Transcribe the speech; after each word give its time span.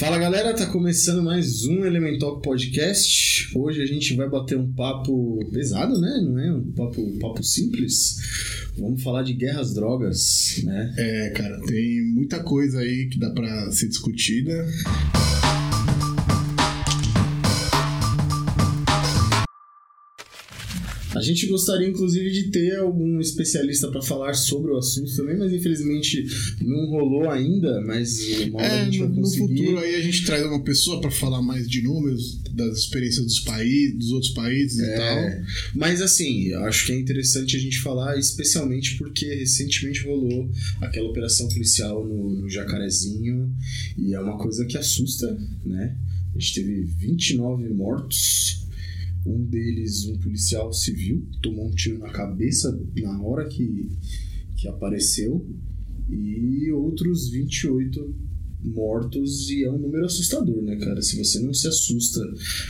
Fala 0.00 0.16
galera, 0.16 0.54
tá 0.54 0.64
começando 0.64 1.22
mais 1.22 1.66
um 1.66 1.84
Elemental 1.84 2.40
Podcast. 2.40 3.54
Hoje 3.54 3.82
a 3.82 3.86
gente 3.86 4.16
vai 4.16 4.26
bater 4.30 4.56
um 4.56 4.72
papo 4.72 5.38
pesado, 5.52 6.00
né? 6.00 6.22
Não 6.22 6.38
é 6.38 6.50
um 6.54 6.72
papo, 6.72 7.02
um 7.02 7.18
papo 7.18 7.44
simples. 7.44 8.16
Vamos 8.78 9.02
falar 9.02 9.22
de 9.22 9.34
guerras 9.34 9.74
drogas, 9.74 10.62
né? 10.64 10.94
É, 10.96 11.30
cara, 11.36 11.60
tem 11.66 12.02
muita 12.14 12.42
coisa 12.42 12.80
aí 12.80 13.10
que 13.10 13.18
dá 13.18 13.28
pra 13.28 13.70
ser 13.72 13.88
discutida. 13.88 14.66
A 21.20 21.22
gente 21.22 21.46
gostaria, 21.46 21.86
inclusive, 21.86 22.30
de 22.30 22.44
ter 22.50 22.76
algum 22.76 23.20
especialista 23.20 23.88
para 23.90 24.00
falar 24.00 24.32
sobre 24.32 24.72
o 24.72 24.76
assunto 24.78 25.14
também, 25.14 25.36
mas 25.36 25.52
infelizmente 25.52 26.24
não 26.62 26.86
rolou 26.86 27.28
ainda. 27.28 27.80
Mas 27.82 28.18
uma 28.48 28.58
hora 28.58 28.66
É, 28.66 28.80
a 28.80 28.84
gente 28.86 28.98
no, 29.00 29.06
vai 29.06 29.14
no 29.16 29.20
conseguir. 29.22 29.56
futuro 29.58 29.78
aí 29.78 29.94
a 29.96 30.00
gente 30.00 30.24
traz 30.24 30.44
uma 30.46 30.62
pessoa 30.64 31.00
pra 31.00 31.10
falar 31.10 31.42
mais 31.42 31.68
de 31.68 31.82
números, 31.82 32.40
das 32.52 32.78
experiências 32.78 33.24
dos 33.26 33.40
países, 33.40 33.96
dos 33.98 34.10
outros 34.12 34.32
países 34.32 34.78
e 34.78 34.82
É, 34.84 34.96
tal. 34.96 35.44
mas 35.74 36.00
assim, 36.02 36.46
eu 36.48 36.64
acho 36.64 36.86
que 36.86 36.92
é 36.92 36.98
interessante 36.98 37.54
a 37.56 37.60
gente 37.60 37.78
falar, 37.80 38.18
especialmente 38.18 38.96
porque 38.96 39.26
recentemente 39.34 40.02
rolou 40.04 40.50
aquela 40.80 41.08
operação 41.08 41.48
policial 41.48 42.04
no, 42.06 42.30
no 42.40 42.48
Jacarezinho 42.48 43.52
e 43.98 44.14
é 44.14 44.20
uma 44.20 44.38
coisa 44.38 44.64
que 44.64 44.76
assusta, 44.78 45.38
né? 45.64 45.96
A 46.34 46.38
gente 46.38 46.54
teve 46.54 46.82
29 46.98 47.68
mortos, 47.74 48.59
um 49.26 49.44
deles 49.44 50.06
um 50.06 50.18
policial 50.18 50.72
civil, 50.72 51.26
tomou 51.42 51.68
um 51.68 51.70
tiro 51.70 51.98
na 51.98 52.10
cabeça 52.10 52.78
na 52.96 53.22
hora 53.22 53.48
que, 53.48 53.88
que 54.56 54.68
apareceu, 54.68 55.46
e 56.08 56.70
outros 56.72 57.28
28 57.30 58.14
mortos, 58.62 59.48
e 59.48 59.64
é 59.64 59.70
um 59.70 59.78
número 59.78 60.04
assustador, 60.04 60.62
né, 60.62 60.76
cara? 60.76 61.00
Se 61.00 61.16
você 61.16 61.38
não 61.40 61.54
se 61.54 61.66
assusta 61.66 62.20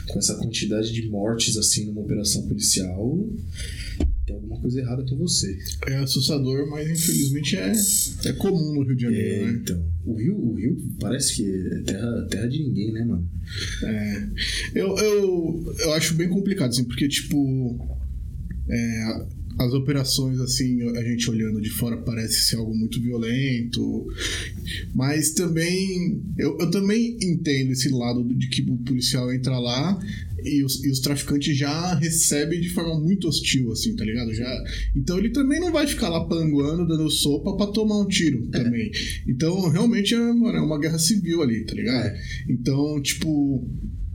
com 0.09 0.19
essa 0.19 0.37
quantidade 0.37 0.93
de 0.93 1.09
mortes 1.09 1.57
assim 1.57 1.87
numa 1.87 2.03
operação 2.03 2.47
policial, 2.47 3.29
tem 4.31 4.35
alguma 4.35 4.61
coisa 4.61 4.81
errada 4.81 5.05
com 5.05 5.17
você. 5.17 5.59
É 5.87 5.97
assustador, 5.97 6.69
mas 6.71 6.89
infelizmente 6.89 7.57
é, 7.57 7.73
é 8.27 8.33
comum 8.35 8.75
no 8.75 8.83
Rio 8.85 8.97
de 8.97 9.03
Janeiro, 9.03 9.29
É, 9.29 9.47
né? 9.47 9.61
então, 9.63 9.85
o 10.05 10.15
Rio, 10.15 10.37
o 10.37 10.55
Rio 10.55 10.77
parece 11.01 11.37
que 11.37 11.45
é 11.45 11.83
terra, 11.83 12.27
terra 12.31 12.47
de 12.47 12.63
ninguém, 12.63 12.93
né, 12.93 13.05
mano? 13.05 13.29
É. 13.83 14.29
Eu, 14.75 14.97
eu, 14.97 15.75
eu 15.81 15.93
acho 15.95 16.15
bem 16.15 16.29
complicado, 16.29 16.71
assim, 16.71 16.85
porque, 16.85 17.09
tipo, 17.09 17.99
é, 18.69 19.27
as 19.59 19.73
operações, 19.75 20.39
assim, 20.41 20.81
a 20.97 21.03
gente 21.03 21.29
olhando 21.29 21.61
de 21.61 21.71
fora 21.71 21.97
parece 21.99 22.43
ser 22.43 22.57
algo 22.57 22.75
muito 22.75 23.01
violento, 23.01 24.07
mas 24.95 25.33
também, 25.33 26.23
eu, 26.39 26.57
eu 26.59 26.71
também 26.71 27.19
entendo 27.21 27.73
esse 27.73 27.89
lado 27.91 28.25
de 28.35 28.49
que 28.49 28.63
o 28.63 28.77
policial 28.79 29.33
entra 29.33 29.59
lá 29.59 30.01
e 30.45 30.65
os, 30.65 30.85
e 30.85 30.91
os 30.91 31.01
traficantes 31.01 31.57
já 31.57 31.95
recebem 31.95 32.61
de 32.61 32.71
forma 32.71 32.99
muito 33.01 33.29
hostil, 33.29 33.71
assim, 33.73 33.95
tá 33.97 34.05
ligado? 34.05 34.33
Já, 34.35 34.65
então 34.97 35.19
ele 35.19 35.31
também 35.31 35.61
não 35.61 35.73
vai 35.73 35.87
ficar 35.87 36.09
lá 36.09 36.25
panguando, 36.27 36.87
dando 36.87 37.11
sopa 37.11 37.57
pra 37.57 37.67
tomar 37.67 38.01
um 38.01 38.07
tiro 38.07 38.47
também. 38.49 38.91
Então, 39.27 39.69
realmente, 39.69 40.15
é, 40.15 40.19
mano, 40.19 40.59
é 40.59 40.61
uma 40.61 40.79
guerra 40.79 40.99
civil 40.99 41.43
ali, 41.43 41.65
tá 41.65 41.75
ligado? 41.75 42.07
É. 42.07 42.21
Então, 42.49 43.01
tipo, 43.03 43.69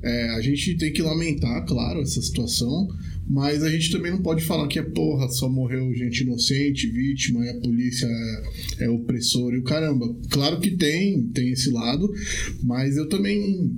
é, 0.03 0.30
a 0.30 0.42
gente 0.42 0.78
tem 0.78 0.94
que 0.94 1.02
lamentar, 1.02 1.66
claro, 1.66 2.02
essa 2.02 2.22
situação, 2.22 2.88
mas 3.28 3.64
a 3.64 3.70
gente 3.70 3.92
também 3.92 4.12
não 4.12 4.22
pode 4.22 4.44
falar 4.44 4.68
que 4.68 4.78
é 4.78 4.84
porra, 4.84 5.28
só 5.30 5.50
morreu 5.50 5.94
gente 5.96 6.22
inocente, 6.22 6.88
vítima, 6.88 7.44
e 7.44 7.50
a 7.50 7.59
polícia 7.59 8.06
é, 8.06 8.86
é 8.86 8.90
opressor 8.90 9.53
e 9.53 9.58
o 9.58 9.64
caramba. 9.64 10.16
Claro 10.30 10.59
que 10.59 10.72
tem, 10.72 11.23
tem 11.30 11.50
esse 11.52 11.72
lado, 11.72 12.08
mas 12.64 12.96
eu 12.98 13.09
também 13.09 13.73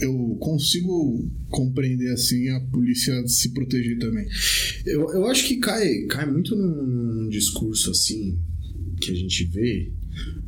eu 0.00 0.36
consigo 0.40 1.28
compreender 1.48 2.12
assim 2.12 2.48
a 2.50 2.60
polícia 2.60 3.26
se 3.26 3.50
proteger 3.50 3.98
também. 3.98 4.26
Eu, 4.86 5.12
eu 5.12 5.26
acho 5.26 5.46
que 5.46 5.58
cai, 5.58 6.02
cai 6.08 6.30
muito 6.30 6.56
num, 6.56 6.86
num 6.86 7.28
discurso 7.28 7.90
assim 7.90 8.38
que 9.00 9.10
a 9.10 9.14
gente 9.14 9.44
vê 9.44 9.90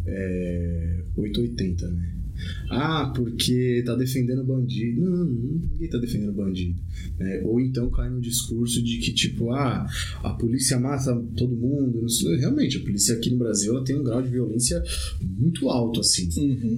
é, 0.06 1.04
880, 1.16 1.88
né? 1.90 2.21
Ah, 2.70 3.12
porque 3.14 3.82
tá 3.84 3.94
defendendo 3.94 4.44
bandido. 4.44 5.00
Não, 5.00 5.24
ninguém 5.24 5.88
tá 5.88 5.98
defendendo 5.98 6.32
bandido. 6.32 6.80
né? 7.18 7.42
Ou 7.44 7.60
então 7.60 7.90
cai 7.90 8.08
no 8.08 8.20
discurso 8.20 8.82
de 8.82 8.98
que, 8.98 9.12
tipo, 9.12 9.50
ah, 9.50 9.86
a 10.22 10.30
polícia 10.30 10.78
mata 10.78 11.14
todo 11.36 11.54
mundo. 11.54 12.06
Realmente, 12.38 12.78
a 12.78 12.82
polícia 12.82 13.14
aqui 13.14 13.30
no 13.30 13.38
Brasil 13.38 13.74
ela 13.74 13.84
tem 13.84 13.96
um 13.96 14.02
grau 14.02 14.22
de 14.22 14.30
violência 14.30 14.82
muito 15.20 15.68
alto, 15.68 16.00
assim. 16.00 16.28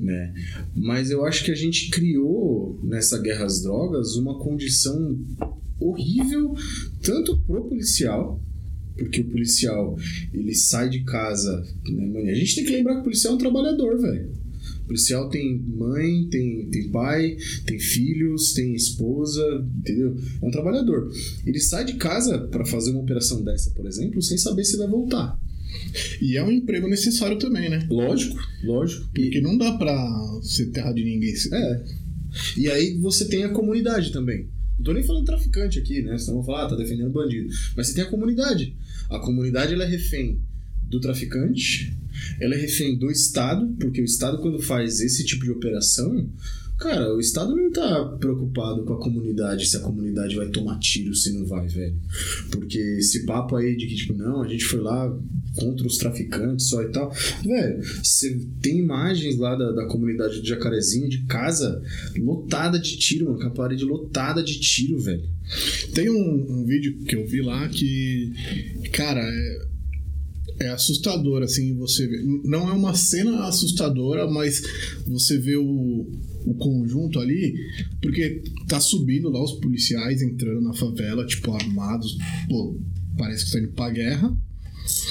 né? 0.02 0.34
Mas 0.74 1.10
eu 1.10 1.24
acho 1.24 1.44
que 1.44 1.50
a 1.50 1.56
gente 1.56 1.90
criou 1.90 2.78
nessa 2.82 3.20
guerra 3.20 3.44
às 3.44 3.62
drogas 3.62 4.16
uma 4.16 4.38
condição 4.38 5.18
horrível 5.80 6.54
tanto 7.02 7.38
pro 7.40 7.68
policial 7.68 8.40
porque 8.96 9.20
o 9.20 9.24
policial 9.24 9.98
ele 10.32 10.54
sai 10.54 10.88
de 10.88 11.02
casa 11.02 11.60
né, 11.88 12.06
mano? 12.06 12.30
a 12.30 12.34
gente 12.34 12.54
tem 12.54 12.64
que 12.64 12.72
lembrar 12.72 12.94
que 12.94 13.00
o 13.00 13.04
policial 13.04 13.32
é 13.32 13.36
um 13.36 13.38
trabalhador 13.38 14.00
velho 14.00 14.32
policial 14.86 15.28
tem 15.28 15.58
mãe 15.58 16.28
tem, 16.30 16.68
tem 16.70 16.90
pai 16.90 17.36
tem 17.66 17.78
filhos 17.78 18.52
tem 18.52 18.74
esposa 18.74 19.42
entendeu 19.78 20.16
é 20.42 20.46
um 20.46 20.50
trabalhador 20.50 21.10
ele 21.46 21.60
sai 21.60 21.84
de 21.84 21.94
casa 21.94 22.38
para 22.48 22.64
fazer 22.64 22.90
uma 22.90 23.00
operação 23.00 23.42
dessa 23.42 23.70
por 23.70 23.86
exemplo 23.86 24.20
sem 24.22 24.38
saber 24.38 24.64
se 24.64 24.76
vai 24.76 24.88
voltar 24.88 25.38
E 26.20 26.36
é 26.36 26.44
um 26.44 26.50
emprego 26.50 26.88
necessário 26.88 27.38
também, 27.38 27.68
né? 27.68 27.86
lógico 27.90 28.38
lógico 28.62 29.08
e, 29.16 29.22
Porque 29.22 29.40
não 29.40 29.58
dá 29.58 29.72
pra 29.76 30.40
ser 30.42 30.66
terra 30.66 30.92
de 30.92 31.04
ninguém. 31.04 31.34
É. 31.52 31.84
E 32.56 32.70
aí 32.70 32.98
você 32.98 33.26
tem 33.26 33.44
a 33.44 33.48
comunidade 33.48 34.12
também. 34.12 34.48
Não 34.76 34.84
tô 34.84 34.92
nem 34.92 35.02
falando 35.02 35.24
traficante 35.24 35.78
aqui, 35.78 36.02
né? 36.02 36.18
Senão 36.18 36.38
vão 36.38 36.44
falar, 36.44 36.64
ah, 36.64 36.68
tá 36.70 36.76
defendendo 36.76 37.10
bandido. 37.10 37.48
Mas 37.76 37.88
você 37.88 37.94
tem 37.94 38.04
a 38.04 38.10
comunidade. 38.10 38.76
A 39.08 39.18
comunidade 39.20 39.72
ela 39.72 39.84
é 39.84 39.88
refém 39.88 40.40
do 40.82 41.00
traficante, 41.00 41.96
ela 42.40 42.54
é 42.54 42.58
refém 42.58 42.98
do 42.98 43.10
Estado, 43.10 43.66
porque 43.80 44.00
o 44.00 44.04
Estado, 44.04 44.40
quando 44.40 44.60
faz 44.60 45.00
esse 45.00 45.24
tipo 45.24 45.44
de 45.44 45.50
operação, 45.50 46.28
cara, 46.78 47.14
o 47.14 47.20
Estado 47.20 47.54
não 47.54 47.70
tá 47.70 48.16
preocupado 48.20 48.84
com 48.84 48.94
a 48.94 49.00
comunidade, 49.00 49.66
se 49.66 49.76
a 49.76 49.80
comunidade 49.80 50.36
vai 50.36 50.48
tomar 50.48 50.78
tiro, 50.78 51.14
se 51.14 51.32
não 51.32 51.46
vai, 51.46 51.66
velho. 51.66 51.96
Porque 52.50 52.78
esse 52.98 53.24
papo 53.24 53.56
aí 53.56 53.76
de 53.76 53.86
que, 53.86 53.94
tipo, 53.94 54.14
não, 54.14 54.42
a 54.42 54.48
gente 54.48 54.64
foi 54.64 54.80
lá 54.80 55.16
contra 55.54 55.86
os 55.86 55.96
traficantes 55.96 56.68
só 56.68 56.82
e 56.82 56.90
tal. 56.90 57.12
Velho, 57.44 57.82
você 58.02 58.38
tem 58.60 58.78
imagens 58.78 59.36
lá 59.38 59.54
da, 59.54 59.72
da 59.72 59.86
comunidade 59.86 60.40
do 60.40 60.46
Jacarezinho, 60.46 61.08
de 61.08 61.24
casa 61.24 61.82
lotada 62.16 62.78
de 62.78 62.96
tiro, 62.98 63.26
mano, 63.26 63.38
com 63.38 63.46
a 63.46 63.50
parede 63.50 63.84
lotada 63.84 64.42
de 64.42 64.58
tiro, 64.60 64.98
velho. 64.98 65.24
Tem 65.94 66.10
um, 66.10 66.46
um 66.48 66.64
vídeo 66.64 66.98
que 67.06 67.16
eu 67.16 67.26
vi 67.26 67.42
lá 67.42 67.68
que, 67.68 68.32
cara, 68.92 69.20
é, 69.20 69.73
é 70.58 70.68
assustador, 70.68 71.42
assim, 71.42 71.74
você 71.76 72.06
vê. 72.06 72.22
Não 72.44 72.68
é 72.68 72.72
uma 72.72 72.94
cena 72.94 73.46
assustadora, 73.46 74.30
mas 74.30 74.62
você 75.06 75.38
vê 75.38 75.56
o, 75.56 76.06
o 76.46 76.54
conjunto 76.54 77.18
ali, 77.18 77.54
porque 78.00 78.42
tá 78.68 78.80
subindo 78.80 79.28
lá 79.30 79.42
os 79.42 79.54
policiais 79.54 80.22
entrando 80.22 80.60
na 80.60 80.74
favela, 80.74 81.26
tipo, 81.26 81.52
armados, 81.52 82.16
pô, 82.48 82.78
parece 83.16 83.46
que 83.46 83.52
tá 83.52 83.58
indo 83.58 83.72
pra 83.72 83.90
guerra. 83.90 84.36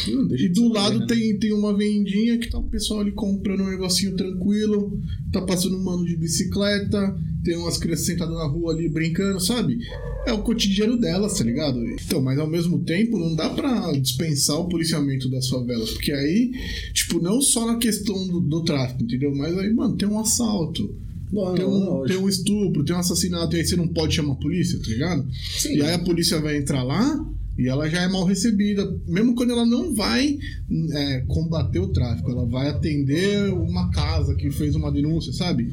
Não, 0.07 0.35
E 0.35 0.49
do 0.49 0.67
lado 0.71 0.99
né? 0.99 1.05
tem, 1.07 1.37
tem 1.39 1.53
uma 1.53 1.75
vendinha 1.75 2.37
que 2.37 2.49
tá 2.49 2.57
o 2.59 2.63
pessoal 2.63 2.99
ali 2.99 3.11
comprando 3.11 3.61
um 3.63 3.69
negocinho 3.69 4.15
tranquilo, 4.15 4.99
tá 5.31 5.41
passando 5.41 5.77
um 5.77 5.83
mano 5.83 6.05
de 6.05 6.15
bicicleta, 6.15 7.15
tem 7.43 7.57
umas 7.57 7.77
crianças 7.77 8.05
sentadas 8.05 8.35
na 8.35 8.45
rua 8.45 8.73
ali 8.73 8.87
brincando, 8.87 9.39
sabe? 9.39 9.79
É 10.25 10.31
o 10.31 10.43
cotidiano 10.43 10.97
delas, 10.97 11.37
tá 11.37 11.43
ligado? 11.43 11.79
Então, 12.05 12.21
mas 12.21 12.37
ao 12.39 12.47
mesmo 12.49 12.79
tempo 12.79 13.17
não 13.17 13.35
dá 13.35 13.49
pra 13.49 13.91
dispensar 13.93 14.57
o 14.59 14.67
policiamento 14.69 15.29
das 15.29 15.47
favelas, 15.49 15.91
porque 15.91 16.11
aí, 16.11 16.51
tipo, 16.93 17.19
não 17.21 17.41
só 17.41 17.65
na 17.65 17.77
questão 17.77 18.27
do, 18.27 18.39
do 18.39 18.63
tráfico, 18.63 19.03
entendeu? 19.03 19.33
Mas 19.35 19.57
aí, 19.57 19.73
mano, 19.73 19.95
tem 19.97 20.07
um 20.07 20.19
assalto. 20.19 20.95
Não, 21.31 21.55
Tem 21.55 21.65
não, 21.65 21.71
um, 21.73 21.85
lógico. 21.85 22.07
tem 22.07 22.17
um 22.25 22.29
estupro, 22.29 22.83
tem 22.85 22.95
um 22.95 22.99
assassinato, 22.99 23.55
e 23.55 23.59
aí 23.59 23.65
você 23.65 23.75
não 23.75 23.87
pode 23.87 24.13
chamar 24.15 24.33
a 24.33 24.37
polícia, 24.37 24.79
tá 24.79 24.87
ligado? 24.87 25.27
Sim. 25.57 25.77
E 25.77 25.81
aí 25.81 25.93
a 25.93 25.99
polícia 25.99 26.39
vai 26.39 26.57
entrar 26.57 26.83
lá 26.83 27.25
e 27.57 27.67
ela 27.67 27.89
já 27.89 28.01
é 28.01 28.07
mal 28.07 28.25
recebida. 28.25 28.83
Mesmo 29.07 29.35
quando 29.35 29.51
ela 29.51 29.65
não 29.65 29.93
vai 29.93 30.37
é, 30.93 31.21
combater 31.27 31.79
o 31.79 31.89
tráfico, 31.91 32.31
ela 32.31 32.45
vai 32.45 32.69
atender 32.69 33.51
uma 33.53 33.89
casa 33.91 34.35
que 34.35 34.49
fez 34.51 34.75
uma 34.75 34.91
denúncia, 34.91 35.31
sabe? 35.33 35.69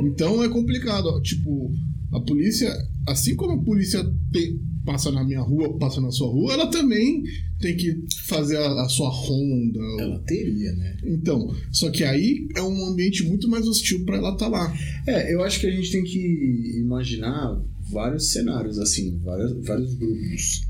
Então 0.00 0.42
é 0.42 0.48
complicado. 0.48 1.06
ó. 1.06 1.20
Tipo, 1.20 1.72
a 2.12 2.20
polícia, 2.20 2.70
assim 3.06 3.34
como 3.34 3.52
a 3.52 3.64
polícia 3.64 4.02
te- 4.32 4.58
passa 4.84 5.10
na 5.10 5.24
minha 5.24 5.40
rua, 5.40 5.78
passa 5.78 5.98
na 6.00 6.10
sua 6.10 6.28
rua, 6.28 6.52
ela 6.52 6.66
também 6.66 7.22
tem 7.58 7.74
que 7.74 8.04
fazer 8.26 8.58
a, 8.58 8.82
a 8.82 8.88
sua 8.90 9.08
ronda. 9.08 9.80
Ela 9.98 10.18
teria, 10.26 10.72
né? 10.72 10.96
Então, 11.06 11.50
só 11.72 11.90
que 11.90 12.04
aí 12.04 12.46
é 12.54 12.60
um 12.60 12.86
ambiente 12.90 13.24
muito 13.24 13.48
mais 13.48 13.66
hostil 13.66 14.04
pra 14.04 14.18
ela 14.18 14.34
estar 14.34 14.48
lá. 14.48 14.70
É, 15.06 15.32
eu 15.34 15.42
acho 15.42 15.58
que 15.58 15.66
a 15.66 15.70
gente 15.70 15.90
tem 15.90 16.04
que 16.04 16.78
imaginar 16.84 17.58
vários 17.90 18.30
cenários, 18.30 18.78
assim, 18.78 19.18
vários, 19.24 19.64
vários 19.66 19.94
grupos. 19.94 20.62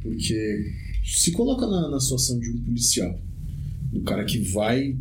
Porque 0.00 0.72
se 1.04 1.32
coloca 1.32 1.66
na, 1.66 1.90
na 1.90 2.00
situação 2.00 2.38
de 2.38 2.50
um 2.50 2.58
policial. 2.60 3.18
O 3.92 4.02
cara 4.02 4.24
que 4.24 4.38
vai. 4.38 4.96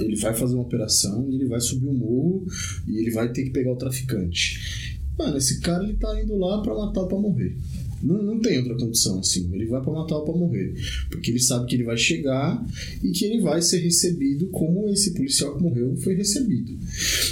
Ele 0.00 0.16
vai 0.16 0.32
fazer 0.34 0.54
uma 0.54 0.62
operação 0.62 1.28
ele 1.32 1.46
vai 1.46 1.60
subir 1.60 1.88
o 1.88 1.92
morro 1.92 2.46
e 2.86 2.98
ele 2.98 3.10
vai 3.10 3.32
ter 3.32 3.42
que 3.42 3.50
pegar 3.50 3.72
o 3.72 3.76
traficante. 3.76 4.94
Mano, 5.18 5.36
esse 5.36 5.60
cara 5.60 5.82
ele 5.82 5.94
tá 5.94 6.22
indo 6.22 6.36
lá 6.36 6.62
pra 6.62 6.74
matar 6.74 7.02
ou 7.02 7.08
pra 7.08 7.18
morrer. 7.18 7.56
Não, 8.02 8.22
não 8.22 8.38
tem 8.38 8.58
outra 8.58 8.76
condição 8.76 9.18
assim. 9.20 9.48
Ele 9.52 9.66
vai 9.66 9.80
pra 9.82 9.92
matar 9.92 10.16
ou 10.16 10.24
pra 10.24 10.34
morrer. 10.34 10.74
Porque 11.10 11.30
ele 11.30 11.40
sabe 11.40 11.66
que 11.66 11.74
ele 11.74 11.84
vai 11.84 11.96
chegar 11.96 12.64
e 13.02 13.10
que 13.10 13.24
ele 13.24 13.40
vai 13.40 13.62
ser 13.62 13.78
recebido 13.78 14.46
como 14.48 14.88
esse 14.90 15.14
policial 15.14 15.56
que 15.56 15.62
morreu 15.62 15.96
foi 15.96 16.14
recebido. 16.14 16.76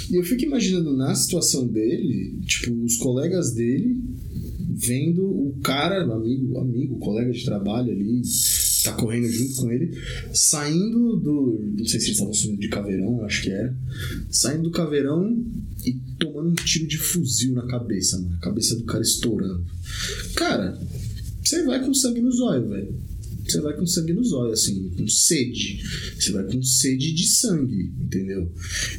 E 0.09 0.15
eu 0.15 0.23
fico 0.23 0.43
imaginando 0.43 0.95
na 0.95 1.13
situação 1.13 1.67
dele, 1.67 2.39
tipo, 2.45 2.73
os 2.83 2.97
colegas 2.97 3.53
dele 3.53 4.01
vendo 4.75 5.25
o 5.25 5.55
cara, 5.63 6.03
amigo, 6.03 6.57
amigo, 6.59 6.99
colega 6.99 7.31
de 7.31 7.45
trabalho 7.45 7.91
ali, 7.91 8.21
tá 8.83 8.93
correndo 8.93 9.27
junto 9.29 9.55
com 9.55 9.71
ele, 9.71 9.97
saindo 10.33 11.17
do. 11.17 11.59
Não 11.77 11.85
sei 11.85 11.99
se 11.99 12.07
eles 12.07 12.17
estavam 12.17 12.33
subindo 12.33 12.59
de 12.59 12.69
caveirão, 12.69 13.23
acho 13.23 13.43
que 13.43 13.51
era. 13.51 13.75
Saindo 14.29 14.63
do 14.63 14.71
caveirão 14.71 15.43
e 15.85 15.93
tomando 16.19 16.49
um 16.49 16.55
tiro 16.55 16.87
de 16.87 16.97
fuzil 16.97 17.53
na 17.53 17.65
cabeça, 17.67 18.19
mano. 18.19 18.35
A 18.35 18.39
cabeça 18.39 18.75
do 18.75 18.83
cara 18.83 19.01
estourando. 19.01 19.65
Cara, 20.35 20.77
você 21.43 21.63
vai 21.63 21.83
com 21.83 21.93
sangue 21.93 22.21
nos 22.21 22.39
olhos, 22.39 22.69
velho. 22.69 23.12
Você 23.45 23.61
vai 23.61 23.75
com 23.75 23.85
sangue 23.85 24.13
nos 24.13 24.31
olhos, 24.31 24.61
assim, 24.61 24.89
com 24.89 25.07
sede. 25.07 25.81
Você 26.17 26.31
vai 26.31 26.43
com 26.45 26.61
sede 26.61 27.13
de 27.13 27.27
sangue, 27.27 27.93
entendeu? 27.99 28.51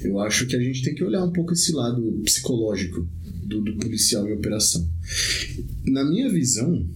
Eu 0.03 0.19
acho 0.21 0.47
que 0.47 0.57
a 0.57 0.61
gente 0.61 0.83
tem 0.83 0.95
que 0.95 1.05
olhar 1.05 1.25
um 1.25 1.33
pouco 1.33 1.53
esse 1.53 1.73
lado 1.73 2.21
psicológico 2.25 3.09
do, 3.45 3.61
do 3.63 3.77
policial 3.77 4.29
em 4.29 4.33
operação. 4.33 4.89
Na 5.85 6.05
minha 6.05 6.31
visão, 6.31 6.87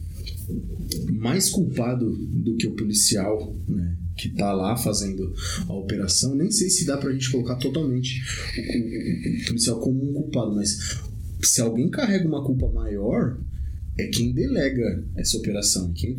mais 1.13 1.49
culpado 1.51 2.11
do 2.17 2.57
que 2.57 2.67
o 2.67 2.73
policial, 2.73 3.57
né? 3.69 3.97
que 4.17 4.29
tá 4.31 4.53
lá 4.53 4.77
fazendo 4.77 5.33
a 5.69 5.73
operação, 5.73 6.35
nem 6.35 6.51
sei 6.51 6.69
se 6.69 6.85
dá 6.85 6.99
pra 6.99 7.13
gente 7.13 7.31
colocar 7.31 7.55
totalmente 7.55 8.21
o, 8.59 9.47
policial 9.47 9.79
como 9.79 10.11
um 10.11 10.13
culpado, 10.13 10.55
mas 10.55 10.99
se 11.43 11.61
alguém 11.61 11.89
carrega 11.89 12.27
uma 12.27 12.45
culpa 12.45 12.69
maior, 12.69 13.39
é 13.99 14.07
quem 14.07 14.33
delega 14.33 15.05
essa 15.17 15.37
operação, 15.37 15.93
quem 15.93 16.17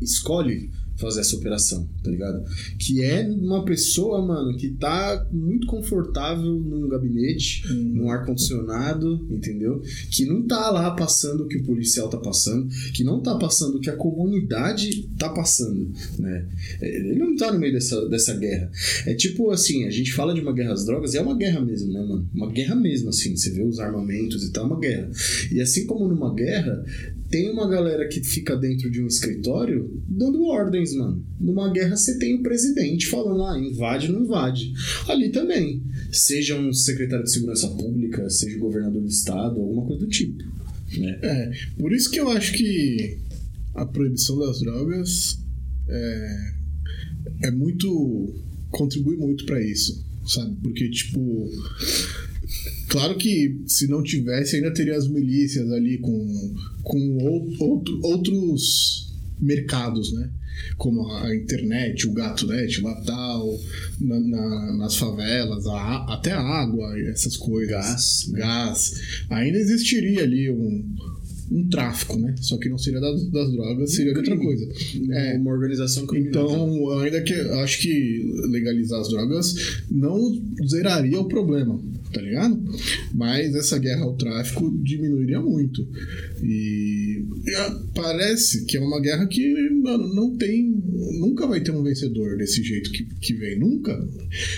escolhe 0.00 0.70
fazer 0.98 1.20
essa 1.20 1.36
operação, 1.36 1.88
tá 2.02 2.10
ligado? 2.10 2.44
Que 2.78 3.02
é 3.02 3.26
uma 3.28 3.64
pessoa, 3.64 4.20
mano, 4.24 4.56
que 4.56 4.70
tá 4.70 5.26
muito 5.32 5.66
confortável 5.66 6.52
num 6.52 6.88
gabinete, 6.88 7.66
uhum. 7.70 7.82
num 7.94 8.10
ar-condicionado, 8.10 9.26
entendeu? 9.30 9.80
Que 10.10 10.26
não 10.26 10.42
tá 10.42 10.70
lá 10.70 10.90
passando 10.90 11.44
o 11.44 11.48
que 11.48 11.58
o 11.58 11.64
policial 11.64 12.08
tá 12.08 12.18
passando, 12.18 12.68
que 12.92 13.04
não 13.04 13.20
tá 13.20 13.36
passando 13.36 13.76
o 13.76 13.80
que 13.80 13.90
a 13.90 13.96
comunidade 13.96 15.08
tá 15.16 15.28
passando, 15.28 15.90
né? 16.18 16.46
Ele 16.82 17.18
não 17.18 17.36
tá 17.36 17.52
no 17.52 17.58
meio 17.58 17.72
dessa, 17.72 18.08
dessa 18.08 18.34
guerra. 18.34 18.70
É 19.06 19.14
tipo 19.14 19.50
assim, 19.50 19.84
a 19.84 19.90
gente 19.90 20.12
fala 20.12 20.34
de 20.34 20.40
uma 20.40 20.52
guerra 20.52 20.72
às 20.72 20.84
drogas, 20.84 21.14
é 21.14 21.20
uma 21.20 21.36
guerra 21.36 21.60
mesmo, 21.60 21.92
né, 21.92 22.00
mano? 22.00 22.28
Uma 22.34 22.50
guerra 22.50 22.74
mesmo, 22.74 23.10
assim, 23.10 23.36
você 23.36 23.50
vê 23.50 23.62
os 23.62 23.78
armamentos 23.78 24.44
e 24.44 24.52
tal, 24.52 24.64
é 24.64 24.66
uma 24.66 24.80
guerra. 24.80 25.10
E 25.52 25.60
assim 25.60 25.86
como 25.86 26.08
numa 26.08 26.34
guerra, 26.34 26.84
tem 27.30 27.50
uma 27.50 27.68
galera 27.68 28.08
que 28.08 28.22
fica 28.22 28.56
dentro 28.56 28.90
de 28.90 29.02
um 29.02 29.06
escritório 29.06 30.02
dando 30.08 30.44
ordens, 30.44 30.87
mano. 30.96 31.24
Numa 31.40 31.72
guerra 31.72 31.96
você 31.96 32.18
tem 32.18 32.36
o 32.36 32.42
presidente 32.42 33.06
falando, 33.06 33.42
ah, 33.44 33.58
invade 33.58 34.10
não 34.10 34.22
invade. 34.22 34.72
Ali 35.08 35.30
também. 35.30 35.82
Seja 36.12 36.58
um 36.58 36.72
secretário 36.72 37.24
de 37.24 37.32
segurança 37.32 37.68
pública, 37.68 38.28
seja 38.30 38.56
o 38.56 38.60
governador 38.60 39.02
do 39.02 39.08
estado, 39.08 39.60
alguma 39.60 39.86
coisa 39.86 40.04
do 40.04 40.08
tipo. 40.08 40.42
Né? 40.96 41.18
É, 41.22 41.50
por 41.78 41.92
isso 41.92 42.10
que 42.10 42.20
eu 42.20 42.28
acho 42.30 42.52
que 42.52 43.18
a 43.74 43.84
proibição 43.84 44.38
das 44.38 44.60
drogas 44.60 45.38
é, 45.88 46.52
é 47.44 47.50
muito. 47.50 48.34
contribui 48.70 49.16
muito 49.16 49.44
para 49.44 49.62
isso, 49.62 50.04
sabe? 50.26 50.56
Porque, 50.62 50.88
tipo 50.90 51.50
Claro 52.88 53.16
que 53.16 53.60
se 53.66 53.86
não 53.86 54.02
tivesse, 54.02 54.56
ainda 54.56 54.72
teria 54.72 54.96
as 54.96 55.08
milícias 55.08 55.70
ali 55.70 55.98
com, 55.98 56.54
com 56.82 57.18
outro, 57.60 58.00
outros 58.02 59.07
mercados, 59.40 60.12
né? 60.12 60.30
Como 60.76 61.08
a 61.12 61.34
internet, 61.34 62.06
o 62.06 62.12
gato 62.12 62.46
net, 62.46 62.80
lá 62.80 62.94
tal, 63.02 63.58
na, 64.00 64.18
na, 64.18 64.76
nas 64.76 64.96
favelas, 64.96 65.66
a, 65.66 66.14
até 66.14 66.32
a 66.32 66.40
água, 66.40 66.98
essas 67.08 67.36
coisas. 67.36 67.70
Gás. 67.70 68.28
Né? 68.28 68.38
Gás. 68.40 69.00
Ainda 69.30 69.58
existiria 69.58 70.22
ali 70.22 70.50
um, 70.50 70.96
um 71.50 71.68
tráfico, 71.68 72.18
né? 72.18 72.34
Só 72.40 72.58
que 72.58 72.68
não 72.68 72.78
seria 72.78 73.00
das, 73.00 73.24
das 73.30 73.52
drogas, 73.52 73.94
seria 73.94 74.12
de 74.12 74.18
outra 74.18 74.36
coisa. 74.36 74.68
É, 75.12 75.36
uma 75.38 75.52
organização 75.52 76.06
criminosa. 76.06 76.54
Então, 76.54 76.98
ainda 77.00 77.20
que 77.22 77.34
acho 77.34 77.80
que 77.80 78.32
legalizar 78.50 79.00
as 79.00 79.08
drogas 79.08 79.54
não 79.90 80.18
zeraria 80.66 81.20
o 81.20 81.28
problema 81.28 81.80
tá 82.12 82.20
ligado? 82.20 82.62
Mas 83.14 83.54
essa 83.54 83.78
guerra 83.78 84.02
ao 84.02 84.16
tráfico 84.16 84.70
diminuiria 84.82 85.40
muito. 85.40 85.86
E, 86.42 87.24
parece 87.94 88.64
que 88.64 88.76
é 88.76 88.80
uma 88.80 89.00
guerra 89.00 89.26
que, 89.26 89.70
mano, 89.82 90.14
não 90.14 90.36
tem. 90.36 90.74
Nunca 91.20 91.46
vai 91.46 91.60
ter 91.60 91.70
um 91.70 91.82
vencedor 91.82 92.36
desse 92.36 92.62
jeito 92.62 92.90
que, 92.90 93.04
que 93.04 93.34
vem. 93.34 93.58
Nunca. 93.58 93.98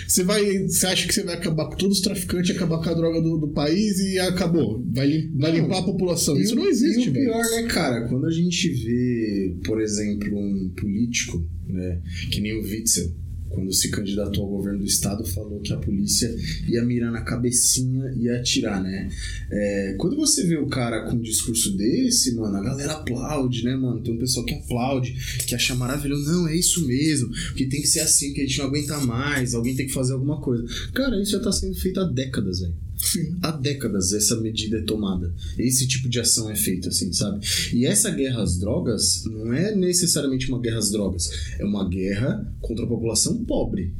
Você 0.07 0.23
vai. 0.23 0.59
Você 0.67 0.85
acha 0.87 1.07
que 1.07 1.13
você 1.13 1.23
vai 1.23 1.35
acabar 1.35 1.65
com 1.69 1.75
todos 1.75 1.97
os 1.97 2.03
traficantes, 2.03 2.55
acabar 2.55 2.81
com 2.81 2.89
a 2.89 2.93
droga 2.93 3.21
do, 3.21 3.37
do 3.37 3.47
país 3.49 3.99
e 3.99 4.19
acabou. 4.19 4.83
Vai, 4.91 5.29
vai 5.35 5.51
limpar 5.51 5.79
a 5.79 5.83
população. 5.83 6.37
Isso 6.39 6.55
não 6.55 6.67
existe, 6.67 7.09
velho. 7.09 7.29
o 7.29 7.31
pior, 7.31 7.43
né, 7.51 7.67
cara? 7.67 8.07
Quando 8.07 8.25
a 8.25 8.31
gente 8.31 8.69
vê, 8.69 9.55
por 9.63 9.81
exemplo, 9.81 10.37
um 10.37 10.69
político, 10.69 11.45
né, 11.67 12.01
que 12.31 12.41
nem 12.41 12.57
o 12.57 12.63
Witzel 12.63 13.21
quando 13.51 13.71
se 13.73 13.89
candidatou 13.89 14.43
ao 14.43 14.49
governo 14.49 14.79
do 14.79 14.85
estado, 14.85 15.25
falou 15.25 15.59
que 15.59 15.73
a 15.73 15.77
polícia 15.77 16.33
ia 16.67 16.83
mirar 16.83 17.11
na 17.11 17.21
cabecinha 17.21 18.13
e 18.17 18.29
atirar, 18.29 18.81
né? 18.81 19.09
É, 19.51 19.95
quando 19.97 20.15
você 20.15 20.45
vê 20.45 20.57
o 20.57 20.67
cara 20.67 21.09
com 21.09 21.15
um 21.15 21.21
discurso 21.21 21.75
desse, 21.75 22.35
mano, 22.35 22.55
a 22.57 22.63
galera 22.63 22.93
aplaude, 22.93 23.63
né, 23.63 23.75
mano? 23.75 24.01
Tem 24.01 24.13
um 24.13 24.17
pessoal 24.17 24.45
que 24.45 24.55
aplaude, 24.55 25.15
que 25.45 25.55
acha 25.55 25.75
maravilhoso. 25.75 26.31
Não, 26.31 26.47
é 26.47 26.55
isso 26.55 26.85
mesmo, 26.87 27.29
que 27.55 27.65
tem 27.65 27.81
que 27.81 27.87
ser 27.87 28.01
assim, 28.01 28.33
que 28.33 28.41
a 28.41 28.45
gente 28.45 28.57
não 28.59 28.65
aguenta 28.65 28.99
mais, 28.99 29.53
alguém 29.53 29.75
tem 29.75 29.87
que 29.87 29.93
fazer 29.93 30.13
alguma 30.13 30.39
coisa. 30.41 30.63
Cara, 30.93 31.21
isso 31.21 31.31
já 31.31 31.39
tá 31.39 31.51
sendo 31.51 31.75
feito 31.75 31.99
há 31.99 32.03
décadas, 32.05 32.61
velho. 32.61 32.90
Sim. 33.01 33.37
Há 33.41 33.51
décadas 33.51 34.13
essa 34.13 34.39
medida 34.39 34.77
é 34.77 34.81
tomada. 34.81 35.33
Esse 35.57 35.87
tipo 35.87 36.07
de 36.07 36.19
ação 36.19 36.49
é 36.49 36.55
feita, 36.55 36.89
assim, 36.89 37.11
sabe? 37.11 37.45
E 37.73 37.85
essa 37.85 38.11
guerra 38.11 38.43
às 38.43 38.57
drogas 38.57 39.23
não 39.25 39.53
é 39.53 39.75
necessariamente 39.75 40.47
uma 40.49 40.61
guerra 40.61 40.77
às 40.77 40.91
drogas. 40.91 41.29
É 41.59 41.65
uma 41.65 41.87
guerra 41.87 42.53
contra 42.61 42.85
a 42.85 42.87
população 42.87 43.43
pobre. 43.43 43.93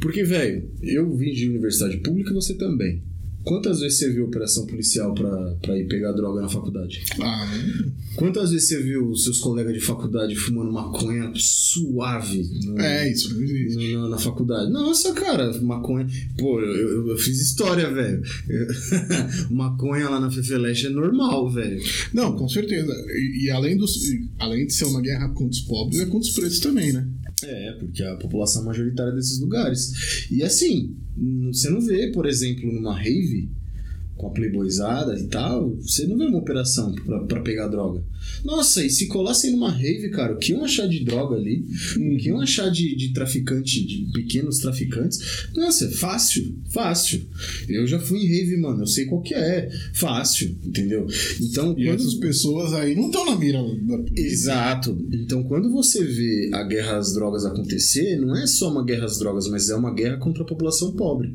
Porque, 0.00 0.22
velho, 0.22 0.70
eu 0.82 1.14
vim 1.16 1.32
de 1.32 1.48
universidade 1.48 1.96
pública 1.98 2.30
e 2.30 2.34
você 2.34 2.54
também. 2.54 3.02
Quantas 3.44 3.80
vezes 3.80 3.98
você 3.98 4.10
viu 4.10 4.24
operação 4.24 4.66
policial 4.66 5.14
pra, 5.14 5.78
ir 5.78 5.86
pegar 5.86 6.12
droga 6.12 6.40
na 6.40 6.48
faculdade? 6.48 7.04
Ah, 7.20 7.46
Quantas 8.16 8.52
vezes 8.52 8.68
você 8.68 8.82
viu 8.82 9.14
seus 9.14 9.38
colegas 9.38 9.74
de 9.74 9.80
faculdade 9.80 10.34
fumando 10.34 10.72
maconha 10.72 11.30
suave? 11.36 12.48
No, 12.64 12.80
é, 12.80 13.10
isso 13.10 13.34
não 13.34 13.42
existe. 13.42 13.92
No, 13.92 14.08
na 14.08 14.18
faculdade. 14.18 14.70
Nossa, 14.70 15.12
cara, 15.12 15.52
maconha. 15.60 16.06
Pô, 16.38 16.60
eu, 16.60 16.74
eu, 16.74 17.08
eu 17.08 17.18
fiz 17.18 17.40
história, 17.40 17.92
velho. 17.92 18.22
maconha 19.50 20.08
lá 20.08 20.20
na 20.20 20.30
Fefeleste 20.30 20.86
é 20.86 20.90
normal, 20.90 21.50
velho. 21.50 21.82
Não, 22.12 22.36
com 22.36 22.48
certeza. 22.48 22.92
E, 23.10 23.44
e, 23.44 23.50
além, 23.50 23.76
dos, 23.76 23.98
além 24.38 24.66
de 24.66 24.72
ser 24.72 24.84
uma 24.86 25.02
guerra 25.02 25.28
contra 25.30 25.50
os 25.50 25.60
pobres, 25.60 26.00
é 26.00 26.06
contra 26.06 26.28
os 26.28 26.34
pretos 26.34 26.60
também, 26.60 26.92
né? 26.92 27.06
É, 27.46 27.72
porque 27.72 28.02
a 28.02 28.16
população 28.16 28.64
majoritária 28.64 29.12
desses 29.12 29.40
lugares. 29.40 30.26
E 30.30 30.42
assim, 30.42 30.96
você 31.52 31.70
não 31.70 31.80
vê, 31.80 32.10
por 32.10 32.26
exemplo, 32.26 32.70
numa 32.72 32.96
rave 32.96 33.48
com 34.16 34.28
a 34.28 34.30
playboyzada 34.30 35.18
e 35.18 35.26
tal, 35.26 35.74
você 35.76 36.06
não 36.06 36.16
vê 36.16 36.24
uma 36.24 36.38
operação 36.38 36.94
para 37.28 37.40
pegar 37.40 37.68
droga. 37.68 38.02
Nossa, 38.44 38.84
e 38.84 38.90
se 38.90 39.06
colassem 39.06 39.52
numa 39.52 39.70
rave, 39.70 40.10
cara, 40.10 40.34
o 40.34 40.38
que 40.38 40.52
iam 40.52 40.64
achar 40.64 40.86
de 40.86 41.04
droga 41.04 41.36
ali? 41.36 41.64
O 41.96 42.16
que 42.16 42.28
iam 42.28 42.40
achar 42.40 42.70
de, 42.70 42.94
de 42.96 43.12
traficante, 43.12 43.84
de 43.84 44.10
pequenos 44.12 44.58
traficantes? 44.58 45.48
Nossa, 45.54 45.86
é 45.86 45.90
fácil, 45.90 46.54
fácil. 46.70 47.22
Eu 47.68 47.86
já 47.86 47.98
fui 47.98 48.20
em 48.20 48.26
rave, 48.26 48.56
mano, 48.56 48.82
eu 48.82 48.86
sei 48.86 49.06
qual 49.06 49.22
que 49.22 49.34
é. 49.34 49.68
Fácil, 49.92 50.56
entendeu? 50.64 51.06
Então, 51.40 51.74
e 51.76 51.86
quando... 51.86 52.00
essas 52.00 52.14
pessoas 52.14 52.72
aí 52.72 52.94
não 52.94 53.06
estão 53.06 53.26
na 53.26 53.36
mira 53.36 53.62
da 53.62 53.98
polícia. 53.98 54.24
Exato. 54.24 55.06
Então, 55.12 55.42
quando 55.44 55.70
você 55.70 56.04
vê 56.04 56.50
a 56.52 56.62
guerra 56.64 56.98
às 56.98 57.12
drogas 57.14 57.44
acontecer, 57.44 58.16
não 58.16 58.36
é 58.36 58.46
só 58.46 58.70
uma 58.70 58.84
guerra 58.84 59.04
às 59.06 59.18
drogas, 59.18 59.48
mas 59.48 59.68
é 59.68 59.74
uma 59.74 59.92
guerra 59.92 60.16
contra 60.18 60.42
a 60.42 60.46
população 60.46 60.92
pobre. 60.92 61.34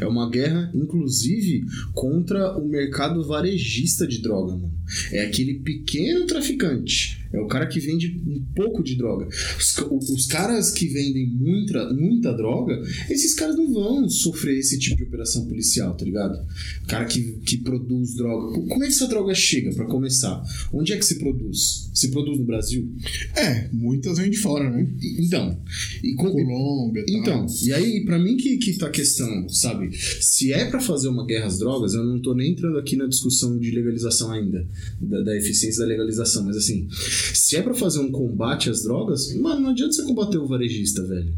É 0.00 0.06
uma 0.06 0.28
guerra, 0.28 0.70
inclusive, 0.74 1.64
contra 2.12 2.58
o 2.58 2.68
mercado 2.68 3.26
varejista 3.26 4.06
de 4.06 4.20
droga, 4.20 4.52
mano. 4.52 4.70
É 5.12 5.24
aquele 5.24 5.54
pequeno 5.60 6.26
traficante 6.26 7.21
É 7.32 7.40
o 7.40 7.46
cara 7.46 7.66
que 7.66 7.80
vende 7.80 8.20
um 8.26 8.44
pouco 8.54 8.82
de 8.82 8.96
droga. 8.96 9.26
Os, 9.58 10.10
os 10.10 10.26
caras 10.26 10.70
que 10.70 10.86
vendem 10.86 11.26
muita, 11.28 11.92
muita 11.92 12.32
droga, 12.32 12.80
esses 13.08 13.34
caras 13.34 13.56
não 13.56 13.72
vão 13.72 14.08
sofrer 14.08 14.58
esse 14.58 14.78
tipo 14.78 14.96
de 14.96 15.04
operação 15.04 15.46
policial, 15.46 15.96
tá 15.96 16.04
ligado? 16.04 16.38
O 16.84 16.86
cara 16.86 17.04
que, 17.04 17.38
que 17.44 17.58
produz 17.58 18.14
droga. 18.14 18.52
Como 18.52 18.84
é 18.84 18.86
que 18.86 18.92
essa 18.92 19.08
droga 19.08 19.34
chega, 19.34 19.72
para 19.72 19.86
começar? 19.86 20.42
Onde 20.72 20.92
é 20.92 20.96
que 20.96 21.04
se 21.04 21.18
produz? 21.18 21.90
Se 21.94 22.10
produz 22.10 22.38
no 22.38 22.44
Brasil? 22.44 22.92
É, 23.34 23.68
muitas 23.72 24.18
vêm 24.18 24.30
de 24.30 24.38
fora, 24.38 24.70
né? 24.70 24.86
Então. 25.18 25.58
E 26.02 26.14
com, 26.14 26.30
Colômbia. 26.30 27.04
Então, 27.08 27.46
e 27.62 27.72
aí, 27.72 28.04
para 28.04 28.18
mim 28.18 28.36
que, 28.36 28.56
que 28.58 28.76
tá 28.76 28.86
a 28.86 28.90
questão, 28.90 29.48
sabe? 29.48 29.90
Se 30.20 30.52
é 30.52 30.66
para 30.66 30.80
fazer 30.80 31.08
uma 31.08 31.26
guerra 31.26 31.46
às 31.46 31.58
drogas, 31.58 31.94
eu 31.94 32.04
não 32.04 32.20
tô 32.20 32.34
nem 32.34 32.52
entrando 32.52 32.78
aqui 32.78 32.96
na 32.96 33.06
discussão 33.06 33.58
de 33.58 33.70
legalização 33.70 34.30
ainda, 34.30 34.66
da, 35.00 35.22
da 35.22 35.36
eficiência 35.36 35.80
da 35.80 35.88
legalização, 35.88 36.44
mas 36.44 36.56
assim, 36.56 36.88
se 37.34 37.56
é 37.56 37.62
para 37.62 37.74
fazer 37.74 38.00
um 38.00 38.10
combate 38.10 38.70
às 38.70 38.82
drogas, 38.82 39.34
mano, 39.36 39.60
não 39.60 39.70
adianta 39.70 39.92
você 39.92 40.02
combater 40.04 40.38
o 40.38 40.46
varejista, 40.46 41.06
velho. 41.06 41.32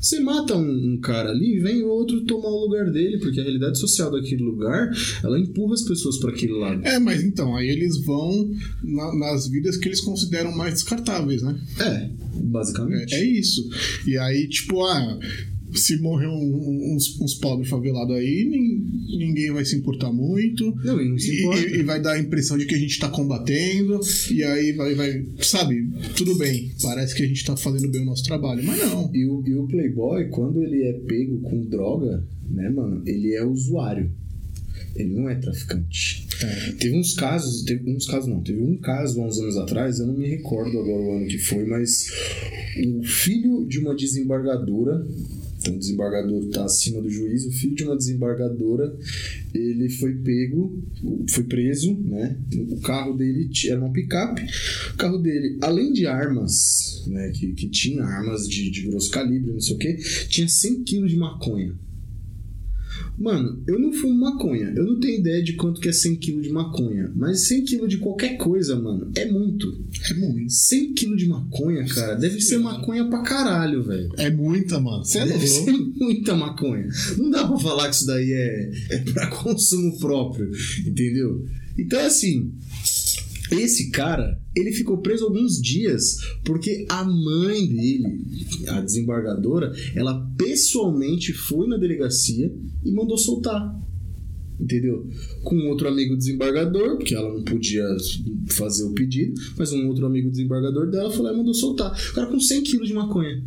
Você 0.00 0.18
mata 0.20 0.56
um, 0.56 0.94
um, 0.94 1.00
cara 1.00 1.28
ali 1.28 1.56
e 1.56 1.60
vem 1.60 1.82
outro 1.82 2.24
tomar 2.24 2.48
o 2.48 2.64
lugar 2.64 2.90
dele, 2.90 3.18
porque 3.18 3.38
a 3.38 3.42
realidade 3.42 3.78
social 3.78 4.10
daquele 4.10 4.42
lugar, 4.42 4.90
ela 5.22 5.38
empurra 5.38 5.74
as 5.74 5.82
pessoas 5.82 6.18
para 6.18 6.30
aquele 6.30 6.54
lado. 6.54 6.86
É, 6.86 6.98
mas 6.98 7.22
então, 7.22 7.54
aí 7.54 7.68
eles 7.68 8.02
vão 8.02 8.50
na, 8.82 9.14
nas 9.18 9.46
vidas 9.48 9.76
que 9.76 9.88
eles 9.88 10.00
consideram 10.00 10.56
mais 10.56 10.74
descartáveis, 10.74 11.42
né? 11.42 11.60
É, 11.78 12.10
basicamente. 12.42 13.14
É, 13.14 13.20
é 13.20 13.24
isso. 13.24 13.68
E 14.06 14.16
aí, 14.16 14.48
tipo, 14.48 14.82
ah, 14.82 15.18
se 15.74 15.98
morrer 15.98 16.26
um, 16.26 16.94
uns, 16.94 17.20
uns 17.20 17.34
pobres 17.34 17.68
favelados 17.68 18.14
aí, 18.16 18.48
ninguém 19.18 19.52
vai 19.52 19.64
se 19.64 19.76
importar 19.76 20.12
muito. 20.12 20.74
Não, 20.84 21.00
e 21.00 21.08
não 21.08 21.18
se 21.18 21.40
importa. 21.40 21.60
E, 21.60 21.80
e, 21.80 21.82
vai 21.82 22.00
dar 22.00 22.12
a 22.12 22.18
impressão 22.18 22.58
de 22.58 22.66
que 22.66 22.74
a 22.74 22.78
gente 22.78 22.98
tá 22.98 23.08
combatendo. 23.08 24.00
E 24.30 24.42
aí 24.42 24.72
vai, 24.72 24.94
vai. 24.94 25.26
Sabe, 25.40 25.88
tudo 26.16 26.36
bem. 26.36 26.70
Parece 26.82 27.14
que 27.14 27.22
a 27.22 27.26
gente 27.26 27.44
tá 27.44 27.56
fazendo 27.56 27.90
bem 27.90 28.02
o 28.02 28.06
nosso 28.06 28.24
trabalho, 28.24 28.62
mas 28.64 28.78
não. 28.78 29.10
E 29.14 29.26
o, 29.26 29.42
e 29.46 29.54
o 29.54 29.66
Playboy, 29.66 30.28
quando 30.28 30.62
ele 30.62 30.82
é 30.82 30.92
pego 30.92 31.40
com 31.40 31.64
droga, 31.66 32.26
né, 32.48 32.68
mano, 32.70 33.02
ele 33.06 33.34
é 33.34 33.44
usuário. 33.44 34.10
Ele 34.94 35.14
não 35.14 35.28
é 35.28 35.36
traficante. 35.36 36.26
É. 36.42 36.72
Teve 36.72 36.96
uns 36.96 37.14
casos, 37.14 37.62
teve 37.62 37.94
uns 37.94 38.06
casos 38.06 38.28
não, 38.28 38.42
teve 38.42 38.60
um 38.60 38.76
caso 38.78 39.20
há 39.20 39.26
uns 39.26 39.38
anos 39.38 39.56
atrás, 39.56 40.00
eu 40.00 40.06
não 40.06 40.16
me 40.16 40.28
recordo 40.28 40.78
agora 40.78 41.02
o 41.02 41.16
ano 41.16 41.26
que 41.26 41.38
foi, 41.38 41.64
mas 41.64 42.06
o 42.98 43.02
filho 43.04 43.66
de 43.66 43.78
uma 43.78 43.94
desembargadora 43.94 45.06
então, 45.60 45.74
o 45.74 45.78
desembargador 45.78 46.42
está 46.44 46.64
acima 46.64 47.02
do 47.02 47.10
juiz. 47.10 47.44
O 47.44 47.52
filho 47.52 47.74
de 47.74 47.84
uma 47.84 47.96
desembargadora, 47.96 48.96
ele 49.52 49.90
foi 49.90 50.14
pego, 50.14 50.82
foi 51.28 51.44
preso, 51.44 51.94
né? 52.00 52.38
O 52.70 52.80
carro 52.80 53.14
dele 53.14 53.50
era 53.68 53.78
uma 53.78 53.92
picape. 53.92 54.42
O 54.94 54.96
carro 54.96 55.18
dele, 55.18 55.58
além 55.60 55.92
de 55.92 56.06
armas, 56.06 57.04
né? 57.06 57.30
Que, 57.32 57.52
que 57.52 57.68
tinha 57.68 58.02
armas 58.02 58.48
de, 58.48 58.70
de 58.70 58.88
grosso 58.88 59.10
calibre, 59.10 59.52
não 59.52 59.60
sei 59.60 59.76
o 59.76 59.78
que, 59.78 59.96
tinha 60.28 60.48
100 60.48 60.82
quilos 60.82 61.10
de 61.10 61.18
maconha. 61.18 61.74
Mano, 63.20 63.62
eu 63.66 63.78
não 63.78 63.92
fumo 63.92 64.18
maconha. 64.18 64.72
Eu 64.74 64.86
não 64.86 64.98
tenho 64.98 65.20
ideia 65.20 65.42
de 65.42 65.52
quanto 65.52 65.78
que 65.78 65.88
é 65.88 65.92
100kg 65.92 66.40
de 66.40 66.48
maconha. 66.48 67.12
Mas 67.14 67.46
100kg 67.50 67.86
de 67.86 67.98
qualquer 67.98 68.38
coisa, 68.38 68.74
mano, 68.80 69.12
é 69.14 69.30
muito. 69.30 69.84
É 70.10 70.14
muito. 70.14 70.50
100kg 70.50 71.16
de 71.16 71.28
maconha, 71.28 71.84
cara, 71.84 72.14
deve 72.14 72.40
ser 72.40 72.58
maconha 72.58 73.04
pra 73.10 73.22
caralho, 73.22 73.82
velho. 73.82 74.10
É 74.16 74.30
muita, 74.30 74.80
mano. 74.80 75.04
Você 75.04 75.22
deve 75.22 75.46
ser 75.46 75.70
muita 76.00 76.34
maconha. 76.34 76.88
Não 77.18 77.30
dá 77.30 77.46
pra 77.46 77.58
falar 77.58 77.90
que 77.90 77.96
isso 77.96 78.06
daí 78.06 78.32
é, 78.32 78.72
é 78.90 78.98
pra 79.12 79.26
consumo 79.26 79.98
próprio, 79.98 80.50
entendeu? 80.86 81.44
Então, 81.76 82.00
assim, 82.00 82.50
esse 83.50 83.90
cara, 83.90 84.40
ele 84.60 84.72
ficou 84.72 84.98
preso 84.98 85.24
alguns 85.24 85.60
dias 85.60 86.18
porque 86.44 86.86
a 86.88 87.04
mãe 87.04 87.66
dele, 87.66 88.24
a 88.68 88.80
desembargadora, 88.80 89.72
ela 89.94 90.20
pessoalmente 90.36 91.32
foi 91.32 91.66
na 91.66 91.76
delegacia 91.76 92.52
e 92.84 92.90
mandou 92.90 93.18
soltar. 93.18 93.78
Entendeu? 94.58 95.08
Com 95.42 95.56
outro 95.70 95.88
amigo 95.88 96.14
desembargador, 96.14 96.98
porque 96.98 97.14
ela 97.14 97.32
não 97.32 97.42
podia 97.42 97.82
fazer 98.48 98.84
o 98.84 98.92
pedido, 98.92 99.32
mas 99.56 99.72
um 99.72 99.88
outro 99.88 100.04
amigo 100.04 100.30
desembargador 100.30 100.90
dela 100.90 101.10
e 101.10 101.36
mandou 101.36 101.54
soltar. 101.54 101.98
O 102.10 102.14
cara 102.14 102.26
com 102.26 102.38
100 102.38 102.62
quilos 102.64 102.88
de 102.88 102.94
maconha. 102.94 103.42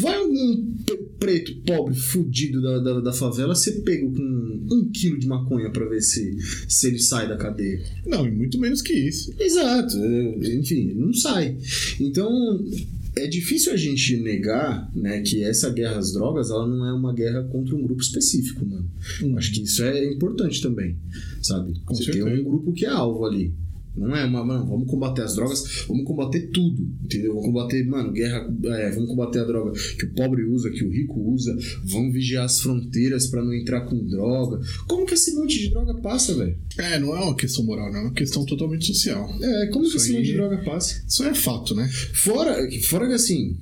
Vai 0.00 0.22
um 0.22 0.74
preto, 1.18 1.56
pobre, 1.62 1.94
fudido 1.94 2.60
da, 2.60 2.78
da, 2.78 3.00
da, 3.00 3.12
favela 3.12 3.54
ser 3.54 3.82
pego 3.82 4.12
com 4.12 4.66
um 4.70 4.90
quilo 4.92 5.18
de 5.18 5.26
maconha 5.26 5.70
para 5.70 5.88
ver 5.88 6.02
se, 6.02 6.36
se 6.68 6.86
ele 6.88 6.98
sai 6.98 7.28
da 7.28 7.36
cadeia. 7.36 7.82
Não, 8.06 8.26
e 8.26 8.30
muito 8.30 8.58
menos 8.58 8.82
que 8.82 8.92
isso. 8.92 9.32
Exato. 9.38 9.96
Enfim, 9.96 10.92
não 10.94 11.12
sai. 11.12 11.56
Então, 11.98 12.62
é 13.16 13.26
difícil 13.26 13.72
a 13.72 13.76
gente 13.76 14.18
negar 14.18 14.90
né, 14.94 15.22
que 15.22 15.42
essa 15.42 15.70
guerra 15.70 15.98
às 15.98 16.12
drogas 16.12 16.50
ela 16.50 16.66
não 16.66 16.86
é 16.86 16.92
uma 16.92 17.14
guerra 17.14 17.42
contra 17.44 17.74
um 17.74 17.82
grupo 17.82 18.02
específico, 18.02 18.64
mano. 18.64 18.88
Hum. 19.22 19.38
Acho 19.38 19.52
que 19.52 19.62
isso 19.62 19.82
é 19.82 20.12
importante 20.12 20.60
também, 20.60 20.96
sabe? 21.42 21.80
Com 21.84 21.94
Você 21.94 22.04
certeza. 22.04 22.26
tem 22.26 22.40
um 22.40 22.44
grupo 22.44 22.72
que 22.72 22.84
é 22.84 22.90
alvo 22.90 23.24
ali. 23.24 23.54
Não 23.96 24.14
é 24.14 24.24
uma, 24.24 24.44
mano, 24.44 24.66
vamos 24.66 24.90
combater 24.90 25.22
as 25.22 25.34
drogas, 25.34 25.84
vamos 25.88 26.04
combater 26.04 26.50
tudo, 26.52 26.86
entendeu? 27.02 27.34
Vamos 27.34 27.46
combater, 27.46 27.84
mano, 27.86 28.12
guerra, 28.12 28.46
é, 28.64 28.90
vamos 28.90 29.08
combater 29.08 29.40
a 29.40 29.44
droga 29.44 29.72
que 29.98 30.04
o 30.04 30.12
pobre 30.12 30.44
usa, 30.44 30.70
que 30.70 30.84
o 30.84 30.90
rico 30.90 31.18
usa, 31.32 31.56
vamos 31.84 32.12
vigiar 32.12 32.44
as 32.44 32.60
fronteiras 32.60 33.26
para 33.26 33.42
não 33.42 33.54
entrar 33.54 33.82
com 33.82 33.96
droga. 34.04 34.60
Como 34.86 35.06
que 35.06 35.14
esse 35.14 35.34
monte 35.34 35.58
de 35.58 35.70
droga 35.70 35.94
passa, 35.94 36.34
velho? 36.34 36.56
É, 36.78 36.98
não 36.98 37.16
é 37.16 37.20
uma 37.20 37.34
questão 37.34 37.64
moral, 37.64 37.90
não, 37.90 38.00
é 38.00 38.02
uma 38.02 38.12
questão 38.12 38.44
totalmente 38.44 38.86
social. 38.86 39.28
É, 39.40 39.66
como 39.68 39.84
isso 39.84 39.92
que 39.92 40.02
esse 40.02 40.10
aí... 40.10 40.16
monte 40.16 40.26
de 40.26 40.34
droga 40.34 40.58
passa? 40.58 41.02
Isso 41.08 41.24
é 41.24 41.34
fato, 41.34 41.74
né? 41.74 41.88
Fora, 42.12 42.56
fora 42.82 43.06
que 43.08 43.14
assim, 43.14 43.56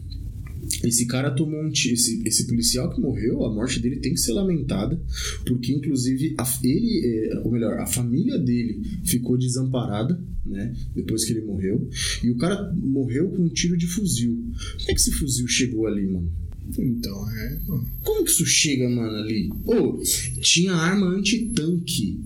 esse 0.82 1.06
cara 1.06 1.30
tomou 1.30 1.60
um 1.60 1.70
esse, 1.70 2.22
esse 2.26 2.46
policial 2.46 2.90
que 2.90 3.00
morreu, 3.00 3.44
a 3.44 3.52
morte 3.52 3.80
dele 3.80 3.96
tem 3.96 4.12
que 4.12 4.20
ser 4.20 4.32
lamentada, 4.32 5.00
porque 5.46 5.72
inclusive 5.72 6.34
a, 6.38 6.60
ele, 6.62 7.06
é, 7.06 7.38
ou 7.40 7.50
melhor, 7.50 7.78
a 7.78 7.86
família 7.86 8.38
dele 8.38 8.80
ficou 9.04 9.36
desamparada, 9.36 10.20
né, 10.44 10.74
depois 10.94 11.24
que 11.24 11.32
ele 11.32 11.42
morreu, 11.42 11.88
e 12.22 12.30
o 12.30 12.36
cara 12.36 12.72
morreu 12.74 13.30
com 13.30 13.42
um 13.42 13.48
tiro 13.48 13.76
de 13.76 13.86
fuzil. 13.86 14.34
Como 14.34 14.90
é 14.90 14.94
que 14.94 15.00
esse 15.00 15.12
fuzil 15.12 15.46
chegou 15.48 15.86
ali, 15.86 16.06
mano? 16.06 16.30
Então, 16.78 17.30
é. 17.30 17.60
Como 18.02 18.24
que 18.24 18.30
isso 18.30 18.46
chega, 18.46 18.88
mano, 18.88 19.16
ali? 19.16 19.50
Ô, 19.64 19.74
oh, 19.74 20.02
tinha 20.40 20.72
arma 20.72 21.06
anti-tanque 21.08 22.20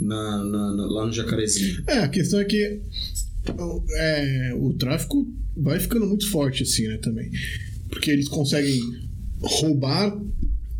na, 0.00 0.44
na, 0.44 0.74
na, 0.74 0.86
lá 0.86 1.06
no 1.06 1.12
Jacarezinho. 1.12 1.82
É, 1.86 1.98
a 1.98 2.08
questão 2.08 2.40
é 2.40 2.44
que 2.44 2.80
é, 3.96 4.54
o 4.54 4.72
tráfico 4.74 5.26
vai 5.56 5.80
ficando 5.80 6.06
muito 6.06 6.30
forte, 6.30 6.62
assim, 6.62 6.86
né, 6.86 6.98
também. 6.98 7.30
Porque 7.88 8.10
eles 8.10 8.28
conseguem 8.28 8.80
roubar 9.40 10.18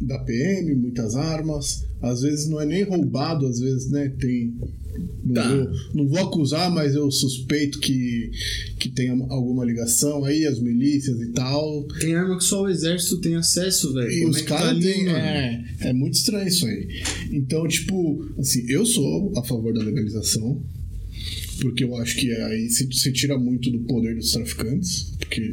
da 0.00 0.18
PM 0.20 0.74
muitas 0.74 1.14
armas. 1.14 1.84
Às 2.02 2.20
vezes 2.22 2.48
não 2.48 2.60
é 2.60 2.66
nem 2.66 2.82
roubado, 2.82 3.46
às 3.46 3.58
vezes, 3.58 3.90
né? 3.90 4.12
Tem. 4.20 4.54
Não, 5.24 5.34
tá. 5.34 5.48
vou, 5.48 5.70
não 5.94 6.08
vou 6.08 6.18
acusar, 6.20 6.70
mas 6.70 6.94
eu 6.94 7.10
suspeito 7.10 7.78
que, 7.80 8.30
que 8.78 8.88
tem 8.88 9.10
alguma 9.10 9.64
ligação 9.64 10.24
aí, 10.24 10.46
as 10.46 10.58
milícias 10.58 11.20
e 11.20 11.32
tal. 11.32 11.84
Tem 12.00 12.14
arma 12.14 12.38
que 12.38 12.44
só 12.44 12.62
o 12.62 12.68
exército 12.68 13.20
tem 13.20 13.34
acesso, 13.34 13.92
velho. 13.92 14.10
E 14.10 14.20
Como 14.20 14.30
os 14.30 14.38
é 14.38 14.42
caras 14.42 14.74
tá 14.74 14.80
têm. 14.80 15.08
É, 15.08 15.64
é 15.80 15.92
muito 15.92 16.14
estranho 16.14 16.48
isso 16.48 16.66
aí. 16.66 16.88
Então, 17.30 17.66
tipo, 17.66 18.26
assim, 18.38 18.64
eu 18.68 18.84
sou 18.86 19.32
a 19.36 19.42
favor 19.42 19.72
da 19.72 19.82
legalização 19.82 20.62
porque 21.60 21.84
eu 21.84 21.96
acho 21.96 22.16
que 22.16 22.30
aí 22.32 22.68
se, 22.68 23.12
tira 23.12 23.38
muito 23.38 23.70
do 23.70 23.80
poder 23.80 24.14
dos 24.14 24.32
traficantes, 24.32 25.14
porque 25.18 25.52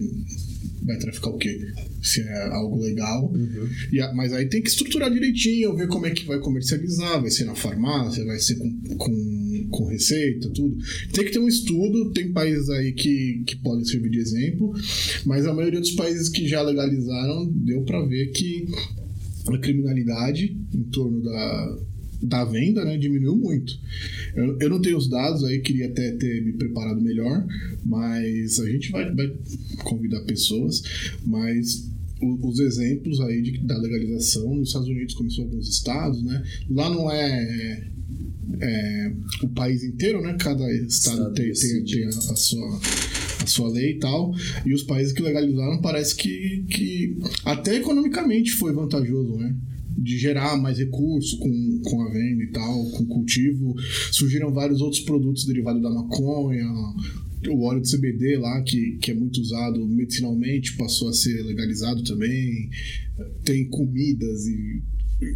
vai 0.83 0.98
traficar 0.98 1.29
o 1.29 1.38
quê? 1.38 1.60
Se 2.01 2.22
é 2.22 2.48
algo 2.48 2.79
legal. 2.79 3.31
Uhum. 3.33 3.69
E, 3.91 4.00
mas 4.13 4.33
aí 4.33 4.48
tem 4.48 4.62
que 4.62 4.69
estruturar 4.69 5.12
direitinho, 5.12 5.75
ver 5.75 5.88
como 5.88 6.05
é 6.05 6.12
que 6.12 6.25
vai 6.25 6.39
comercializar, 6.39 7.22
vai 7.22 7.31
ser 7.31 7.45
na 7.45 7.55
farmácia, 7.55 8.25
vai 8.25 8.39
ser 8.39 8.55
com, 8.55 8.81
com, 8.98 9.67
com 9.69 9.86
receita, 9.86 10.50
tudo. 10.50 10.77
Tem 11.13 11.25
que 11.25 11.31
ter 11.31 11.39
um 11.39 11.48
estudo, 11.48 12.12
tem 12.12 12.31
países 12.31 12.69
aí 12.69 12.91
que, 12.91 13.43
que 13.45 13.55
podem 13.57 13.86
servir 13.86 14.10
de 14.10 14.19
exemplo, 14.19 14.74
mas 15.25 15.45
a 15.45 15.53
maioria 15.53 15.79
dos 15.79 15.91
países 15.91 16.29
que 16.29 16.48
já 16.48 16.62
legalizaram 16.62 17.48
deu 17.48 17.83
para 17.83 18.05
ver 18.05 18.27
que 18.31 18.67
a 19.48 19.57
criminalidade 19.57 20.57
em 20.74 20.83
torno 20.83 21.22
da, 21.22 21.77
da 22.23 22.45
venda 22.45 22.83
né, 22.85 22.97
diminuiu 22.97 23.35
muito. 23.35 23.77
Eu, 24.35 24.57
eu 24.59 24.69
não 24.69 24.81
tenho 24.81 24.97
os 24.97 25.09
dados 25.09 25.43
aí, 25.43 25.59
queria 25.59 25.87
até 25.87 26.11
ter 26.13 26.43
me 26.43 26.53
preparado 26.53 27.01
melhor, 27.01 27.45
mas 27.85 28.59
a 28.59 28.69
gente 28.69 28.91
vai, 28.91 29.13
vai 29.13 29.31
convidar 29.83 30.21
pessoas, 30.21 30.81
mas 31.25 31.91
os 32.21 32.59
exemplos 32.59 33.19
aí 33.19 33.41
de, 33.41 33.57
da 33.59 33.77
legalização 33.77 34.55
nos 34.55 34.69
Estados 34.69 34.87
Unidos 34.87 35.13
começou 35.13 35.43
alguns 35.43 35.67
estados, 35.67 36.23
né? 36.23 36.43
Lá 36.69 36.89
não 36.89 37.11
é, 37.11 37.87
é 38.61 39.13
o 39.41 39.49
país 39.49 39.83
inteiro, 39.83 40.21
né? 40.21 40.35
Cada 40.39 40.71
estado, 40.71 41.17
estado 41.17 41.33
tem, 41.33 41.51
tem, 41.51 41.83
tem 41.83 42.05
a, 42.05 42.07
a, 42.07 42.35
sua 42.35 42.79
a 43.41 43.45
sua 43.45 43.69
lei 43.69 43.91
e 43.91 43.99
tal. 43.99 44.33
E 44.65 44.73
os 44.73 44.83
países 44.83 45.11
que 45.11 45.21
legalizaram 45.21 45.81
parece 45.81 46.15
que, 46.15 46.63
que 46.69 47.17
até 47.43 47.75
economicamente 47.75 48.51
foi 48.51 48.73
vantajoso, 48.73 49.35
né? 49.35 49.53
De 50.03 50.17
gerar 50.17 50.57
mais 50.57 50.77
recursos 50.77 51.33
com, 51.39 51.81
com 51.83 52.01
a 52.01 52.12
venda 52.12 52.43
e 52.43 52.51
tal, 52.51 52.86
com 52.91 53.05
cultivo. 53.05 53.74
Surgiram 54.12 54.53
vários 54.53 54.81
outros 54.81 55.01
produtos 55.01 55.45
derivados 55.45 55.81
da 55.81 55.89
maconha, 55.89 56.65
o 57.50 57.63
óleo 57.63 57.81
de 57.81 57.91
CBD 57.91 58.38
lá, 58.38 58.62
que, 58.62 58.98
que 59.01 59.12
é 59.12 59.13
muito 59.13 59.39
usado 59.41 59.86
medicinalmente, 59.88 60.77
passou 60.77 61.10
a 61.10 61.13
ser 61.13 61.41
legalizado 61.43 62.03
também. 62.03 62.69
Tem 63.43 63.67
comidas 63.69 64.48
e. 64.48 64.81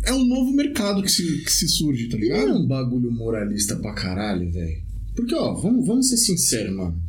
É 0.05 0.13
um 0.13 0.25
novo 0.25 0.51
mercado 0.51 1.01
que 1.01 1.11
se, 1.11 1.43
que 1.43 1.51
se 1.51 1.67
surge, 1.67 2.09
tá 2.09 2.17
E 2.17 2.27
não 2.27 2.35
é 2.35 2.39
ligado? 2.41 2.59
um 2.59 2.67
bagulho 2.67 3.11
moralista 3.11 3.75
pra 3.77 3.93
caralho, 3.93 4.51
velho. 4.51 4.81
Porque, 5.15 5.33
ó, 5.33 5.53
vamos, 5.53 5.85
vamos 5.87 6.09
ser 6.09 6.17
sinceros, 6.17 6.75
mano. 6.75 7.01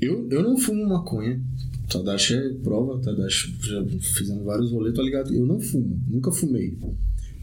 Eu, 0.00 0.26
eu 0.30 0.42
não 0.42 0.56
fumo 0.56 0.88
maconha. 0.88 1.40
Tadashi 1.88 2.34
é 2.34 2.48
prova, 2.62 3.00
Tadashi 3.00 3.56
já 3.62 3.84
fizemos 4.00 4.44
vários 4.44 4.70
rolês, 4.70 4.94
tá 4.94 5.02
ligado? 5.02 5.32
Eu 5.34 5.46
não 5.46 5.58
fumo, 5.60 5.98
nunca 6.08 6.30
fumei. 6.30 6.76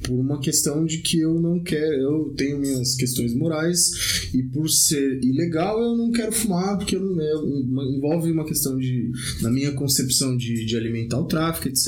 Por 0.04 0.20
uma 0.20 0.40
questão 0.40 0.86
de 0.86 1.00
que 1.00 1.20
eu 1.20 1.40
não 1.42 1.60
quero, 1.64 1.96
eu 1.96 2.34
tenho 2.38 2.60
minhas 2.60 2.94
questões 2.96 3.34
morais 3.34 4.30
e 4.36 4.44
por 4.44 4.70
ser 4.70 5.24
ilegal 5.24 5.82
eu 5.82 5.98
não 5.98 6.12
quero 6.12 6.32
fumar, 6.32 6.78
porque 6.78 6.96
eu 6.96 7.02
uma- 7.12 7.84
envolve 7.86 8.32
uma 8.32 8.46
questão 8.46 8.78
de, 8.78 9.12
na 9.42 9.50
minha 9.50 9.72
concepção 9.72 10.38
de, 10.38 10.64
de 10.66 10.75
alimentar 10.78 11.20
o 11.20 11.25
tráfico, 11.25 11.70
etc. 11.70 11.88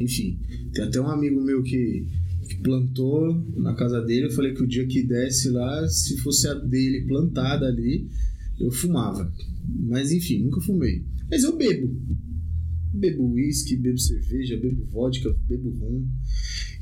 Enfim, 0.00 0.38
tem 0.72 0.84
até 0.84 0.98
um 0.98 1.08
amigo 1.08 1.42
meu 1.42 1.62
que, 1.62 2.06
que 2.48 2.56
plantou 2.62 3.34
na 3.56 3.74
casa 3.74 4.00
dele. 4.00 4.26
Eu 4.26 4.30
falei 4.32 4.54
que 4.54 4.62
o 4.62 4.66
dia 4.66 4.86
que 4.86 5.02
desse 5.02 5.50
lá, 5.50 5.86
se 5.88 6.16
fosse 6.18 6.48
a 6.48 6.54
dele 6.54 7.02
plantada 7.06 7.66
ali, 7.66 8.06
eu 8.58 8.70
fumava. 8.70 9.30
Mas 9.88 10.10
enfim, 10.10 10.44
nunca 10.44 10.60
fumei. 10.62 11.02
Mas 11.30 11.42
eu 11.44 11.56
bebo. 11.56 11.88
Bebo 12.92 13.32
uísque, 13.32 13.76
bebo 13.76 13.98
cerveja, 13.98 14.56
bebo 14.56 14.84
vodka, 14.86 15.34
bebo 15.48 15.70
rum. 15.70 16.08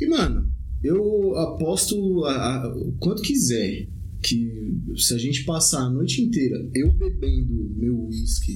E, 0.01 0.07
mano, 0.07 0.49
eu 0.83 1.35
aposto 1.37 2.25
a- 2.25 2.65
a- 2.67 2.75
quanto 3.01 3.23
quiser 3.23 3.89
que 4.23 4.51
se 4.97 5.15
a 5.15 5.19
gente 5.19 5.45
passar 5.45 5.83
a 5.83 5.91
noite 5.91 6.23
inteira 6.23 6.57
eu 6.75 6.93
bebendo 6.95 7.75
meu 7.77 8.07
uísque 8.07 8.55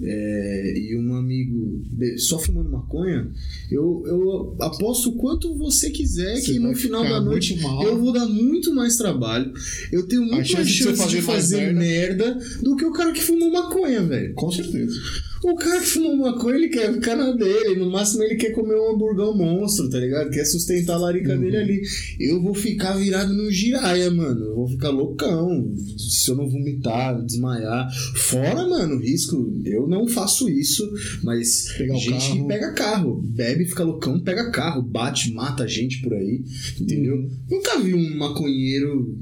é, 0.00 0.74
e 0.78 0.96
um 0.96 1.14
amigo 1.14 1.84
só 2.18 2.38
fumando 2.38 2.70
maconha, 2.70 3.28
eu, 3.70 4.04
eu 4.06 4.56
aposto 4.60 5.10
o 5.10 5.16
quanto 5.16 5.54
você 5.54 5.90
quiser 5.90 6.36
Você 6.36 6.52
que 6.52 6.58
no 6.58 6.74
final 6.74 7.02
da 7.02 7.20
noite 7.20 7.60
mal. 7.60 7.82
eu 7.82 7.98
vou 7.98 8.12
dar 8.12 8.26
muito 8.26 8.74
mais 8.74 8.96
trabalho. 8.96 9.52
Eu 9.90 10.06
tenho 10.06 10.22
muito 10.22 10.52
mais 10.52 10.66
de 10.68 10.72
chance 10.72 11.08
de 11.08 11.22
fazer 11.22 11.22
fazer, 11.22 11.72
mais 11.72 11.76
merda. 11.76 12.38
do 12.62 12.76
que 12.76 12.84
o 12.84 12.92
cara 12.92 13.12
que 13.12 13.22
fumou 13.22 13.50
maconha, 13.50 14.02
velho. 14.02 14.34
Com 14.34 14.50
certeza. 14.50 14.98
O 15.44 15.54
cara 15.54 15.80
que 15.80 15.86
fumou 15.86 16.16
maconha, 16.16 16.56
ele 16.56 16.68
quer 16.68 16.92
ficar 16.92 17.14
na 17.16 17.30
dele. 17.32 17.76
No 17.78 17.90
máximo, 17.90 18.22
ele 18.24 18.34
quer 18.36 18.50
comer 18.50 18.74
um 18.74 18.94
hamburgão 18.94 19.36
monstro, 19.36 19.88
tá 19.88 19.98
ligado? 19.98 20.30
Quer 20.30 20.44
sustentar 20.44 20.94
a 20.94 20.98
larica 20.98 21.34
Uhum. 21.34 21.40
dele 21.40 21.56
ali. 21.56 21.82
Eu 22.18 22.42
vou 22.42 22.54
ficar 22.54 22.94
virado 22.94 23.32
no 23.32 23.50
giraia, 23.50 24.10
mano. 24.10 24.44
Eu 24.46 24.54
vou 24.56 24.68
ficar 24.68 24.90
loucão. 24.90 25.72
Se 25.96 26.30
eu 26.30 26.36
não 26.36 26.48
vomitar, 26.48 27.22
desmaiar. 27.24 27.88
Fora, 28.16 28.66
mano, 28.66 28.98
risco. 29.00 29.36
Eu 29.64 29.86
não 29.86 30.08
faço 30.08 30.48
isso, 30.48 30.82
mas 31.22 31.68
Pegar 31.78 31.94
gente 31.96 32.10
carro. 32.28 32.36
que 32.42 32.48
pega 32.48 32.72
carro. 32.72 33.22
Bebe, 33.22 33.64
fica 33.64 33.84
loucão, 33.84 34.18
pega 34.20 34.50
carro. 34.50 34.82
Bate, 34.82 35.32
mata 35.32 35.68
gente 35.68 36.02
por 36.02 36.14
aí. 36.14 36.42
Entendeu? 36.80 37.14
Uhum. 37.16 37.30
Nunca 37.50 37.78
vi 37.78 37.94
um 37.94 38.16
maconheiro. 38.18 39.16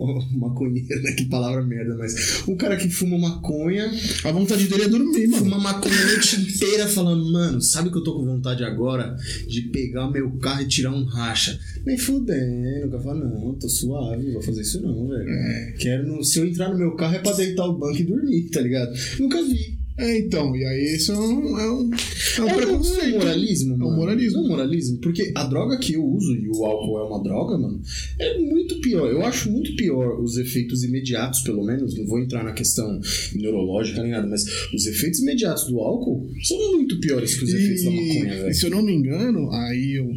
Maconheiro, 0.32 1.02
né? 1.02 1.12
Que 1.12 1.24
palavra 1.26 1.62
merda, 1.62 1.94
mas. 1.96 2.46
Um 2.48 2.56
cara 2.56 2.76
que 2.76 2.88
fuma 2.88 3.18
maconha 3.18 3.90
A 4.24 4.32
vontade 4.32 4.66
dele 4.66 4.84
é 4.84 4.88
dormir, 4.88 5.26
mano. 5.28 5.44
Fuma 5.44 5.58
maconha 5.58 5.94
a 5.94 6.06
noite 6.06 6.40
inteira 6.40 6.86
falando, 6.86 7.30
mano, 7.32 7.60
sabe 7.60 7.90
que 7.90 7.98
eu 7.98 8.02
tô 8.04 8.14
com 8.14 8.24
vontade 8.24 8.64
agora 8.64 9.16
de 9.48 9.62
pegar 9.70 10.06
o 10.06 10.12
meu 10.12 10.30
carro 10.38 10.62
e 10.62 10.68
tirar 10.68 10.90
um 10.92 11.04
racha? 11.04 11.58
Nem 11.84 11.96
fudendo, 11.98 12.86
o 12.86 12.90
cara 12.90 13.02
fala, 13.02 13.24
não, 13.24 13.54
tô 13.54 13.68
suave, 13.68 14.24
não 14.24 14.32
vou 14.34 14.42
fazer 14.42 14.62
isso 14.62 14.80
não, 14.82 15.08
velho. 15.08 15.28
É. 15.28 15.74
Quero, 15.78 16.06
no- 16.06 16.24
se 16.24 16.38
eu 16.38 16.46
entrar 16.46 16.68
no 16.70 16.78
meu 16.78 16.94
carro 16.96 17.16
é 17.16 17.18
pra 17.18 17.32
deitar 17.32 17.66
o 17.66 17.78
banco 17.78 17.96
e 17.98 18.04
dormir, 18.04 18.48
tá 18.50 18.60
ligado? 18.60 18.92
Nunca 19.18 19.42
vi. 19.42 19.79
É, 20.02 20.18
então, 20.18 20.56
e 20.56 20.64
aí 20.64 20.94
esse 20.94 21.10
é 21.10 21.14
um, 21.14 21.58
é 21.58 21.70
um, 21.70 21.90
é 21.90 22.42
um 22.42 22.48
É 22.48 22.52
um 22.52 22.56
preconceito. 22.56 23.18
moralismo, 23.18 23.72
É 23.72 23.76
um 23.76 23.78
mano. 23.78 23.96
moralismo. 23.96 24.38
É 24.38 24.40
um 24.42 24.48
moralismo, 24.48 24.98
porque 24.98 25.32
a 25.36 25.46
droga 25.46 25.78
que 25.78 25.92
eu 25.94 26.04
uso, 26.04 26.34
e 26.34 26.48
o 26.48 26.64
álcool 26.64 26.98
é 27.00 27.04
uma 27.04 27.22
droga, 27.22 27.58
mano, 27.58 27.80
é 28.18 28.38
muito 28.38 28.80
pior. 28.80 29.10
Eu 29.10 29.22
acho 29.22 29.50
muito 29.50 29.76
pior 29.76 30.18
os 30.20 30.36
efeitos 30.38 30.82
imediatos, 30.84 31.40
pelo 31.42 31.64
menos. 31.64 31.94
Não 31.98 32.06
vou 32.06 32.18
entrar 32.18 32.42
na 32.44 32.52
questão 32.52 32.98
neurológica 33.34 34.02
nem 34.02 34.12
nada, 34.12 34.26
mas 34.26 34.44
os 34.74 34.86
efeitos 34.86 35.20
imediatos 35.20 35.66
do 35.66 35.78
álcool 35.80 36.30
são 36.42 36.56
muito 36.76 36.98
piores 37.00 37.34
que 37.34 37.44
os 37.44 37.52
efeitos 37.52 37.84
da 37.84 37.90
maconha, 37.90 38.34
E, 38.34 38.38
velho. 38.42 38.54
se 38.54 38.66
eu 38.66 38.70
não 38.70 38.82
me 38.82 38.92
engano, 38.94 39.50
aí 39.52 39.98
eu, 39.98 40.10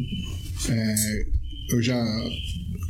é, 0.72 1.26
eu 1.72 1.82
já 1.82 2.02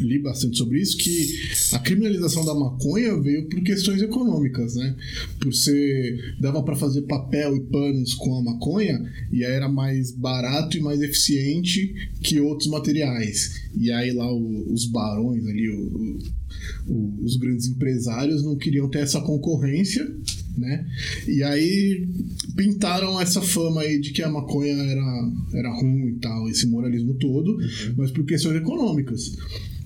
li 0.00 0.18
bastante 0.18 0.56
sobre 0.58 0.80
isso, 0.80 0.96
que 0.96 1.38
a 1.72 1.78
criminalização 1.78 2.44
da 2.44 2.54
maconha 2.54 3.20
veio 3.20 3.48
por 3.48 3.60
questões 3.62 4.02
econômicas, 4.02 4.74
né? 4.76 4.96
Por 5.40 5.52
ser... 5.54 6.36
dava 6.40 6.62
para 6.62 6.76
fazer 6.76 7.02
papel 7.02 7.56
e 7.56 7.60
panos 7.60 8.14
com 8.14 8.36
a 8.36 8.42
maconha 8.42 9.00
e 9.32 9.44
aí 9.44 9.52
era 9.52 9.68
mais 9.68 10.10
barato 10.10 10.76
e 10.76 10.80
mais 10.80 11.00
eficiente 11.00 11.94
que 12.22 12.40
outros 12.40 12.68
materiais. 12.68 13.62
E 13.76 13.90
aí 13.90 14.12
lá 14.12 14.32
o- 14.32 14.72
os 14.72 14.86
barões 14.86 15.46
ali, 15.46 15.68
o- 15.68 16.18
o- 16.88 17.24
os 17.24 17.36
grandes 17.36 17.66
empresários 17.66 18.42
não 18.44 18.56
queriam 18.56 18.88
ter 18.88 19.00
essa 19.00 19.20
concorrência, 19.20 20.04
né? 20.56 20.86
E 21.26 21.42
aí 21.42 22.06
pintaram 22.56 23.20
essa 23.20 23.40
fama 23.42 23.80
aí 23.82 24.00
de 24.00 24.12
que 24.12 24.22
a 24.22 24.30
maconha 24.30 24.72
era, 24.74 25.32
era 25.54 25.74
ruim 25.74 26.08
e 26.10 26.18
tal, 26.20 26.48
esse 26.48 26.66
moralismo 26.66 27.14
todo, 27.14 27.56
mas 27.96 28.10
por 28.10 28.24
questões 28.24 28.56
econômicas. 28.56 29.36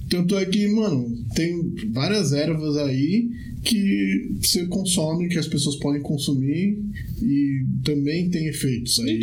Tanto 0.09 0.37
é 0.39 0.45
que, 0.47 0.67
mano, 0.69 1.17
tem 1.35 1.75
várias 1.93 2.33
ervas 2.33 2.77
aí 2.79 3.29
que 3.63 4.31
você 4.41 4.65
consome, 4.67 5.29
que 5.29 5.39
as 5.39 5.49
pessoas 5.49 5.77
podem 5.77 6.01
consumir 6.01 6.79
e 7.23 7.65
também 7.85 8.31
tem 8.31 8.47
efeitos 8.47 8.99
aí 9.01 9.21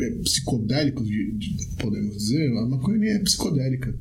é, 0.00 0.10
psicodélicos, 0.22 1.06
de- 1.06 1.32
de- 1.32 1.56
podemos 1.78 2.16
dizer. 2.16 2.46
A 2.58 2.66
maconha 2.66 3.10
é 3.10 3.18
psicodélica, 3.20 3.94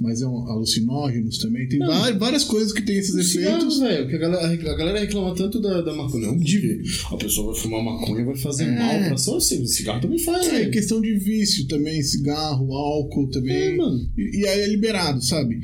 mas 0.00 0.20
é 0.22 0.26
um, 0.26 0.46
alucinógenos 0.48 1.38
também. 1.38 1.68
Tem 1.68 1.78
Não. 1.78 2.18
várias 2.18 2.44
coisas 2.44 2.72
que 2.72 2.82
tem 2.82 2.96
esses 2.98 3.14
efeitos. 3.14 3.78
velho, 3.78 4.08
que 4.08 4.14
a 4.14 4.18
galera, 4.18 4.46
a 4.48 4.76
galera 4.76 5.00
reclama 5.00 5.34
tanto 5.34 5.60
da, 5.60 5.80
da 5.82 5.94
maconha. 5.94 6.26
Não, 6.28 6.38
porque 6.38 6.82
a 7.12 7.16
pessoa 7.16 7.52
vai 7.52 7.60
fumar 7.62 7.82
maconha 7.84 8.24
vai 8.24 8.36
fazer 8.36 8.64
É. 8.64 8.78
mal 8.78 9.08
pra 9.08 9.16
só. 9.18 9.36
O 9.36 9.40
cigarro 9.40 10.00
também 10.00 10.18
faz, 10.18 10.46
É, 10.46 10.50
velho. 10.50 10.70
questão 10.70 11.00
de 11.00 11.14
vício 11.18 11.66
também, 11.68 12.02
cigarro, 12.02 12.72
álcool 12.74 13.28
também. 13.28 13.56
É, 13.56 13.76
mano. 13.76 14.08
E, 14.16 14.40
e 14.40 14.46
aí 14.46 14.60
é 14.60 14.66
liberado, 14.66 15.22
sabe? 15.24 15.60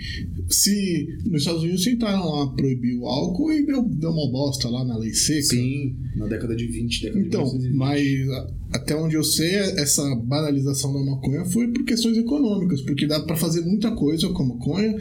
Se 0.48 1.08
nos 1.24 1.42
Estados 1.42 1.62
Unidos 1.62 1.84
tentaram 1.84 2.24
lá 2.28 2.46
proibir 2.54 2.96
o 2.98 3.06
álcool 3.06 3.52
e 3.52 3.64
deu, 3.64 3.82
deu 3.88 4.10
uma 4.10 4.30
bosta 4.30 4.68
lá 4.68 4.84
na 4.84 4.96
lei 4.98 5.12
seca. 5.14 5.42
Sim, 5.42 5.96
na 6.16 6.26
década 6.26 6.54
de 6.54 6.66
20, 6.66 7.02
década 7.02 7.20
Então, 7.26 7.44
de 7.44 7.68
1920. 7.70 7.76
mas 7.76 8.28
a- 8.30 8.61
até 8.72 8.94
onde 8.96 9.14
eu 9.16 9.24
sei, 9.24 9.54
essa 9.54 10.02
banalização 10.16 10.92
da 10.92 11.00
maconha 11.10 11.44
foi 11.44 11.68
por 11.68 11.84
questões 11.84 12.16
econômicas, 12.16 12.80
porque 12.82 13.06
dá 13.06 13.20
pra 13.20 13.36
fazer 13.36 13.60
muita 13.62 13.90
coisa 13.92 14.28
com 14.30 14.42
a 14.42 14.46
maconha, 14.48 14.96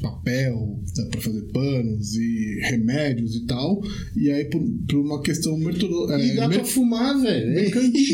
papel, 0.00 0.78
dá 0.94 1.06
pra 1.06 1.20
fazer 1.20 1.42
panos 1.52 2.14
e 2.14 2.60
remédios 2.62 3.34
e 3.36 3.46
tal, 3.46 3.80
e 4.16 4.30
aí 4.30 4.44
por, 4.46 4.60
por 4.88 4.98
uma 5.00 5.22
questão 5.22 5.56
E 6.20 6.30
é, 6.32 6.34
dá 6.34 6.48
mer- 6.48 6.58
pra 6.60 6.64
fumar, 6.66 7.18
velho. 7.20 7.58
É 7.58 7.64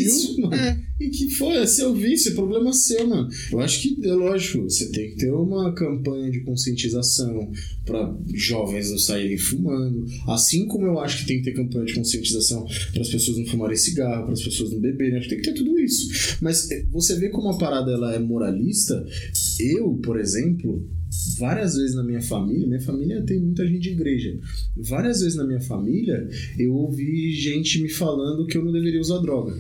isso. 0.05 0.37
É. 0.55 0.92
E 1.03 1.11
que 1.11 1.31
foi, 1.31 1.57
é 1.57 1.67
seu 1.67 1.93
vício, 1.95 2.31
é 2.31 2.35
problema 2.35 2.73
seu, 2.73 3.07
mano. 3.09 3.29
Eu 3.51 3.59
acho 3.59 3.83
que, 3.83 4.07
é 4.07 4.13
lógico, 4.13 4.63
você 4.63 4.89
tem 4.91 5.11
que 5.11 5.17
ter 5.17 5.33
uma 5.33 5.75
campanha 5.75 6.31
de 6.31 6.41
conscientização 6.41 7.51
pra 7.85 8.17
jovens 8.35 8.91
não 8.91 8.99
saírem 8.99 9.37
fumando. 9.37 10.07
Assim 10.29 10.67
como 10.69 10.87
eu 10.87 11.01
acho 11.01 11.19
que 11.19 11.27
tem 11.27 11.39
que 11.39 11.45
ter 11.45 11.53
campanha 11.53 11.87
de 11.87 11.95
conscientização 11.95 12.65
para 12.93 13.03
as 13.03 13.09
pessoas 13.09 13.39
não 13.39 13.47
fumarem 13.47 13.77
cigarro, 13.77 14.25
para 14.25 14.35
as 14.35 14.43
pessoas 14.43 14.71
não 14.71 14.79
beberem. 14.79 15.19
Acho 15.19 15.29
que 15.29 15.35
tem 15.35 15.43
que 15.43 15.51
ter 15.51 15.57
tudo 15.57 15.79
isso. 15.81 16.39
Mas 16.41 16.71
eh, 16.71 16.87
você 16.91 17.19
vê 17.19 17.29
como 17.29 17.49
a 17.49 17.59
parada 17.59 17.91
ela 17.91 18.15
é 18.15 18.19
moralista. 18.19 19.05
Eu, 19.59 19.95
por 20.03 20.21
exemplo, 20.21 20.89
várias 21.39 21.77
vezes 21.77 21.95
na 21.95 22.03
minha 22.03 22.23
família, 22.23 22.67
minha 22.67 22.81
família 22.81 23.23
tem 23.23 23.41
muita 23.41 23.67
gente 23.67 23.81
de 23.81 23.91
igreja. 23.91 24.39
Várias 24.77 25.21
vezes 25.21 25.37
na 25.37 25.47
minha 25.47 25.61
família 25.61 26.29
eu 26.59 26.75
ouvi 26.75 27.33
gente 27.33 27.83
me 27.83 27.89
falando 27.89 28.47
que 28.47 28.57
eu 28.57 28.65
não 28.65 28.73
deveria 28.73 29.01
usar 29.01 29.19
droga. 29.19 29.55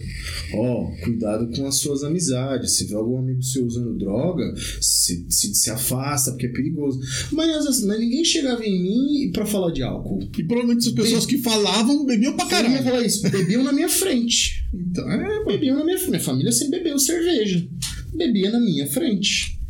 Ó, 0.55 0.91
cuidado 1.03 1.32
com 1.55 1.67
as 1.67 1.77
suas 1.77 2.03
amizades. 2.03 2.77
Se 2.77 2.87
vê 2.87 2.95
algum 2.95 3.19
amigo 3.19 3.43
seu 3.43 3.67
usando 3.67 3.97
droga, 3.97 4.55
se, 4.81 5.27
se, 5.29 5.55
se 5.55 5.71
afasta, 5.71 6.33
porque 6.33 6.47
é 6.47 6.53
perigoso. 6.53 7.01
Mas, 7.33 7.83
mas 7.85 7.99
ninguém 7.99 8.25
chegava 8.25 8.65
em 8.65 8.83
mim 8.83 9.33
pra 9.33 9.47
falar 9.47 9.73
de 9.73 9.83
álcool. 9.83 10.21
E 10.37 10.45
provavelmente 10.45 10.89
as 10.89 10.95
pessoas 10.95 11.27
que 11.27 11.39
falavam 11.39 12.05
bebiam 12.05 12.37
pra 12.37 12.63
Eu 12.63 12.71
ia 12.71 12.83
falar 12.83 13.03
isso. 13.03 13.23
Bebiam 13.31 13.63
na 13.63 13.73
minha 13.73 13.89
frente. 13.89 14.65
Então, 14.73 15.11
é, 15.11 15.45
Bebiam 15.45 15.79
na 15.79 15.85
minha 15.85 15.99
frente. 15.99 16.11
Minha 16.11 16.23
família 16.23 16.53
sempre 16.53 16.79
bebeu 16.79 16.99
cerveja. 16.99 17.67
Bebia 18.15 18.51
na 18.51 18.61
minha 18.61 18.87
frente. 18.87 19.62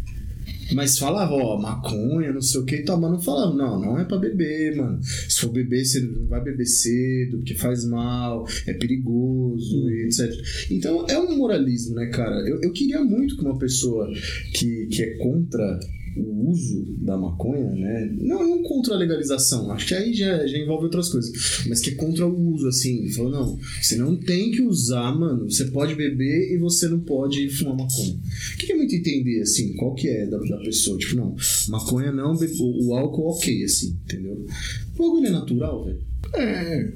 Mas 0.75 0.99
falava, 0.99 1.35
ó, 1.35 1.61
maconha, 1.61 2.33
não 2.33 2.41
sei 2.41 2.61
o 2.61 2.65
que 2.65 2.77
e 2.77 2.85
tal, 2.85 3.01
mas 3.01 3.11
não 3.11 3.21
falava, 3.21 3.55
não, 3.55 3.81
não 3.81 3.99
é 3.99 4.05
pra 4.05 4.19
beber, 4.19 4.77
mano. 4.77 5.01
Se 5.03 5.41
for 5.41 5.51
beber, 5.51 5.85
você 5.85 6.01
não 6.01 6.27
vai 6.27 6.43
beber 6.43 6.67
cedo, 6.67 7.39
porque 7.39 7.55
faz 7.55 7.85
mal, 7.85 8.47
é 8.67 8.73
perigoso, 8.75 9.91
e 9.91 10.07
etc. 10.07 10.33
Então 10.71 11.07
é 11.09 11.19
um 11.19 11.37
moralismo, 11.37 11.95
né, 11.95 12.07
cara? 12.07 12.37
Eu, 12.49 12.61
eu 12.63 12.73
queria 12.73 13.03
muito 13.03 13.37
que 13.37 13.43
uma 13.43 13.59
pessoa 13.59 14.09
que, 14.55 14.87
que 14.87 15.03
é 15.03 15.17
contra 15.19 15.81
o 16.17 16.51
uso 16.51 16.85
da 16.99 17.17
maconha, 17.17 17.71
né? 17.71 18.15
Não, 18.19 18.47
não 18.47 18.63
contra 18.63 18.95
a 18.95 18.99
legalização, 18.99 19.71
acho 19.71 19.89
que 19.89 19.95
aí 19.95 20.13
já, 20.13 20.47
já 20.47 20.59
envolve 20.59 20.85
outras 20.85 21.09
coisas, 21.09 21.33
mas 21.67 21.81
que 21.81 21.91
é 21.91 21.95
contra 21.95 22.27
o 22.27 22.53
uso, 22.53 22.69
assim. 22.69 23.09
Falou, 23.11 23.31
não, 23.31 23.59
você 23.81 23.97
não 23.97 24.17
tem 24.17 24.51
que 24.51 24.63
usar, 24.63 25.13
mano. 25.13 25.51
Você 25.51 25.67
pode 25.67 25.95
beber 25.95 26.53
e 26.53 26.59
você 26.59 26.89
não 26.89 27.01
pode 27.01 27.49
fumar 27.51 27.77
maconha. 27.77 28.15
O 28.55 28.59
que, 28.59 28.67
que 28.67 28.73
é 28.73 28.77
muito 28.77 28.95
entender, 28.95 29.41
assim, 29.41 29.75
qual 29.75 29.95
que 29.95 30.09
é 30.09 30.27
da, 30.27 30.39
da 30.39 30.59
pessoa? 30.59 30.99
Tipo, 30.99 31.17
não, 31.17 31.37
maconha 31.69 32.13
não, 32.13 32.35
o, 32.35 32.87
o 32.87 32.95
álcool 32.95 33.31
ok, 33.31 33.65
assim, 33.65 33.97
entendeu? 34.05 34.47
O 34.95 34.99
bagulho 34.99 35.27
é 35.27 35.31
natural, 35.31 35.85
velho. 35.85 36.13
É. 36.35 36.93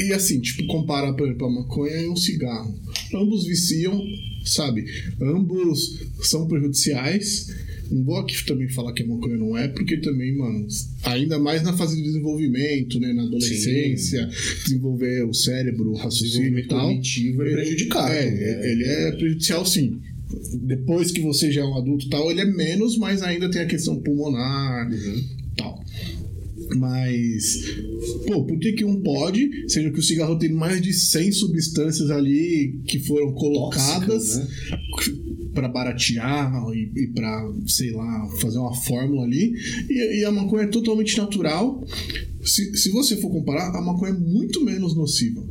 E 0.00 0.12
assim, 0.12 0.40
tipo, 0.40 0.66
comparar, 0.66 1.12
por 1.14 1.26
exemplo, 1.26 1.46
a 1.46 1.50
maconha 1.50 1.96
e 1.96 2.08
um 2.08 2.16
cigarro. 2.16 2.74
Ambos 3.14 3.44
viciam, 3.44 4.00
sabe? 4.44 4.84
Ambos 5.20 6.00
são 6.22 6.46
prejudiciais. 6.46 7.48
Não 7.92 8.04
vou 8.04 8.16
aqui 8.16 8.44
também 8.46 8.68
falar 8.68 8.92
que 8.92 9.02
a 9.02 9.06
maconha 9.06 9.36
não 9.36 9.56
é, 9.56 9.68
porque 9.68 9.98
também, 9.98 10.34
mano, 10.36 10.66
ainda 11.04 11.38
mais 11.38 11.62
na 11.62 11.76
fase 11.76 11.96
de 11.96 12.02
desenvolvimento, 12.02 12.98
né? 12.98 13.12
Na 13.12 13.22
adolescência, 13.24 14.28
Sim. 14.30 14.64
desenvolver 14.64 15.24
o 15.24 15.34
cérebro, 15.34 15.90
o 15.90 15.96
raciocínio 15.96 16.58
e 16.58 16.66
tal. 16.66 16.88
cognitivo 16.88 17.42
é 17.42 17.52
prejudicado. 17.52 18.12
É, 18.12 18.26
é, 18.26 18.72
ele 18.72 18.84
é 18.84 19.12
prejudicial 19.12 19.66
sim. 19.66 20.00
Depois 20.62 21.10
que 21.10 21.20
você 21.20 21.52
já 21.52 21.60
é 21.60 21.64
um 21.64 21.76
adulto 21.76 22.08
tal, 22.08 22.30
ele 22.30 22.40
é 22.40 22.46
menos, 22.46 22.96
mas 22.96 23.22
ainda 23.22 23.50
tem 23.50 23.60
a 23.60 23.66
questão 23.66 24.00
pulmonar 24.00 24.90
uhum. 24.90 25.24
tal. 25.54 25.84
Mas, 26.76 27.64
pô, 28.26 28.44
por 28.44 28.58
que, 28.58 28.72
que 28.72 28.84
um 28.84 29.02
pode, 29.02 29.68
sendo 29.68 29.92
que 29.92 30.00
o 30.00 30.02
cigarro 30.02 30.38
tem 30.38 30.50
mais 30.50 30.80
de 30.80 30.92
100 30.92 31.32
substâncias 31.32 32.10
ali 32.10 32.80
que 32.86 32.98
foram 33.00 33.32
colocadas 33.32 34.38
né? 34.38 34.48
Para 35.54 35.68
baratear 35.68 36.52
e, 36.74 36.92
e 36.94 37.06
para, 37.08 37.52
sei 37.66 37.90
lá, 37.92 38.28
fazer 38.40 38.58
uma 38.58 38.74
fórmula 38.74 39.24
ali, 39.24 39.52
e, 39.88 40.20
e, 40.20 40.24
a 40.24 40.32
maconha 40.32 40.64
é 40.64 40.68
totalmente 40.68 41.16
natural. 41.16 41.84
Se, 42.42 42.76
se 42.76 42.90
você 42.90 43.16
for 43.16 43.30
comparar, 43.30 43.74
a 43.74 43.80
maconha 43.80 44.12
é 44.12 44.18
muito 44.18 44.64
menos 44.64 44.94
nociva 44.94 45.42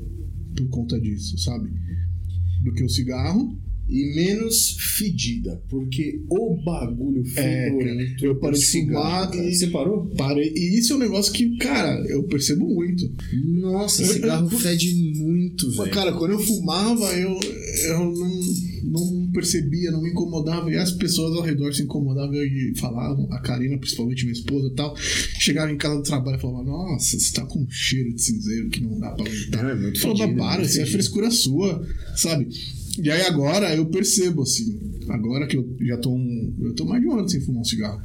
por 0.56 0.68
conta 0.70 1.00
disso, 1.00 1.38
sabe? 1.38 1.70
Do 2.64 2.74
que 2.74 2.84
o 2.84 2.90
cigarro 2.90 3.58
e 3.92 4.16
menos 4.16 4.78
fedida, 4.98 5.62
porque 5.70 6.24
o 6.30 6.56
bagulho 6.64 7.26
fedorento. 7.26 8.26
É, 8.26 8.28
eu 8.28 8.40
parei 8.40 8.58
de 8.58 8.66
fumar 8.66 9.36
e. 9.36 9.54
Você 9.54 9.68
parou? 9.68 10.08
Parei. 10.16 10.54
E 10.56 10.80
isso 10.80 10.94
é 10.94 10.96
um 10.96 11.00
negócio 11.00 11.34
que, 11.34 11.58
cara, 11.58 12.02
eu 12.08 12.24
percebo 12.24 12.66
muito. 12.66 13.04
Nossa, 13.60 14.02
eu, 14.02 14.14
cigarro 14.14 14.50
eu, 14.50 14.60
fede 14.60 15.14
muito, 15.18 15.70
velho. 15.72 15.92
Cara, 15.92 16.14
quando 16.14 16.32
eu 16.32 16.40
fumava, 16.40 17.04
eu, 17.18 17.38
eu 17.88 18.12
não, 18.14 18.42
não 18.84 19.21
percebia, 19.32 19.92
não 19.92 20.02
me 20.02 20.12
incomodava. 20.12 20.72
E 20.72 20.76
as 20.76 20.92
pessoas 20.92 21.36
ao 21.36 21.44
redor 21.44 21.74
se 21.74 21.84
incomodavam 21.84 22.36
e 22.36 22.74
falavam, 22.78 23.28
a 23.32 23.40
Karina, 23.40 23.78
principalmente 23.78 24.24
minha 24.24 24.34
esposa 24.34 24.68
e 24.68 24.76
tal, 24.76 24.96
chegava 24.98 25.72
em 25.72 25.78
casa 25.78 25.98
do 25.98 26.04
trabalho 26.04 26.38
e 26.38 26.42
falava: 26.42 26.64
Nossa, 26.64 27.20
você 27.20 27.34
tá 27.34 27.46
com 27.46 27.60
um 27.60 27.70
cheiro 27.70 28.14
de 28.14 28.22
cinzeiro 28.22 28.70
que 28.70 28.82
não 28.82 29.00
dá 29.00 29.12
pra 29.12 29.26
aguentar. 29.26 29.70
É 29.70 29.76
muito 29.76 30.00
Falava, 30.00 30.34
para, 30.36 30.62
isso 30.64 30.82
é 30.82 30.86
frescura 30.86 31.32
sua, 31.32 31.86
sabe? 32.16 32.48
E 33.02 33.10
aí 33.10 33.22
agora 33.22 33.74
eu 33.76 33.86
percebo, 33.86 34.42
assim, 34.42 34.80
agora 35.08 35.48
que 35.48 35.58
eu 35.58 35.78
já 35.82 35.98
tô 35.98 36.14
um, 36.14 36.54
eu 36.62 36.74
tô 36.74 36.86
mais 36.86 37.02
de 37.02 37.08
um 37.08 37.18
ano 37.18 37.30
sem 37.30 37.42
fumar 37.42 37.62
um 37.62 37.66
cigarro. 37.66 38.02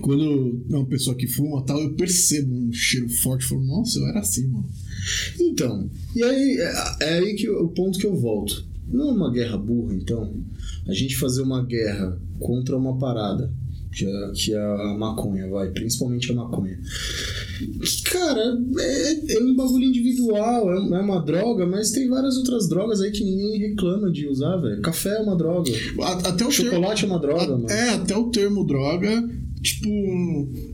Quando 0.00 0.64
é 0.68 0.76
uma 0.76 0.86
pessoa 0.86 1.14
que 1.14 1.28
fuma 1.28 1.64
tal, 1.64 1.80
eu 1.80 1.94
percebo 1.94 2.52
um 2.52 2.72
cheiro 2.72 3.08
forte, 3.08 3.44
falo, 3.44 3.62
nossa, 3.64 4.00
eu 4.00 4.08
era 4.08 4.18
assim, 4.18 4.48
mano. 4.48 4.68
Então, 5.38 5.88
e 6.16 6.22
aí 6.22 6.58
é, 6.58 6.74
é 7.00 7.18
aí 7.18 7.34
que 7.34 7.48
o 7.48 7.68
ponto 7.68 7.98
que 7.98 8.06
eu 8.06 8.16
volto. 8.16 8.71
Não 8.92 9.08
é 9.08 9.12
uma 9.12 9.32
guerra 9.32 9.56
burra, 9.56 9.94
então, 9.94 10.34
a 10.86 10.92
gente 10.92 11.16
fazer 11.16 11.42
uma 11.42 11.64
guerra 11.64 12.20
contra 12.38 12.76
uma 12.76 12.98
parada 12.98 13.52
que 13.92 14.06
é, 14.06 14.32
que 14.34 14.54
é 14.54 14.58
a 14.58 14.96
maconha, 14.98 15.48
vai, 15.48 15.70
principalmente 15.70 16.32
a 16.32 16.34
maconha. 16.34 16.78
Cara, 18.04 18.58
é, 18.78 19.34
é 19.34 19.42
um 19.42 19.54
bagulho 19.54 19.84
individual, 19.84 20.72
é, 20.72 20.76
é 20.76 21.00
uma 21.00 21.20
droga, 21.20 21.66
mas 21.66 21.90
tem 21.90 22.08
várias 22.08 22.36
outras 22.38 22.68
drogas 22.68 23.00
aí 23.00 23.10
que 23.10 23.22
ninguém 23.22 23.58
reclama 23.58 24.10
de 24.10 24.26
usar, 24.26 24.56
velho. 24.56 24.80
Café 24.80 25.10
é 25.10 25.20
uma 25.20 25.36
droga. 25.36 25.70
Até 26.24 26.46
o 26.46 26.50
Chocolate 26.50 27.02
termo, 27.02 27.14
é 27.14 27.16
uma 27.16 27.20
droga, 27.20 27.54
a, 27.54 27.58
mano. 27.58 27.70
É, 27.70 27.90
até 27.90 28.16
o 28.16 28.30
termo 28.30 28.64
droga 28.66 29.28
tipo, 29.62 29.88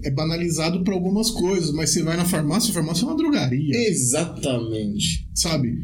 é 0.02 0.10
banalizado 0.10 0.82
para 0.82 0.94
algumas 0.94 1.30
coisas, 1.30 1.70
mas 1.72 1.90
você 1.90 2.02
vai 2.02 2.16
na 2.16 2.24
farmácia, 2.24 2.70
a 2.70 2.74
farmácia 2.74 3.04
é 3.04 3.06
uma 3.08 3.16
drogaria. 3.16 3.88
Exatamente. 3.88 5.28
Sabe? 5.34 5.76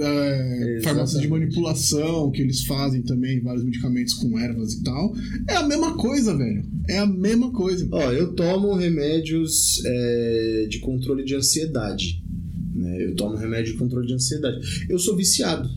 É, 0.00 0.80
farmácia 0.82 1.20
de 1.20 1.28
manipulação 1.28 2.30
que 2.30 2.40
eles 2.40 2.64
fazem 2.64 3.02
também, 3.02 3.40
vários 3.40 3.64
medicamentos 3.64 4.14
com 4.14 4.38
ervas 4.38 4.74
e 4.74 4.82
tal. 4.82 5.14
É 5.48 5.56
a 5.56 5.66
mesma 5.66 5.96
coisa, 5.96 6.36
velho. 6.36 6.64
É 6.88 6.98
a 6.98 7.06
mesma 7.06 7.52
coisa. 7.52 7.86
Ó, 7.92 8.12
eu 8.12 8.34
tomo 8.34 8.74
remédios 8.74 9.82
é, 9.84 10.66
de 10.68 10.78
controle 10.80 11.24
de 11.24 11.34
ansiedade. 11.34 12.22
Né? 12.74 13.04
Eu 13.04 13.14
tomo 13.14 13.36
remédio 13.36 13.72
de 13.72 13.78
controle 13.78 14.06
de 14.06 14.14
ansiedade. 14.14 14.86
Eu 14.88 14.98
sou 14.98 15.16
viciado. 15.16 15.68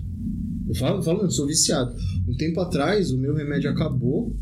Eu 0.67 0.75
falo, 0.75 1.03
falo 1.03 1.23
eu 1.23 1.31
sou 1.31 1.45
viciado. 1.45 1.95
Um 2.27 2.35
tempo 2.35 2.59
atrás, 2.61 3.11
o 3.11 3.17
meu 3.17 3.35
remédio 3.35 3.69
acabou. 3.69 4.35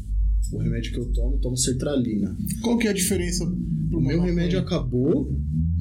O 0.52 0.58
remédio 0.58 0.92
que 0.92 1.00
eu 1.00 1.06
tomo, 1.12 1.36
eu 1.36 1.40
tomo 1.40 1.58
sertralina. 1.58 2.36
Qual 2.62 2.78
que 2.78 2.88
é 2.88 2.92
a 2.92 2.94
diferença? 2.94 3.46
O 3.46 4.02
meu 4.02 4.22
remédio 4.22 4.60
acabou 4.60 5.32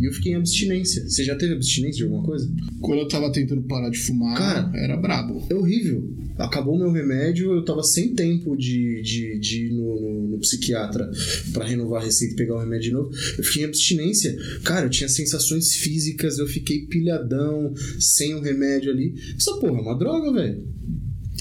e 0.00 0.06
eu 0.06 0.12
fiquei 0.14 0.32
em 0.32 0.36
abstinência. 0.36 1.06
Você 1.06 1.22
já 1.22 1.36
teve 1.36 1.52
abstinência 1.52 1.98
de 1.98 2.04
alguma 2.04 2.24
coisa? 2.24 2.50
Quando 2.80 3.00
eu 3.00 3.08
tava 3.08 3.30
tentando 3.30 3.60
parar 3.62 3.90
de 3.90 3.98
fumar, 3.98 4.36
Cara, 4.36 4.72
era 4.74 4.96
brabo. 4.96 5.46
É 5.50 5.54
horrível. 5.54 6.10
Acabou 6.38 6.74
o 6.74 6.78
meu 6.78 6.90
remédio, 6.90 7.52
eu 7.52 7.62
tava 7.62 7.82
sem 7.82 8.14
tempo 8.14 8.56
de, 8.56 9.02
de, 9.02 9.38
de 9.38 9.66
ir 9.66 9.72
no, 9.72 10.00
no, 10.00 10.28
no 10.28 10.38
psiquiatra 10.38 11.10
para 11.52 11.66
renovar 11.66 12.00
a 12.00 12.04
receita 12.06 12.32
e 12.32 12.36
pegar 12.36 12.56
o 12.56 12.60
remédio 12.60 12.88
de 12.88 12.92
novo. 12.92 13.10
Eu 13.36 13.44
fiquei 13.44 13.62
em 13.62 13.66
abstinência. 13.66 14.34
Cara, 14.64 14.86
eu 14.86 14.90
tinha 14.90 15.08
sensações 15.08 15.74
físicas, 15.74 16.38
eu 16.38 16.46
fiquei 16.46 16.86
pilhadão, 16.86 17.74
sem 17.98 18.34
o 18.34 18.40
remédio 18.40 18.90
ali. 18.90 19.14
Essa 19.36 19.52
porra 19.58 19.78
é 19.78 19.82
uma 19.82 19.98
droga, 19.98 20.32
velho. 20.32 20.66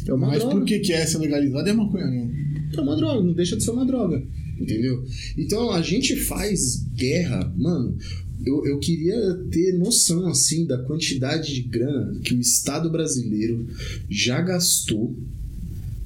É 0.06 0.14
uma 0.14 0.28
Mas 0.28 0.40
droga. 0.40 0.56
por 0.58 0.66
que, 0.66 0.80
que 0.80 0.92
é 0.92 0.98
essa 0.98 1.18
legalizada 1.18 1.70
é 1.70 1.74
maconha, 1.74 2.08
não? 2.08 2.30
É 2.78 2.82
uma 2.82 2.98
droga, 2.98 3.24
não 3.24 3.34
deixa 3.34 3.56
de 3.56 3.64
ser 3.64 3.72
uma 3.72 3.86
droga. 3.86 4.22
Entendeu? 4.60 5.06
Então 5.38 5.72
a 5.72 5.82
gente 5.82 6.18
faz 6.18 6.86
guerra, 6.94 7.54
mano 7.58 7.98
eu, 8.46 8.66
eu 8.66 8.80
queria 8.80 9.36
ter 9.52 9.74
noção 9.78 10.28
assim 10.28 10.66
da 10.66 10.78
quantidade 10.78 11.54
de 11.54 11.62
grana 11.62 12.20
que 12.22 12.34
o 12.34 12.40
Estado 12.40 12.90
brasileiro 12.90 13.68
já 14.10 14.42
gastou 14.42 15.16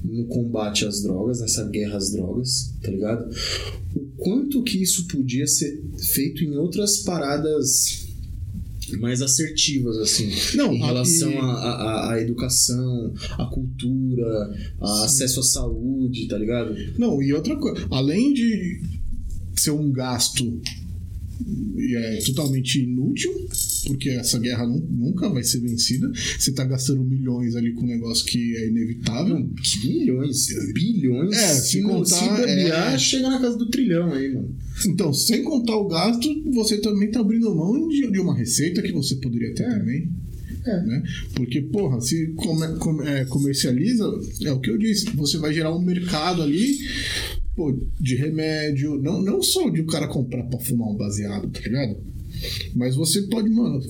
no 0.02 0.26
combate 0.26 0.84
às 0.84 1.02
drogas, 1.02 1.40
nessa 1.40 1.66
guerra 1.68 1.96
às 1.96 2.10
drogas, 2.12 2.74
tá 2.82 2.90
ligado? 2.90 3.34
O 3.94 4.00
quanto 4.16 4.62
que 4.62 4.82
isso 4.82 5.06
podia 5.06 5.46
ser 5.46 5.82
feito 5.96 6.44
em 6.44 6.56
outras 6.56 6.98
paradas 6.98 8.04
mais 9.00 9.22
assertivas, 9.22 9.96
assim, 9.96 10.30
não, 10.56 10.72
em 10.72 10.78
relação 10.78 11.32
à 11.40 12.20
educação, 12.20 13.14
à 13.38 13.46
cultura, 13.46 14.54
a 14.78 15.04
acesso 15.04 15.40
à 15.40 15.42
saúde, 15.42 16.28
tá 16.28 16.36
ligado? 16.36 16.74
Não, 16.98 17.22
e 17.22 17.32
outra 17.32 17.56
coisa, 17.56 17.86
além 17.90 18.34
de 18.34 18.82
ser 19.56 19.70
um 19.70 19.90
gasto 19.90 20.60
é 21.96 22.18
totalmente 22.26 22.82
inútil, 22.82 23.32
porque 23.86 24.10
essa 24.10 24.38
guerra 24.38 24.66
nunca 24.66 25.28
vai 25.28 25.42
ser 25.42 25.60
vencida. 25.60 26.10
Você 26.38 26.50
está 26.50 26.64
gastando 26.64 27.04
milhões 27.04 27.54
ali 27.56 27.72
com 27.72 27.82
um 27.82 27.88
negócio 27.88 28.24
que 28.24 28.56
é 28.56 28.68
inevitável. 28.68 29.38
Não, 29.38 29.50
milhões? 29.84 30.46
Bilhões? 30.72 31.36
É, 31.36 31.48
se, 31.54 31.70
se 31.70 31.82
contar. 31.82 32.06
Se 32.06 32.28
bobear, 32.28 32.94
é... 32.94 32.98
chega 32.98 33.28
na 33.28 33.40
casa 33.40 33.56
do 33.56 33.68
trilhão 33.68 34.12
aí, 34.12 34.32
mano. 34.32 34.54
Então, 34.86 35.12
sem 35.12 35.42
contar 35.42 35.76
o 35.76 35.88
gasto, 35.88 36.28
você 36.52 36.78
também 36.78 37.08
está 37.08 37.20
abrindo 37.20 37.54
mão 37.54 37.88
de, 37.88 38.10
de, 38.10 38.20
uma 38.20 38.36
receita 38.36 38.82
que 38.82 38.92
você 38.92 39.16
poderia 39.16 39.54
ter 39.54 39.64
é. 39.64 39.78
também. 39.78 40.10
É. 40.66 40.82
Né? 40.82 41.02
Porque, 41.34 41.60
porra, 41.60 42.00
se 42.00 42.28
come, 42.36 42.66
é, 43.06 43.24
comercializa, 43.26 44.04
é 44.44 44.52
o 44.52 44.60
que 44.60 44.70
eu 44.70 44.78
disse, 44.78 45.10
você 45.14 45.36
vai 45.36 45.52
gerar 45.52 45.74
um 45.76 45.82
mercado 45.82 46.42
ali 46.42 46.78
pô, 47.54 47.76
de 48.00 48.16
remédio, 48.16 49.00
não, 49.00 49.22
não 49.22 49.42
só 49.42 49.68
de 49.70 49.80
o 49.80 49.86
cara 49.86 50.08
comprar 50.08 50.44
pra 50.44 50.58
fumar 50.60 50.88
um 50.88 50.96
baseado, 50.96 51.48
tá 51.50 51.60
ligado? 51.60 51.96
Mas 52.74 52.96
você 52.96 53.22
pode, 53.22 53.48
mano. 53.50 53.80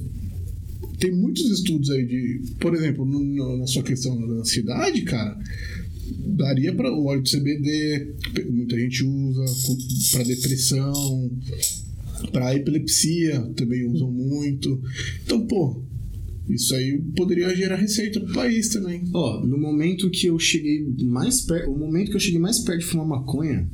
Tem 0.98 1.12
muitos 1.12 1.50
estudos 1.50 1.90
aí 1.90 2.06
de. 2.06 2.54
Por 2.60 2.74
exemplo, 2.74 3.04
no, 3.04 3.58
na 3.58 3.66
sua 3.66 3.82
questão 3.82 4.16
da 4.16 4.34
ansiedade, 4.34 5.02
cara, 5.02 5.38
daria 6.36 6.74
para 6.74 6.92
o 6.92 7.06
óleo 7.06 7.22
de 7.22 7.36
CBD, 7.36 8.14
muita 8.50 8.78
gente 8.78 9.04
usa, 9.04 9.44
para 10.12 10.24
depressão, 10.24 11.30
para 12.32 12.54
epilepsia 12.54 13.40
também 13.56 13.86
usam 13.86 14.10
muito. 14.10 14.80
Então, 15.24 15.46
pô, 15.46 15.82
isso 16.48 16.74
aí 16.74 17.02
poderia 17.16 17.54
gerar 17.54 17.76
receita 17.76 18.20
pro 18.20 18.34
país 18.34 18.68
também. 18.68 19.04
Ó, 19.14 19.44
no 19.46 19.58
momento 19.58 20.10
que 20.10 20.26
eu 20.26 20.38
cheguei 20.38 20.86
mais 21.04 21.40
perto. 21.40 21.70
O 21.70 21.78
momento 21.78 22.10
que 22.10 22.16
eu 22.16 22.20
cheguei 22.20 22.38
mais 22.38 22.60
perto 22.60 22.80
de 22.80 22.86
fumar 22.86 23.06
maconha 23.06 23.68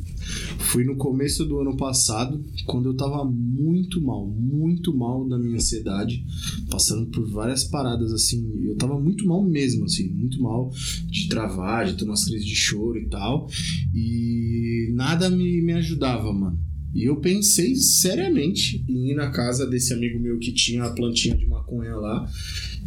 Foi 0.59 0.85
no 0.85 0.97
começo 0.97 1.45
do 1.45 1.59
ano 1.59 1.77
passado, 1.77 2.45
quando 2.67 2.89
eu 2.89 2.97
tava 2.97 3.25
muito 3.25 4.01
mal, 4.01 4.29
muito 4.29 4.97
mal 4.97 5.29
da 5.29 5.39
minha 5.39 5.57
ansiedade, 5.57 6.25
passando 6.71 7.11
por 7.11 7.29
várias 7.31 7.65
paradas 7.65 8.13
assim. 8.13 8.49
Eu 8.63 8.77
tava 8.77 9.01
muito 9.01 9.27
mal 9.27 9.43
mesmo, 9.43 9.85
assim, 9.85 10.09
muito 10.13 10.41
mal 10.41 10.71
de 11.11 11.29
travar, 11.29 11.87
de 11.87 11.95
ter 11.95 12.05
umas 12.05 12.25
crises 12.25 12.47
de 12.47 12.55
choro 12.55 12.99
e 12.99 13.09
tal. 13.09 13.49
E 13.93 14.93
nada 14.95 15.29
me, 15.29 15.61
me 15.61 15.73
ajudava, 15.73 16.33
mano. 16.33 16.70
E 16.93 17.05
eu 17.05 17.17
pensei 17.17 17.77
seriamente 17.77 18.85
em 18.89 19.11
ir 19.11 19.15
na 19.15 19.31
casa 19.31 19.67
desse 19.67 19.93
amigo 19.93 20.19
meu 20.19 20.39
que 20.39 20.53
tinha 20.53 20.85
a 20.85 20.91
plantinha 20.91 21.37
de 21.37 21.47
maconha 21.47 21.95
lá, 21.95 22.29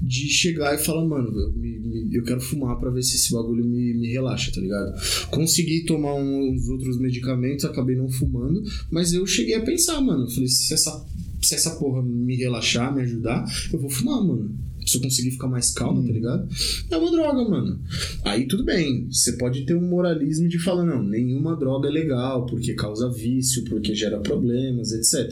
de 0.02 0.28
chegar 0.30 0.76
e 0.76 0.78
falar, 0.78 1.06
mano, 1.06 1.30
eu, 1.40 1.54
me, 1.54 1.80
me, 1.80 2.16
eu 2.16 2.24
quero 2.24 2.42
fumar 2.42 2.78
para 2.78 2.90
ver 2.90 3.02
se 3.02 3.16
esse 3.16 3.32
bagulho 3.32 3.64
me, 3.64 3.94
me 3.94 4.12
relaxa, 4.12 4.52
tá 4.52 4.60
ligado? 4.60 4.94
Consegui 5.30 5.86
tomar 5.86 6.16
uns 6.16 6.68
outros 6.68 7.00
medicamentos, 7.00 7.64
acabei 7.64 7.96
não 7.96 8.10
fumando, 8.10 8.62
mas 8.92 9.14
eu 9.14 9.26
cheguei 9.26 9.56
a 9.56 9.62
pensar, 9.62 10.02
mano, 10.02 10.30
falei, 10.30 10.50
se 10.50 10.74
essa, 10.74 11.06
se 11.42 11.56
essa 11.56 11.72
porra 11.78 12.04
me 12.04 12.36
relaxar, 12.36 12.94
me 12.94 13.02
ajudar, 13.02 13.46
eu 13.72 13.80
vou 13.80 13.90
fumar, 13.90 14.22
mano 14.22 14.63
se 14.86 14.98
eu 14.98 15.02
conseguir 15.02 15.32
ficar 15.32 15.48
mais 15.48 15.72
calmo, 15.72 15.96
tá 15.96 16.04
hum. 16.04 16.08
tá 16.08 16.14
ligado? 16.14 16.50
É 16.92 16.98
uma 16.98 17.12
droga, 17.12 17.50
mano. 17.50 17.80
Aí 18.24 18.48
tudo 18.48 18.64
bem, 18.64 19.08
você 19.10 19.34
pode 19.34 19.66
ter 19.66 19.76
um 19.76 19.88
moralismo 19.88 20.48
de 20.48 20.60
falar, 20.60 20.86
não, 20.86 21.04
nenhuma 21.04 21.56
droga 21.56 21.88
é 21.88 21.92
legal, 21.92 22.46
porque 22.46 22.74
causa 22.74 23.12
vício, 23.12 23.64
porque 23.66 23.96
gera 23.96 24.20
problemas, 24.20 24.92
etc. 24.92 25.30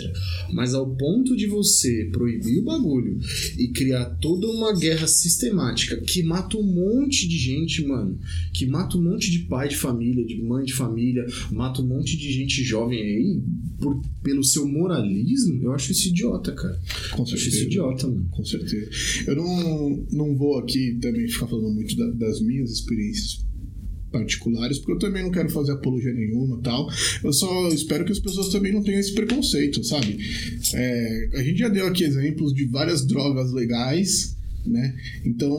Mas 0.51 0.73
ao 0.73 0.95
ponto 0.95 1.35
de 1.35 1.47
você 1.47 2.09
proibir 2.11 2.59
o 2.59 2.63
bagulho 2.63 3.19
e 3.57 3.69
criar 3.69 4.05
toda 4.21 4.47
uma 4.47 4.73
guerra 4.77 5.07
sistemática 5.07 5.97
que 5.97 6.23
mata 6.23 6.57
um 6.57 6.63
monte 6.63 7.27
de 7.27 7.37
gente, 7.37 7.85
mano, 7.85 8.19
que 8.53 8.65
mata 8.65 8.97
um 8.97 9.03
monte 9.03 9.31
de 9.31 9.39
pai 9.39 9.67
de 9.67 9.77
família, 9.77 10.25
de 10.25 10.41
mãe 10.41 10.65
de 10.65 10.73
família, 10.73 11.25
mata 11.51 11.81
um 11.81 11.87
monte 11.87 12.17
de 12.17 12.31
gente 12.31 12.63
jovem 12.63 13.01
aí, 13.01 13.41
por, 13.79 14.01
pelo 14.23 14.43
seu 14.43 14.67
moralismo, 14.67 15.61
eu 15.63 15.73
acho 15.73 15.91
isso 15.91 16.09
idiota, 16.09 16.51
cara. 16.51 16.79
Com 17.11 17.25
certeza. 17.25 17.31
Eu 17.31 17.35
acho 17.35 17.49
isso 17.49 17.63
idiota, 17.63 18.07
mano. 18.07 18.27
Com 18.31 18.45
certeza. 18.45 18.89
Eu 19.27 19.35
não, 19.35 19.40
não 20.11 20.35
vou 20.35 20.57
aqui 20.57 20.97
também 21.01 21.27
ficar 21.27 21.47
falando 21.47 21.73
muito 21.73 21.95
da, 21.95 22.11
das 22.11 22.41
minhas 22.41 22.71
experiências 22.71 23.45
particulares, 24.11 24.77
porque 24.77 24.93
eu 24.93 24.99
também 24.99 25.23
não 25.23 25.31
quero 25.31 25.49
fazer 25.49 25.71
apologia 25.71 26.13
nenhuma 26.13 26.59
tal. 26.61 26.87
Eu 27.23 27.31
só 27.31 27.69
espero 27.69 28.05
que 28.05 28.11
as 28.11 28.19
pessoas 28.19 28.49
também 28.49 28.73
não 28.73 28.83
tenham 28.83 28.99
esse 28.99 29.13
preconceito, 29.13 29.83
sabe? 29.83 30.17
É, 30.73 31.29
a 31.35 31.43
gente 31.43 31.59
já 31.59 31.69
deu 31.69 31.87
aqui 31.87 32.03
exemplos 32.03 32.53
de 32.53 32.65
várias 32.65 33.05
drogas 33.05 33.51
legais, 33.53 34.37
né? 34.65 34.95
Então, 35.25 35.57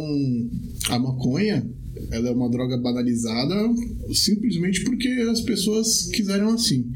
a 0.90 0.98
maconha 0.98 1.66
ela 2.10 2.28
é 2.28 2.32
uma 2.32 2.50
droga 2.50 2.76
banalizada 2.76 3.54
simplesmente 4.12 4.82
porque 4.84 5.08
as 5.30 5.40
pessoas 5.40 6.06
quiseram 6.12 6.54
assim. 6.54 6.90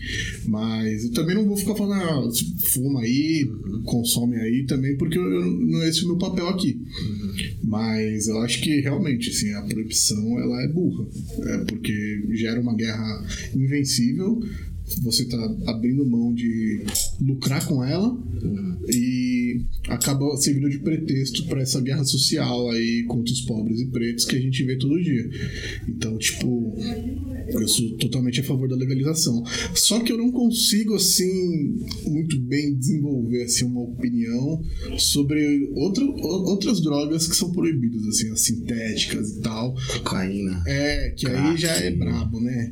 Mas 0.47 1.05
eu 1.05 1.13
também 1.13 1.35
não 1.35 1.47
vou 1.47 1.57
ficar 1.57 1.75
falando, 1.75 2.01
ah, 2.03 2.31
fuma 2.59 3.01
aí, 3.01 3.45
uhum. 3.45 3.83
consome 3.83 4.37
aí 4.37 4.65
também, 4.67 4.97
porque 4.97 5.19
eu, 5.19 5.45
não 5.47 5.83
é 5.83 5.89
esse 5.89 6.05
o 6.05 6.09
meu 6.09 6.19
papel 6.19 6.49
aqui. 6.49 6.79
Uhum. 6.79 7.35
Mas 7.65 8.29
eu 8.29 8.39
acho 8.41 8.61
que 8.63 8.81
realmente, 8.81 9.31
assim, 9.31 9.53
a 9.53 9.63
proibição 9.63 10.39
ela 10.39 10.63
é 10.63 10.69
burra. 10.69 11.07
É 11.41 11.59
porque 11.65 12.23
gera 12.33 12.61
uma 12.61 12.75
guerra 12.75 13.27
invencível 13.55 14.41
você 15.03 15.25
está 15.25 15.37
abrindo 15.67 16.07
mão 16.07 16.33
de 16.33 16.85
lucrar 17.21 17.67
com 17.67 17.85
ela 17.85 18.09
uhum. 18.09 18.77
e 18.89 19.65
acaba 19.89 20.37
servindo 20.37 20.71
de 20.71 20.79
pretexto 20.79 21.45
para 21.47 21.63
essa 21.63 21.81
guerra 21.81 22.05
social 22.05 22.71
aí 22.71 23.05
contra 23.09 23.33
os 23.33 23.41
pobres 23.43 23.81
e 23.81 23.87
pretos 23.87 24.25
que 24.25 24.37
a 24.37 24.41
gente 24.41 24.63
vê 24.65 24.77
todo 24.77 25.03
dia. 25.03 25.29
Então, 25.89 26.17
tipo, 26.19 26.77
eu 27.49 27.69
sou 27.69 27.97
totalmente 27.97 28.41
a 28.41 28.45
favor 28.45 28.69
da 28.69 28.77
legalização. 28.77 29.43
Só 29.75 30.01
que 30.01 30.13
eu 30.13 30.19
não 30.19 30.31
consigo, 30.31 30.95
assim, 30.95 31.77
muito 32.07 32.39
bem 32.41 32.75
desenvolver 32.75 33.45
assim, 33.45 33.65
uma 33.65 33.83
opinião 33.83 34.63
sobre 34.99 35.69
outro, 35.75 36.07
outras 36.23 36.81
drogas 36.81 37.27
que 37.27 37.37
são 37.37 37.51
proibidas, 37.51 38.05
assim, 38.07 38.31
as 38.31 38.41
sintéticas 38.41 39.31
e 39.31 39.41
tal. 39.41 39.75
Cocaína. 39.93 40.63
É, 40.67 41.11
que 41.11 41.27
aí 41.27 41.57
já 41.57 41.73
é 41.73 41.91
brabo, 41.91 42.41
né? 42.41 42.71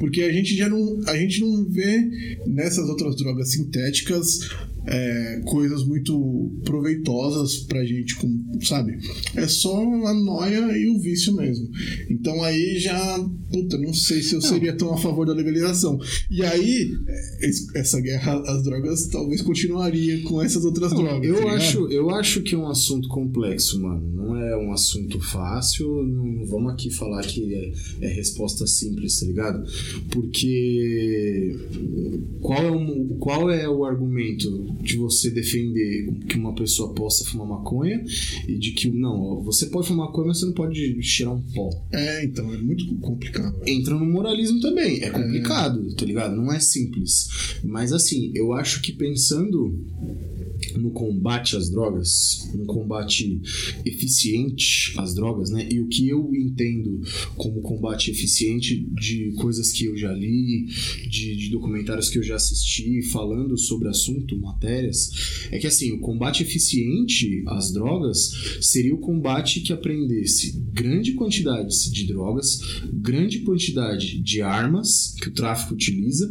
Porque 0.00 0.22
a 0.22 0.32
gente 0.32 0.56
já 0.56 0.66
não, 0.66 0.98
a 1.06 1.16
gente 1.16 1.40
não 1.42 1.62
vê 1.66 2.38
nessas 2.46 2.88
outras 2.88 3.14
drogas 3.16 3.52
sintéticas 3.52 4.48
é, 4.90 5.40
coisas 5.44 5.84
muito 5.86 6.50
proveitosas 6.64 7.58
pra 7.60 7.84
gente, 7.84 8.16
com, 8.16 8.60
sabe? 8.62 8.98
É 9.36 9.46
só 9.46 9.80
a 9.80 10.14
noia 10.14 10.76
e 10.76 10.88
o 10.88 10.98
vício 10.98 11.34
mesmo. 11.34 11.68
Então 12.10 12.42
aí 12.42 12.78
já, 12.78 13.18
puta, 13.52 13.78
não 13.78 13.94
sei 13.94 14.20
se 14.20 14.34
eu 14.34 14.40
não. 14.40 14.48
seria 14.48 14.76
tão 14.76 14.92
a 14.92 14.98
favor 14.98 15.24
da 15.24 15.32
legalização. 15.32 15.98
E 16.28 16.42
aí, 16.42 16.92
é, 17.06 17.50
essa 17.78 18.00
guerra 18.00 18.42
às 18.46 18.64
drogas 18.64 19.06
talvez 19.06 19.42
continuaria 19.42 20.22
com 20.22 20.42
essas 20.42 20.64
outras 20.64 20.90
não, 20.92 21.02
drogas. 21.02 21.28
Eu, 21.28 21.44
tá 21.44 21.52
acho, 21.52 21.88
eu 21.88 22.10
acho 22.10 22.42
que 22.42 22.56
é 22.56 22.58
um 22.58 22.68
assunto 22.68 23.08
complexo, 23.08 23.80
mano. 23.80 24.10
Não 24.12 24.36
é 24.36 24.56
um 24.56 24.72
assunto 24.72 25.20
fácil. 25.20 26.02
Não 26.02 26.46
vamos 26.46 26.72
aqui 26.72 26.90
falar 26.90 27.22
que 27.22 27.54
é, 27.54 28.06
é 28.06 28.08
resposta 28.08 28.66
simples, 28.66 29.20
tá 29.20 29.26
ligado? 29.26 29.64
Porque 30.10 31.56
qual 32.40 32.62
é 32.62 32.70
o, 32.70 33.08
qual 33.20 33.50
é 33.50 33.68
o 33.68 33.84
argumento 33.84 34.79
de 34.80 34.96
você 34.96 35.30
defender 35.30 36.12
que 36.28 36.36
uma 36.36 36.54
pessoa 36.54 36.94
possa 36.94 37.24
fumar 37.24 37.46
maconha 37.46 38.02
e 38.48 38.58
de 38.58 38.72
que 38.72 38.90
não, 38.90 39.42
você 39.42 39.66
pode 39.66 39.88
fumar 39.88 40.06
maconha, 40.06 40.28
mas 40.28 40.38
você 40.38 40.46
não 40.46 40.52
pode 40.52 41.02
cheirar 41.02 41.34
um 41.34 41.42
pó. 41.42 41.70
É, 41.92 42.24
então, 42.24 42.52
é 42.52 42.58
muito 42.58 42.86
complicado. 42.96 43.56
Entra 43.66 43.94
no 43.94 44.06
moralismo 44.06 44.60
também. 44.60 45.02
É 45.02 45.10
complicado, 45.10 45.86
é... 45.90 45.94
tá 45.94 46.04
ligado? 46.04 46.36
Não 46.36 46.52
é 46.52 46.58
simples. 46.60 47.28
Mas 47.62 47.92
assim, 47.92 48.32
eu 48.34 48.52
acho 48.52 48.80
que 48.82 48.92
pensando 48.92 49.78
no 50.76 50.90
combate 50.90 51.56
às 51.56 51.70
drogas, 51.70 52.48
um 52.54 52.64
combate 52.64 53.40
eficiente 53.84 54.92
às 54.96 55.14
drogas, 55.14 55.50
né? 55.50 55.68
E 55.70 55.80
o 55.80 55.88
que 55.88 56.08
eu 56.08 56.34
entendo 56.34 57.00
como 57.36 57.60
combate 57.60 58.10
eficiente 58.10 58.86
de 58.92 59.32
coisas 59.32 59.72
que 59.72 59.84
eu 59.84 59.96
já 59.96 60.12
li, 60.12 60.66
de, 61.08 61.36
de 61.36 61.50
documentários 61.50 62.08
que 62.08 62.18
eu 62.18 62.22
já 62.22 62.36
assisti, 62.36 63.02
falando 63.02 63.56
sobre 63.58 63.88
assunto, 63.88 64.38
matérias, 64.38 65.48
é 65.50 65.58
que 65.58 65.66
assim, 65.66 65.92
o 65.92 66.00
combate 66.00 66.42
eficiente 66.42 67.42
às 67.46 67.72
drogas 67.72 68.30
seria 68.60 68.94
o 68.94 68.98
combate 68.98 69.60
que 69.60 69.72
aprendesse 69.72 70.58
grande 70.72 71.12
quantidade 71.12 71.90
de 71.90 72.06
drogas, 72.06 72.60
grande 72.92 73.40
quantidade 73.40 74.20
de 74.20 74.42
armas 74.42 75.14
que 75.20 75.28
o 75.28 75.32
tráfico 75.32 75.74
utiliza, 75.74 76.30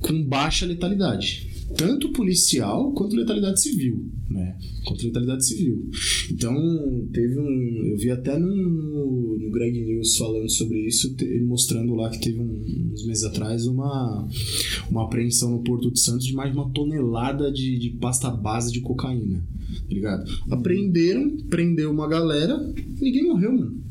com 0.00 0.22
baixa 0.24 0.66
letalidade 0.66 1.57
tanto 1.76 2.12
policial 2.12 2.92
quanto 2.92 3.16
letalidade 3.16 3.60
civil, 3.60 4.06
né? 4.28 4.56
Contra 4.84 5.06
letalidade 5.06 5.46
civil. 5.46 5.88
Então, 6.30 6.54
teve 7.12 7.38
um. 7.38 7.86
Eu 7.90 7.96
vi 7.98 8.10
até 8.10 8.38
no, 8.38 9.38
no 9.38 9.50
Greg 9.50 9.80
News 9.80 10.16
falando 10.16 10.48
sobre 10.48 10.86
isso, 10.86 11.14
ele 11.20 11.44
mostrando 11.44 11.94
lá 11.94 12.10
que 12.10 12.20
teve 12.20 12.40
um, 12.40 12.92
uns 12.92 13.06
meses 13.06 13.24
atrás 13.24 13.66
uma, 13.66 14.28
uma 14.90 15.04
apreensão 15.04 15.50
no 15.50 15.62
Porto 15.62 15.90
de 15.90 16.00
Santos 16.00 16.26
de 16.26 16.34
mais 16.34 16.52
de 16.52 16.58
uma 16.58 16.70
tonelada 16.70 17.52
de, 17.52 17.78
de 17.78 17.90
pasta 17.90 18.30
base 18.30 18.72
de 18.72 18.80
cocaína. 18.80 19.42
Tá 19.88 19.94
ligado? 19.94 20.30
Apreenderam, 20.50 21.36
prendeu 21.48 21.90
uma 21.90 22.08
galera, 22.08 22.58
ninguém 23.00 23.24
morreu, 23.24 23.52
mano. 23.52 23.88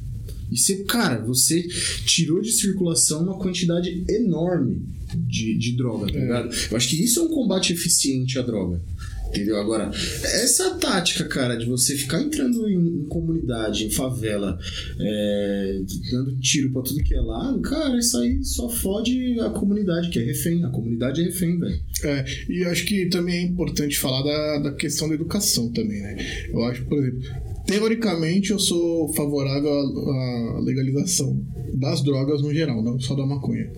E 0.50 0.58
você, 0.58 0.84
cara, 0.86 1.24
você 1.26 1.68
tirou 2.06 2.42
de 2.42 2.52
circulação 2.52 3.24
uma 3.24 3.38
quantidade 3.38 4.06
enorme 4.10 4.82
de, 5.15 5.58
de 5.58 5.78
droga, 5.78 6.12
tá 6.12 6.17
é. 6.17 6.22
ligado? 6.22 6.50
Eu 6.72 6.78
acho 6.78 6.89
que 6.89 7.04
isso 7.04 7.20
é 7.20 7.24
um 7.24 7.30
combate 7.30 7.74
eficiente 7.74 8.38
à 8.38 8.41
droga. 8.41 8.82
Entendeu? 9.30 9.58
Agora, 9.58 9.91
essa 10.24 10.76
tática, 10.76 11.26
cara, 11.26 11.58
de 11.58 11.65
você 11.65 11.96
ficar 11.96 12.22
entrando 12.22 12.67
em, 12.70 13.02
em 13.02 13.06
comunidade, 13.06 13.86
em 13.86 13.91
favela, 13.91 14.58
é, 15.00 15.82
dando 16.12 16.36
tiro 16.39 16.72
pra 16.72 16.82
tudo 16.82 17.04
que 17.04 17.13
é 17.13 17.20
lá, 17.20 17.60
cara, 17.62 17.98
isso 17.98 18.17
aí 18.17 18.43
só 18.43 18.70
fode 18.70 19.38
a 19.41 19.50
comunidade, 19.50 20.10
que 20.10 20.20
é 20.20 20.24
refém. 20.24 20.63
A 20.63 20.70
comunidade 20.70 21.22
é 21.22 21.26
refém, 21.26 21.60
velho. 21.60 21.80
É, 22.04 22.26
e 22.50 22.63
acho 22.65 22.86
que 22.86 23.08
também 23.08 23.38
é 23.38 23.41
importante 23.41 24.00
falar 24.00 24.24
da, 24.24 24.70
da 24.70 24.76
questão 24.76 25.10
da 25.10 25.15
educação 25.15 25.72
também, 25.72 26.02
né? 26.02 26.48
Eu 26.50 26.63
acho, 26.63 26.86
por 26.86 26.98
exemplo, 26.98 27.30
teoricamente 27.68 28.52
eu 28.52 28.60
sou 28.60 29.14
favorável 29.14 29.70
à, 29.70 30.60
legalização 30.62 31.40
das 31.74 32.02
drogas 32.02 32.42
no 32.42 32.52
geral, 32.54 32.82
não 32.82 33.00
só 33.00 33.14
da 33.14 33.26
maconha. 33.26 33.70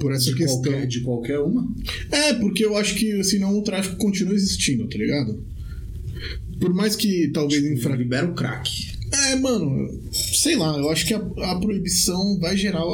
Por 0.00 0.10
essa 0.12 0.30
de 0.30 0.36
questão. 0.36 0.62
Qualquer, 0.62 0.86
de 0.86 1.00
qualquer 1.02 1.38
uma? 1.38 1.68
É, 2.10 2.32
porque 2.34 2.64
eu 2.64 2.76
acho 2.76 2.96
que 2.96 3.22
senão 3.22 3.56
o 3.56 3.62
tráfico 3.62 3.96
continua 3.96 4.34
existindo, 4.34 4.88
tá 4.88 4.98
ligado? 4.98 5.44
Por 6.58 6.74
mais 6.74 6.96
que 6.96 7.28
talvez 7.28 7.62
tipo, 7.62 7.74
infra... 7.74 7.94
Libera 7.94 8.26
o 8.26 8.34
crack. 8.34 8.96
É, 9.12 9.36
mano, 9.36 10.00
sei 10.46 10.54
lá, 10.54 10.78
eu 10.78 10.88
acho 10.90 11.04
que 11.06 11.12
a, 11.12 11.18
a 11.18 11.58
proibição 11.58 12.38
vai 12.38 12.56
gerar. 12.56 12.84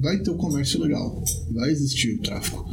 vai 0.00 0.18
ter 0.20 0.30
o 0.30 0.36
comércio 0.36 0.80
legal. 0.80 1.22
Vai 1.52 1.70
existir 1.70 2.16
o 2.16 2.22
tráfico. 2.22 2.68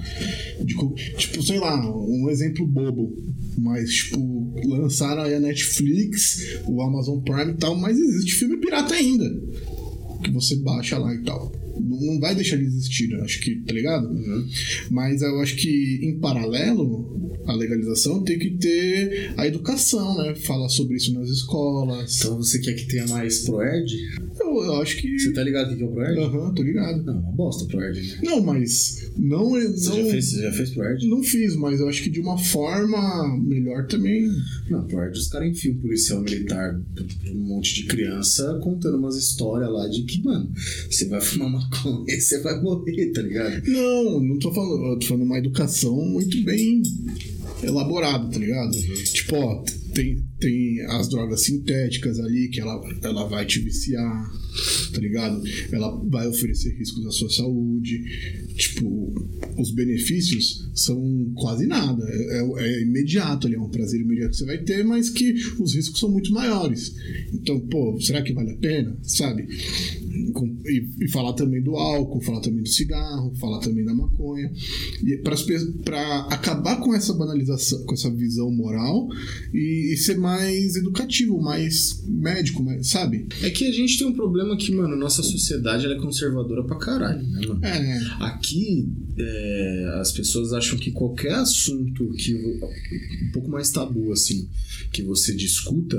De, 0.64 0.76
tipo, 1.16 1.44
sei 1.44 1.60
lá, 1.60 1.80
um 1.96 2.28
exemplo 2.28 2.66
bobo. 2.66 3.16
Mas, 3.56 3.92
tipo, 3.92 4.56
lançaram 4.66 5.22
aí 5.22 5.36
a 5.36 5.40
Netflix, 5.40 6.60
o 6.66 6.82
Amazon 6.82 7.20
Prime 7.20 7.52
e 7.52 7.58
tal, 7.58 7.76
mas 7.76 8.00
existe 8.00 8.34
filme 8.34 8.58
pirata 8.58 8.96
ainda. 8.96 9.30
Que 10.24 10.32
você 10.32 10.56
baixa 10.56 10.98
lá 10.98 11.14
e 11.14 11.22
tal. 11.24 11.52
Não, 11.80 12.20
vai 12.20 12.34
deixar 12.34 12.58
de 12.58 12.64
existir, 12.64 13.12
eu 13.12 13.24
acho 13.24 13.40
que, 13.42 13.62
tá 13.62 13.74
ligado? 13.74 14.08
Uhum. 14.08 14.48
Mas 14.90 15.22
eu 15.22 15.40
acho 15.40 15.56
que, 15.56 16.00
em 16.02 16.20
paralelo 16.20 17.38
à 17.50 17.56
legalização, 17.56 18.24
tem 18.24 18.38
que 18.40 18.52
ter 18.52 19.34
a 19.38 19.48
educação, 19.48 20.18
né? 20.18 20.36
Falar 20.36 20.70
sobre 20.70 20.96
isso 20.98 21.14
nas 21.14 21.30
escolas. 21.30 22.18
Então 22.20 22.38
você 22.38 22.60
quer 22.60 22.74
que 22.74 22.88
tenha 22.88 23.08
mais 23.08 23.40
ProErd? 23.40 23.92
Eu, 24.40 24.64
eu 24.64 24.76
acho 24.82 24.98
que. 24.98 25.18
Você 25.20 25.34
tá 25.34 25.44
ligado 25.44 25.74
o 25.74 25.78
que 25.78 25.84
é 25.84 25.86
o 25.86 25.92
ProErd? 25.92 26.20
Aham, 26.20 26.54
tô 26.54 26.64
ligado. 26.64 27.04
Não, 27.04 27.20
uma 27.20 27.32
bosta 27.32 27.66
ProErd, 27.66 28.02
né? 28.02 28.20
Não, 28.24 28.42
mas. 28.42 29.10
Não, 29.18 29.58
é- 29.58 29.68
Você 29.68 29.90
não, 29.90 29.98
já 30.06 30.12
fez, 30.12 30.26
você 30.32 30.42
já 30.44 30.52
fez 30.52 30.70
ProErd? 30.72 31.08
não 31.08 31.24
fiz, 31.24 31.56
mas 31.56 31.80
eu 31.80 31.90
acho 31.90 32.04
que 32.04 32.10
de 32.10 32.20
uma 32.20 32.38
forma 32.38 33.38
melhor 33.40 33.88
também. 33.88 34.30
Não, 34.70 34.86
ProErd 34.86 35.18
os 35.18 35.28
caras 35.28 35.50
enfiam 35.50 35.76
policial 35.78 36.22
militar 36.22 36.80
pra 36.94 37.34
um 37.34 37.40
monte 37.48 37.74
de 37.76 37.84
criança 37.86 38.60
contando 38.64 38.98
umas 38.98 39.16
histórias 39.16 39.70
lá 39.72 39.88
de 39.88 40.04
que, 40.04 40.24
mano, 40.24 40.52
você 40.90 41.06
vai 41.06 41.20
fumar 41.22 41.50
maconha 41.50 42.06
e 42.08 42.20
você 42.22 42.40
vai 42.40 42.62
morrer, 42.62 43.12
tá 43.12 43.22
ligado? 43.22 43.68
Não, 43.68 44.20
não 44.22 44.38
tô 44.40 44.52
falando. 44.54 44.86
Eu 44.94 45.00
tô 45.00 45.08
falando 45.08 45.24
uma 45.24 45.38
educação 45.38 45.96
muito 45.96 46.42
bem 46.44 46.82
elaborada, 47.64 48.30
tá 48.30 48.38
ligado? 48.38 48.72
Tipo, 49.14 49.36
ó, 49.38 49.64
tem, 49.94 50.24
tem 50.40 50.82
as 50.86 51.10
drogas 51.10 51.44
sintéticas 51.44 52.20
ali 52.20 52.48
que 52.50 52.60
ela, 52.60 52.82
ela 53.02 53.26
vai 53.28 53.46
te 53.46 53.60
viciar, 53.60 54.32
tá 54.94 55.00
ligado? 55.00 55.42
Ela 55.72 55.92
vai 56.10 56.28
oferecer 56.28 56.76
riscos 56.78 57.06
à 57.06 57.12
sua 57.12 57.30
saúde. 57.30 58.02
Tipo, 58.56 59.14
os 59.58 59.72
benefícios 59.72 60.70
são 60.74 61.32
quase 61.36 61.66
nada. 61.68 62.04
É, 62.08 62.40
é- 62.40 62.80
é 62.80 62.82
imediato 62.84 63.48
ali, 63.48 63.56
é 63.56 63.60
um 63.60 63.70
prazer 63.70 64.00
imediato 64.02 64.32
que 64.32 64.38
você 64.38 64.46
vai 64.46 64.58
ter, 64.64 64.84
mas 64.84 65.10
que 65.10 65.34
os 65.60 65.76
riscos 65.76 66.00
são 66.00 66.10
muito 66.10 66.32
maiores. 66.32 66.94
Então, 67.34 67.60
pô, 67.60 68.00
será 68.02 68.22
que 68.22 68.34
vale 68.34 68.52
a 68.52 68.58
pena? 68.58 68.98
Sabe? 69.04 69.46
E, 70.66 71.06
e 71.06 71.08
falar 71.10 71.34
também 71.34 71.62
do 71.62 71.76
álcool, 71.76 72.22
falar 72.22 72.42
também 72.42 72.62
do 72.64 72.70
cigarro, 72.70 73.34
falar 73.36 73.60
também 73.60 73.84
da 73.84 73.94
maconha. 73.94 74.52
E 75.04 75.18
para 75.84 76.20
acabar 76.30 76.80
com 76.80 76.94
essa 76.94 77.14
banalização, 77.14 77.84
com 77.86 77.94
essa 77.94 78.10
visão 78.10 78.52
moral 78.52 79.08
e, 79.54 79.94
e 79.94 79.98
ser 79.98 80.18
mais 80.18 80.29
educativo, 80.76 81.42
mais 81.42 82.04
médico, 82.08 82.64
mais, 82.64 82.88
sabe? 82.88 83.28
É 83.42 83.50
que 83.50 83.66
a 83.66 83.72
gente 83.72 83.98
tem 83.98 84.08
um 84.08 84.14
problema 84.14 84.56
que, 84.58 84.72
mano, 84.72 84.96
nossa 84.96 85.24
sociedade 85.24 85.86
é 85.86 85.96
conservadora 85.96 86.64
pra 86.64 86.78
caralho, 86.78 87.26
né, 87.28 87.42
mano? 87.48 87.66
É, 87.66 88.00
Aqui, 88.20 88.88
é, 89.18 89.92
as 90.00 90.12
pessoas 90.12 90.54
acham 90.54 90.78
que 90.78 90.92
qualquer 90.92 91.34
assunto 91.34 92.10
que 92.12 92.36
um 92.36 93.32
pouco 93.32 93.50
mais 93.50 93.70
tabu, 93.70 94.12
assim, 94.12 94.48
que 94.92 95.02
você 95.02 95.36
discuta 95.36 95.98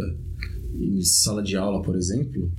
em 0.74 1.02
sala 1.02 1.42
de 1.42 1.56
aula, 1.56 1.83
por 1.83 1.96
exemplo, 1.96 2.50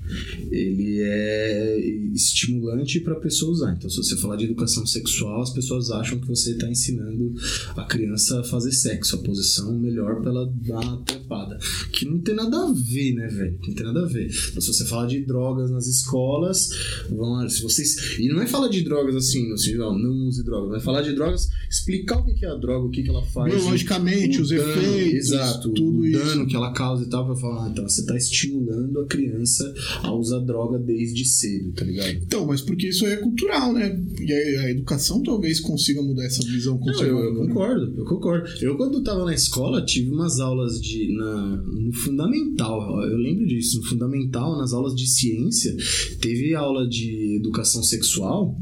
ele 0.51 0.99
é 1.01 1.79
estimulante 2.13 2.99
para 2.99 3.13
a 3.13 3.19
pessoa 3.19 3.51
usar. 3.51 3.73
Então, 3.73 3.89
se 3.89 3.97
você 3.97 4.17
falar 4.17 4.35
de 4.35 4.45
educação 4.45 4.85
sexual, 4.85 5.41
as 5.41 5.51
pessoas 5.51 5.91
acham 5.91 6.19
que 6.19 6.27
você 6.27 6.51
está 6.51 6.69
ensinando 6.69 7.33
a 7.75 7.85
criança 7.85 8.41
a 8.41 8.43
fazer 8.43 8.71
sexo, 8.71 9.15
a 9.15 9.19
posição 9.19 9.77
melhor 9.77 10.21
para 10.21 10.31
ela 10.31 10.53
dar 10.53 10.79
uma 10.79 11.01
trepada. 11.03 11.57
Que 11.91 12.05
não 12.05 12.19
tem 12.19 12.35
nada 12.35 12.57
a 12.57 12.73
ver, 12.73 13.13
né, 13.13 13.27
velho? 13.27 13.59
Não 13.67 13.73
tem 13.73 13.85
nada 13.85 14.01
a 14.01 14.07
ver. 14.07 14.31
Então, 14.49 14.61
se 14.61 14.73
você 14.73 14.85
fala 14.85 15.07
de 15.07 15.21
drogas 15.25 15.71
nas 15.71 15.87
escolas, 15.87 16.69
vão, 17.09 17.47
se 17.49 17.61
vocês. 17.61 18.17
E 18.19 18.27
não 18.27 18.41
é 18.41 18.47
falar 18.47 18.67
de 18.67 18.83
drogas 18.83 19.15
assim, 19.15 19.49
no 19.49 19.57
sentido, 19.57 19.91
não 19.97 20.27
use 20.27 20.43
drogas, 20.43 20.69
mas 20.71 20.83
falar 20.83 21.01
de 21.01 21.13
drogas, 21.13 21.49
explicar 21.69 22.19
o 22.19 22.25
que 22.25 22.45
é 22.45 22.49
a 22.49 22.55
droga, 22.55 22.87
o 22.87 22.89
que, 22.89 23.07
ela 23.07 23.25
faz. 23.25 23.53
biologicamente, 23.53 24.39
o 24.39 24.41
os 24.41 24.49
dano, 24.49 24.71
efeitos, 24.71 25.31
exato, 25.31 25.69
tudo 25.69 26.01
o 26.01 26.05
isso. 26.05 26.19
dano 26.19 26.47
que 26.47 26.55
ela 26.55 26.71
causa 26.71 27.03
e 27.03 27.09
tal, 27.09 27.25
pra 27.25 27.35
falar, 27.35 27.65
ah, 27.65 27.69
então 27.69 27.87
você 27.87 28.00
tá 28.05 28.15
estimulando 28.17 28.99
a 28.99 29.07
criança 29.07 29.73
a 30.03 30.13
usar 30.13 30.39
droga 30.39 30.79
desde 30.79 31.25
cedo, 31.25 31.71
tá 31.73 31.85
ligado? 31.85 32.09
Então, 32.23 32.45
mas 32.45 32.61
porque 32.61 32.89
isso 32.89 33.05
é 33.05 33.17
cultural, 33.17 33.73
né? 33.73 33.99
E 34.19 34.33
a, 34.33 34.61
a 34.61 34.71
educação 34.71 35.21
talvez 35.23 35.59
consiga 35.59 36.01
mudar 36.01 36.25
essa 36.25 36.43
visão 36.43 36.77
Não, 36.77 36.87
eu, 36.87 36.93
conservadora. 36.93 37.25
eu 37.25 37.47
concordo, 37.47 37.95
eu 37.97 38.05
concordo. 38.05 38.49
Eu, 38.61 38.77
quando 38.77 39.03
tava 39.03 39.25
na 39.25 39.33
escola, 39.33 39.83
tive 39.85 40.09
umas 40.11 40.39
aulas 40.39 40.79
de. 40.81 41.15
Na, 41.15 41.57
no 41.57 41.93
fundamental, 41.93 43.01
eu 43.03 43.17
lembro 43.17 43.45
disso. 43.45 43.79
No 43.79 43.85
fundamental, 43.87 44.57
nas 44.57 44.73
aulas 44.73 44.95
de 44.95 45.07
ciência, 45.07 45.75
teve 46.19 46.53
aula 46.55 46.87
de 46.87 47.37
educação 47.37 47.83
sexual 47.83 48.57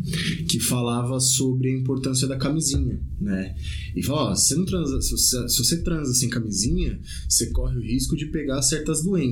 que 0.47 0.59
falava 0.59 1.19
sobre 1.19 1.69
a 1.69 1.77
importância 1.77 2.27
da 2.27 2.37
camisinha, 2.37 2.99
né? 3.19 3.55
E 3.95 4.03
falava, 4.03 4.31
ó, 4.31 4.35
você 4.35 4.55
não 4.55 4.65
transa, 4.65 5.01
se, 5.01 5.11
você, 5.11 5.49
se 5.49 5.57
você 5.57 5.83
transa 5.83 6.13
sem 6.13 6.29
camisinha, 6.29 6.99
você 7.27 7.49
corre 7.51 7.77
o 7.77 7.81
risco 7.81 8.15
de 8.15 8.27
pegar 8.27 8.61
certas 8.61 9.03
doenças. 9.03 9.28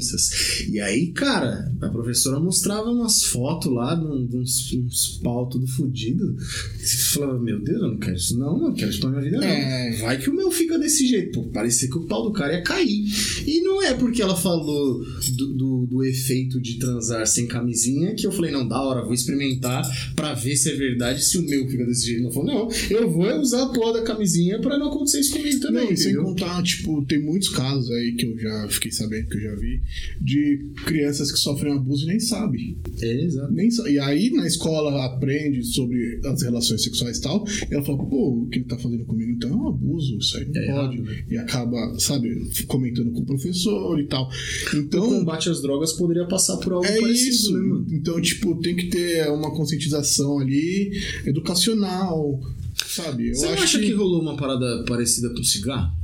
E 0.70 0.80
aí, 0.80 1.08
cara, 1.08 1.72
a 1.82 1.90
professora 1.90 2.40
mostrava 2.40 2.90
umas 2.90 3.24
fotos 3.24 3.72
lá 3.72 3.96
de 3.96 4.06
uns, 4.06 4.74
uns 4.74 5.20
pau 5.24 5.48
tudo 5.48 5.68
fudido. 5.68 6.36
Você 6.78 7.20
falava, 7.20 7.40
meu 7.40 7.60
Deus, 7.60 7.82
eu 7.82 7.88
não 7.90 7.98
quero 7.98 8.16
isso 8.16 8.38
não, 8.38 8.58
não 8.58 8.74
quero 8.74 8.92
isso 8.92 9.00
pra 9.00 9.10
minha 9.10 9.22
vida 9.22 9.38
não. 9.38 9.48
É. 9.48 9.98
Vai 10.02 10.18
que 10.18 10.30
o 10.30 10.34
meu 10.34 10.52
fica 10.52 10.78
desse 10.78 11.08
jeito. 11.08 11.32
Pô, 11.32 11.48
parecia 11.50 11.90
que 11.90 11.98
o 11.98 12.06
pau 12.06 12.24
do 12.24 12.32
cara 12.32 12.54
ia 12.54 12.62
cair. 12.62 13.06
E 13.46 13.62
não 13.62 13.82
é 13.84 13.94
porque 13.94 14.22
ela 14.22 14.36
falou 14.36 15.04
do, 15.36 15.54
do, 15.54 15.86
do 15.88 16.04
efeito 16.04 16.60
de 16.60 16.76
transar 16.76 17.26
sem 17.28 17.48
camisinha 17.48 18.14
que 18.16 18.26
eu 18.26 18.32
falei, 18.32 18.52
não, 18.52 18.68
da 18.68 18.82
hora, 18.82 19.04
vou 19.04 19.14
experimentar 19.14 19.84
pra 20.16 20.34
ver 20.34 20.56
se 20.56 20.72
é 20.72 20.76
verdade 20.76 21.24
se 21.24 21.38
o 21.38 21.44
meu 21.44 21.68
fica 21.68 21.86
desse 21.86 22.06
jeito. 22.08 22.24
Não 22.24 22.32
falou, 22.32 22.48
não, 22.48 22.70
eu 22.90 23.10
vou 23.10 23.28
usar 23.40 23.64
a 23.64 23.70
porra 23.70 23.94
da 23.94 24.04
camisinha 24.04 24.60
pra 24.60 24.78
não 24.78 24.88
acontecer 24.88 25.20
isso 25.20 25.34
comigo 25.34 25.60
também. 25.60 25.90
Não, 25.90 25.98
sem 25.98 26.16
contar, 26.16 26.64
tipo, 26.64 27.06
tem 27.06 27.22
muitos 27.22 27.50
casos 27.50 27.90
aí 27.92 28.14
que 28.14 28.26
eu 28.26 28.38
já 28.38 28.68
fiquei 28.70 28.92
sabendo, 28.92 29.28
que 29.28 29.38
eu 29.38 29.42
já 29.42 29.56
vi, 29.56 29.82
de 30.22 30.66
crianças 30.86 31.32
que 31.32 31.38
sofrem 31.40 31.74
abuso 31.74 32.04
e 32.06 32.08
nem 32.08 32.20
sabem. 32.20 32.78
É, 33.02 33.24
exato. 33.24 33.52
Nem 33.54 33.70
E 33.90 34.00
aí 34.00 34.30
na 34.32 34.46
escola 34.48 35.06
aprende 35.06 35.64
sobre 35.64 36.20
as 36.26 36.42
relações 36.42 36.84
sexuais 36.84 37.18
e 37.18 37.22
tal, 37.22 37.46
e 37.70 37.74
ela 37.74 37.84
fala, 37.84 37.98
pô, 38.00 38.44
o 38.44 38.48
que 38.50 38.60
ele 38.60 38.66
tá 38.66 38.78
fazendo 38.78 39.06
comigo 39.06 39.32
então 39.32 39.50
é 39.50 39.56
um 39.56 39.68
abuso, 39.70 40.18
isso 40.18 40.38
aí 40.38 40.46
não 40.46 40.62
É 40.62 40.66
pode. 40.66 40.98
errado, 40.98 41.04
né? 41.04 41.26
E 41.30 41.38
acaba, 41.38 42.00
sabe, 42.00 42.30
comentando 42.68 43.12
com 43.12 43.22
o 43.22 43.26
professor 43.26 44.00
e 44.00 44.06
tal. 44.08 44.30
O 44.74 44.78
Então. 44.78 45.08
combate 45.08 45.50
às 45.50 45.62
drogas 45.62 45.94
poderia 45.94 46.26
passar 46.26 46.58
por 46.58 46.74
algo 46.74 46.86
É 46.86 47.00
parecido, 47.00 47.30
isso. 47.30 47.54
né, 47.54 47.60
mano? 47.60 47.86
Então, 47.92 48.22
tipo, 48.22 48.56
tem 48.62 48.76
que 48.76 48.88
ter 48.88 49.28
uma 49.30 49.52
conscientização 49.56 50.40
ali 50.40 50.92
educacional, 51.26 52.40
sabe? 52.88 53.30
Eu 53.30 53.36
Você 53.36 53.46
não 53.46 53.54
acho 53.54 53.64
acha 53.64 53.80
que... 53.80 53.92
rolou 53.94 54.22
uma 54.22 54.36
parada 54.38 54.84
parecida 54.88 55.30
com 55.30 55.44
cigarro? 55.44 55.96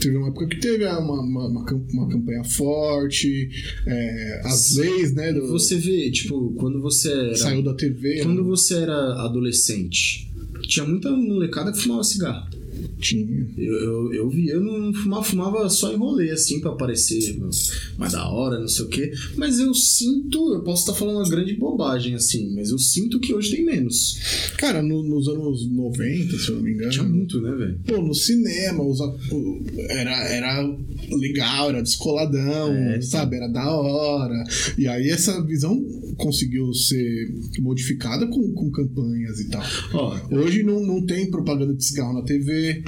Teve 0.00 0.16
uma 0.16 0.28
época 0.28 0.46
que 0.46 0.56
teve 0.60 0.84
ah, 0.84 0.98
uma, 0.98 1.20
uma, 1.20 1.46
uma 1.48 1.66
uma 1.92 2.08
campanha 2.08 2.44
forte, 2.44 3.48
é, 3.86 4.40
as 4.44 4.76
leis, 4.76 5.12
né? 5.14 5.32
do- 5.32 5.48
Você 5.48 5.76
vê, 5.76 6.10
tipo, 6.10 6.52
quando 6.58 6.80
você 6.80 7.10
era. 7.10 7.36
saiu 7.36 7.62
da 7.62 7.74
TV. 7.74 8.22
Quando 8.22 8.42
né? 8.42 8.48
você 8.48 8.74
era 8.76 9.24
adolescente, 9.24 10.30
tinha 10.62 10.86
muita 10.86 11.10
molecada 11.10 11.72
que 11.72 11.78
fumava 11.80 12.04
cigarro. 12.04 12.48
Tinha. 13.00 13.46
Eu, 13.56 13.74
eu, 13.74 14.12
eu 14.14 14.28
vi, 14.30 14.48
eu 14.48 14.60
não 14.60 14.92
fumava, 14.92 15.22
fumava 15.22 15.70
só 15.70 15.92
em 15.92 15.96
rolê, 15.96 16.30
assim, 16.30 16.60
pra 16.60 16.72
parecer 16.72 17.38
mais 17.96 18.12
da 18.12 18.28
hora, 18.28 18.58
não 18.60 18.68
sei 18.68 18.84
o 18.84 18.88
quê. 18.88 19.12
Mas 19.36 19.58
eu 19.58 19.72
sinto, 19.74 20.52
eu 20.54 20.62
posso 20.62 20.82
estar 20.82 20.94
falando 20.94 21.16
uma 21.16 21.28
grande 21.28 21.54
bobagem, 21.54 22.14
assim, 22.14 22.52
mas 22.54 22.70
eu 22.70 22.78
sinto 22.78 23.20
que 23.20 23.32
hoje 23.34 23.50
tem 23.56 23.64
menos. 23.64 24.18
Cara, 24.58 24.82
no- 24.82 25.02
nos 25.02 25.28
anos 25.28 25.66
90, 25.70 26.38
se 26.38 26.48
eu 26.48 26.56
não 26.56 26.62
me 26.62 26.72
engano. 26.72 26.90
Tinha 26.90 27.04
muito, 27.04 27.40
né, 27.40 27.50
velho? 27.52 27.80
Pô, 27.86 28.02
no 28.02 28.14
cinema, 28.14 28.82
os 28.84 28.98
era, 29.90 30.28
era 30.28 30.76
legal, 31.10 31.68
era 31.70 31.82
descoladão, 31.82 32.72
É, 32.74 33.00
sabe? 33.00 33.36
Era 33.36 33.48
da 33.48 33.70
hora. 33.70 34.44
E 34.76 34.86
aí 34.86 35.08
essa 35.08 35.40
visão 35.44 35.82
conseguiu 36.18 36.74
ser 36.74 37.32
modificada 37.60 38.26
com, 38.26 38.52
com 38.52 38.70
campanhas 38.70 39.40
e 39.40 39.48
tal. 39.48 39.62
Ó, 39.94 40.18
Hoje 40.36 40.62
não, 40.62 40.84
não 40.84 41.06
tem 41.06 41.30
propaganda 41.30 41.72
de 41.74 41.82
cigarro 41.84 42.12
na 42.14 42.22
TV, 42.22 42.82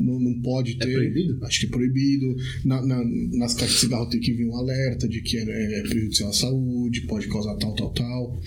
não, 0.00 0.18
não 0.18 0.40
pode 0.40 0.78
ter. 0.78 0.92
proibido? 0.92 1.38
Acho 1.44 1.60
que 1.60 1.66
é 1.66 1.70
proibido. 1.70 2.36
Na, 2.64 2.80
na- 2.86 3.04
nas 3.32 3.54
caixas 3.54 3.74
de 3.74 3.80
cigarro 3.80 4.08
tem 4.08 4.20
que 4.20 4.32
vir 4.32 4.46
um 4.46 4.56
alerta 4.56 5.08
de 5.08 5.20
que 5.20 5.36
é, 5.36 5.42
é 5.80 5.82
prejudicial 5.82 6.30
à 6.30 6.32
saúde, 6.32 7.02
pode 7.02 7.26
causar 7.28 7.56
tal, 7.56 7.74
tal, 7.74 7.90
tal. 7.92 8.40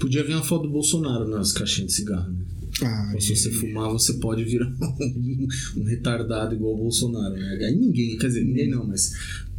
podia 0.00 0.22
vir 0.24 0.34
uma 0.34 0.42
foto 0.42 0.64
do 0.64 0.72
Bolsonaro 0.72 1.28
nas 1.28 1.52
caixinhas 1.52 1.90
de 1.92 1.96
cigarro, 1.96 2.32
né? 2.32 2.44
Ah, 2.82 3.14
Se 3.18 3.34
você 3.34 3.50
fumar, 3.52 3.90
você 3.90 4.12
pode 4.14 4.44
virar 4.44 4.66
um, 5.00 5.46
um 5.78 5.84
retardado 5.84 6.54
igual 6.54 6.74
o 6.74 6.78
Bolsonaro, 6.78 7.34
né? 7.34 7.58
Aí 7.66 7.74
ninguém, 7.74 8.18
quer 8.18 8.26
dizer, 8.26 8.44
ninguém 8.44 8.68
não, 8.68 8.86
mas 8.86 9.12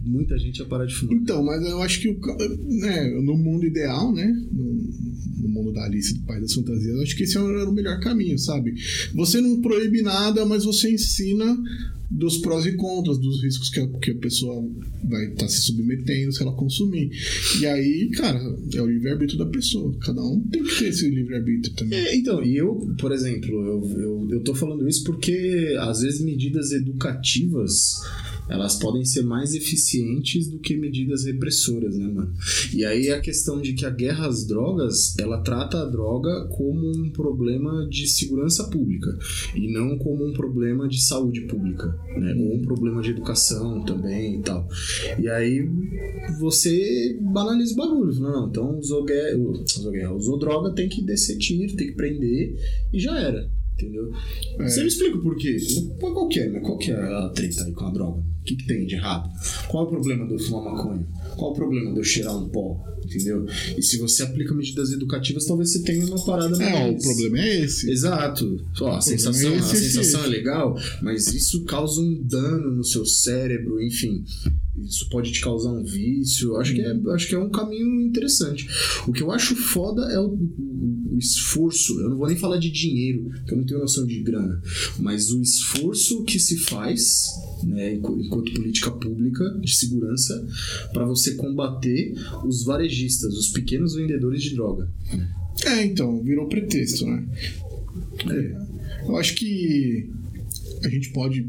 muita 0.07 0.37
gente 0.37 0.59
ia 0.59 0.65
parar 0.65 0.85
de 0.85 0.95
fumar. 0.95 1.15
Então, 1.15 1.43
mas 1.43 1.61
eu 1.65 1.81
acho 1.81 2.01
que 2.01 2.09
o 2.09 2.19
né, 2.79 3.09
no 3.21 3.37
mundo 3.37 3.65
ideal, 3.65 4.13
né? 4.13 4.27
No, 4.51 4.73
no 5.43 5.49
mundo 5.49 5.73
da 5.73 5.83
Alice 5.85 6.13
do 6.13 6.25
Pai 6.25 6.39
das 6.39 6.53
Fantasias, 6.53 6.95
eu 6.95 7.01
acho 7.01 7.15
que 7.15 7.23
esse 7.23 7.37
era 7.37 7.69
o 7.69 7.73
melhor 7.73 7.99
caminho, 7.99 8.37
sabe? 8.39 8.73
Você 9.13 9.41
não 9.41 9.61
proíbe 9.61 10.01
nada, 10.01 10.45
mas 10.45 10.63
você 10.63 10.91
ensina 10.91 11.57
dos 12.09 12.37
prós 12.37 12.65
e 12.65 12.73
contras, 12.73 13.17
dos 13.17 13.43
riscos 13.43 13.69
que 13.69 13.79
a, 13.79 13.87
que 13.99 14.11
a 14.11 14.15
pessoa 14.15 14.65
vai 15.03 15.27
estar 15.27 15.47
se 15.47 15.61
submetendo 15.61 16.31
se 16.31 16.41
ela 16.41 16.53
consumir. 16.53 17.11
E 17.59 17.65
aí, 17.65 18.09
cara, 18.11 18.39
é 18.73 18.81
o 18.81 18.87
livre-arbítrio 18.87 19.37
da 19.37 19.45
pessoa. 19.45 19.95
Cada 19.99 20.21
um 20.21 20.41
tem 20.49 20.63
que 20.63 20.79
ter 20.79 20.87
esse 20.87 21.09
livre-arbítrio 21.09 21.75
também. 21.75 21.99
É, 21.99 22.15
então, 22.15 22.43
e 22.43 22.55
eu, 22.55 22.75
por 22.99 23.11
exemplo, 23.11 23.49
eu, 23.49 23.99
eu, 23.99 24.27
eu 24.31 24.43
tô 24.43 24.55
falando 24.55 24.87
isso 24.87 25.03
porque 25.03 25.75
às 25.79 26.01
vezes 26.01 26.21
medidas 26.21 26.71
educativas 26.71 27.97
elas 28.49 28.77
podem 28.77 29.03
ser 29.03 29.23
mais 29.23 29.53
eficientes 29.53 30.47
do 30.47 30.59
que 30.59 30.77
medidas 30.77 31.25
repressoras, 31.25 31.97
né, 31.97 32.07
mano? 32.07 32.33
E 32.73 32.85
aí 32.85 33.09
a 33.09 33.19
questão 33.19 33.61
de 33.61 33.73
que 33.73 33.85
a 33.85 33.89
guerra 33.89 34.27
às 34.27 34.45
drogas, 34.45 35.17
ela 35.19 35.41
trata 35.41 35.81
a 35.81 35.85
droga 35.85 36.47
como 36.47 36.89
um 36.89 37.09
problema 37.11 37.87
de 37.89 38.07
segurança 38.07 38.63
pública 38.65 39.17
e 39.55 39.71
não 39.71 39.97
como 39.97 40.25
um 40.25 40.33
problema 40.33 40.87
de 40.87 41.01
saúde 41.01 41.41
pública, 41.41 41.96
né? 42.19 42.33
Um 42.33 42.61
problema 42.61 43.01
de 43.01 43.11
educação 43.11 43.83
também 43.83 44.39
e 44.39 44.41
tal. 44.41 44.67
E 45.19 45.27
aí 45.29 45.67
você 46.39 47.17
banaliza 47.21 47.73
o 47.73 47.77
bagulho. 47.77 48.19
Não, 48.19 48.31
não, 48.31 48.47
então 48.49 48.79
usou, 48.79 49.05
guerra, 49.05 49.37
usou, 49.37 49.91
guerra, 49.91 50.13
usou 50.13 50.39
droga, 50.39 50.73
tem 50.73 50.89
que 50.89 51.01
descer 51.03 51.37
tiro, 51.37 51.75
tem 51.75 51.87
que 51.87 51.95
prender 51.95 52.55
e 52.93 52.99
já 52.99 53.17
era. 53.19 53.56
Entendeu? 53.77 54.11
É. 54.59 54.67
Você 54.67 54.81
me 54.81 54.87
explica 54.87 55.19
por 55.19 55.35
quê? 55.37 55.55
Qual 55.99 56.27
que 56.27 56.39
é, 56.39 56.49
né? 56.49 56.59
Qual 56.61 56.77
que 56.79 56.91
é 56.91 56.95
a 56.95 57.29
treta 57.29 57.63
aí 57.63 57.71
com 57.71 57.85
a 57.85 57.91
droga? 57.91 58.19
O 58.19 58.43
que, 58.43 58.55
que 58.55 58.65
tem 58.65 58.87
de 58.87 58.95
errado? 58.95 59.29
Qual 59.67 59.83
é 59.83 59.87
o 59.87 59.89
problema 59.89 60.25
de 60.25 60.33
eu 60.33 60.39
fumar 60.39 60.73
maconha? 60.73 61.07
Qual 61.35 61.51
é 61.51 61.53
o 61.53 61.55
problema 61.55 61.91
de 61.91 61.99
eu 61.99 62.03
cheirar 62.03 62.35
um 62.35 62.49
pó? 62.49 62.83
Entendeu? 63.05 63.45
E 63.77 63.83
se 63.83 63.99
você 63.99 64.23
aplica 64.23 64.55
medidas 64.55 64.91
educativas, 64.91 65.45
talvez 65.45 65.71
você 65.71 65.83
tenha 65.83 66.05
uma 66.07 66.25
parada 66.25 66.57
mais. 66.57 66.71
É, 66.73 66.89
o 66.89 67.01
problema 67.01 67.39
é 67.39 67.61
esse. 67.65 67.91
Exato. 67.91 68.65
Ó, 68.81 68.95
a 68.95 69.01
sensação, 69.01 69.53
é 69.53 69.57
a 69.57 69.61
sensação 69.61 70.23
é 70.23 70.27
legal, 70.27 70.75
mas 71.03 71.27
isso 71.27 71.63
causa 71.65 72.01
um 72.01 72.23
dano 72.23 72.77
no 72.77 72.83
seu 72.83 73.05
cérebro, 73.05 73.79
enfim 73.79 74.23
isso 74.83 75.09
pode 75.09 75.31
te 75.31 75.41
causar 75.41 75.71
um 75.71 75.83
vício. 75.83 76.55
Acho 76.57 76.73
que, 76.73 76.81
é, 76.81 76.93
uhum. 76.93 77.11
acho 77.11 77.27
que 77.27 77.35
é 77.35 77.39
um 77.39 77.49
caminho 77.49 78.01
interessante. 78.01 78.67
O 79.07 79.11
que 79.11 79.23
eu 79.23 79.31
acho 79.31 79.55
foda 79.55 80.03
é 80.11 80.19
o, 80.19 80.37
o, 81.17 81.19
esforço. 81.19 81.99
Eu 81.99 82.09
não 82.09 82.17
vou 82.17 82.27
nem 82.27 82.37
falar 82.37 82.57
de 82.57 82.69
dinheiro, 82.69 83.29
porque 83.29 83.53
eu 83.53 83.57
não 83.57 83.65
tenho 83.65 83.79
noção 83.79 84.05
de 84.05 84.21
grana. 84.21 84.61
Mas 84.99 85.31
o 85.31 85.41
esforço 85.41 86.23
que 86.23 86.39
se 86.39 86.57
faz, 86.57 87.29
né, 87.63 87.95
enquanto 87.95 88.53
política 88.53 88.91
pública 88.91 89.43
de 89.61 89.75
segurança, 89.75 90.47
para 90.93 91.05
você 91.05 91.35
combater 91.35 92.13
os 92.45 92.63
varejistas, 92.63 93.33
os 93.33 93.49
pequenos 93.49 93.95
vendedores 93.95 94.41
de 94.41 94.55
droga. 94.55 94.89
É, 95.65 95.83
então, 95.83 96.21
virou 96.23 96.47
pretexto, 96.47 97.05
né? 97.05 97.25
É. 98.29 98.67
Eu 99.07 99.15
acho 99.17 99.35
que 99.35 100.09
a 100.83 100.89
gente 100.89 101.09
pode 101.11 101.47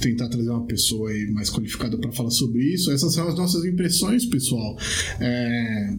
tentar 0.00 0.28
trazer 0.28 0.50
uma 0.50 0.64
pessoa 0.64 1.10
aí 1.10 1.30
mais 1.30 1.50
qualificada 1.50 1.96
para 1.98 2.12
falar 2.12 2.30
sobre 2.30 2.62
isso. 2.62 2.90
Essas 2.90 3.12
são 3.14 3.26
as 3.28 3.34
nossas 3.34 3.64
impressões, 3.64 4.24
pessoal. 4.24 4.76
É... 5.20 5.96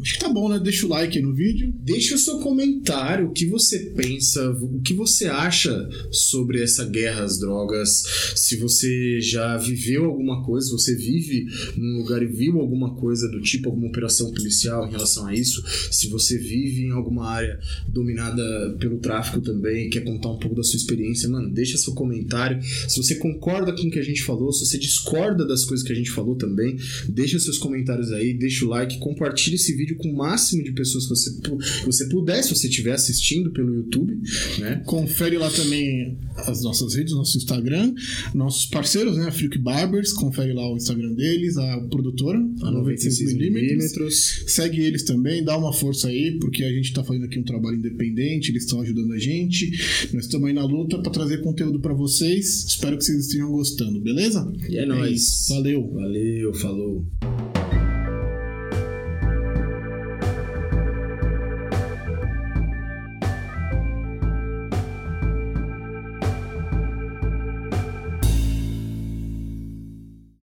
Acho 0.00 0.14
que 0.14 0.20
tá 0.20 0.28
bom, 0.28 0.48
né? 0.48 0.58
Deixa 0.58 0.86
o 0.86 0.88
like 0.88 1.16
aí 1.16 1.24
no 1.24 1.34
vídeo. 1.34 1.72
Deixa 1.78 2.14
o 2.14 2.18
seu 2.18 2.38
comentário, 2.38 3.28
o 3.28 3.32
que 3.32 3.46
você 3.46 3.78
pensa, 3.96 4.50
o 4.50 4.80
que 4.80 4.92
você 4.92 5.26
acha 5.26 5.88
sobre 6.10 6.62
essa 6.62 6.84
guerra 6.84 7.24
às 7.24 7.38
drogas. 7.38 8.02
Se 8.34 8.56
você 8.56 9.20
já 9.20 9.56
viveu 9.56 10.04
alguma 10.04 10.44
coisa, 10.44 10.66
se 10.66 10.72
você 10.72 10.94
vive 10.94 11.46
num 11.76 11.98
lugar 11.98 12.22
e 12.22 12.26
viu 12.26 12.60
alguma 12.60 12.94
coisa 12.94 13.28
do 13.28 13.40
tipo, 13.40 13.68
alguma 13.68 13.88
operação 13.88 14.30
policial 14.32 14.86
em 14.86 14.90
relação 14.90 15.26
a 15.26 15.34
isso. 15.34 15.62
Se 15.90 16.08
você 16.08 16.36
vive 16.38 16.84
em 16.84 16.90
alguma 16.90 17.26
área 17.26 17.58
dominada 17.88 18.76
pelo 18.78 18.98
tráfico 18.98 19.40
também, 19.40 19.88
quer 19.88 20.04
contar 20.04 20.30
um 20.30 20.38
pouco 20.38 20.56
da 20.56 20.62
sua 20.62 20.76
experiência, 20.76 21.28
mano, 21.28 21.50
deixa 21.50 21.78
seu 21.78 21.94
comentário. 21.94 22.62
Se 22.88 23.02
você 23.02 23.14
concorda 23.14 23.72
com 23.72 23.82
o 23.82 23.90
que 23.90 23.98
a 23.98 24.04
gente 24.04 24.22
falou, 24.22 24.52
se 24.52 24.66
você 24.66 24.78
discorda 24.78 25.46
das 25.46 25.64
coisas 25.64 25.86
que 25.86 25.92
a 25.92 25.96
gente 25.96 26.10
falou 26.10 26.36
também, 26.36 26.76
deixa 27.08 27.38
seus 27.38 27.58
comentários 27.58 28.12
aí, 28.12 28.34
deixa 28.34 28.64
o 28.64 28.68
like, 28.68 28.98
compartilha 28.98 29.54
esse 29.54 29.74
vídeo 29.74 29.85
vídeo 29.86 29.96
com 29.96 30.10
o 30.10 30.16
máximo 30.16 30.64
de 30.64 30.72
pessoas 30.72 31.04
que 31.04 31.10
você, 31.10 31.40
que 31.40 31.86
você 31.86 32.08
puder, 32.08 32.42
se 32.42 32.50
você 32.50 32.66
estiver 32.66 32.92
assistindo 32.92 33.52
pelo 33.52 33.72
YouTube. 33.72 34.18
Né? 34.58 34.82
Confere 34.84 35.38
lá 35.38 35.48
também 35.50 36.18
as 36.36 36.62
nossas 36.62 36.94
redes, 36.94 37.12
nosso 37.12 37.38
Instagram, 37.38 37.94
nossos 38.34 38.66
parceiros, 38.66 39.16
né? 39.16 39.26
A 39.26 39.32
Freak 39.32 39.58
Barbers, 39.58 40.12
confere 40.12 40.52
lá 40.52 40.70
o 40.70 40.76
Instagram 40.76 41.14
deles, 41.14 41.56
a 41.56 41.80
produtora, 41.88 42.38
a 42.38 42.72
96mm. 42.72 44.10
Segue 44.46 44.80
eles 44.80 45.04
também, 45.04 45.44
dá 45.44 45.56
uma 45.56 45.72
força 45.72 46.08
aí, 46.08 46.36
porque 46.40 46.64
a 46.64 46.72
gente 46.72 46.86
está 46.86 47.04
fazendo 47.04 47.24
aqui 47.24 47.38
um 47.38 47.44
trabalho 47.44 47.76
independente, 47.76 48.50
eles 48.50 48.64
estão 48.64 48.80
ajudando 48.80 49.12
a 49.12 49.18
gente. 49.18 49.70
Nós 50.12 50.24
estamos 50.24 50.48
aí 50.48 50.52
na 50.52 50.64
luta 50.64 50.98
para 50.98 51.12
trazer 51.12 51.40
conteúdo 51.42 51.80
para 51.80 51.94
vocês. 51.94 52.64
Espero 52.64 52.98
que 52.98 53.04
vocês 53.04 53.26
estejam 53.26 53.50
gostando, 53.50 54.00
beleza? 54.00 54.50
E 54.68 54.78
é, 54.78 54.82
é 54.82 54.86
nóis. 54.86 55.46
Valeu. 55.48 55.90
Valeu, 55.92 56.54
falou. 56.54 57.06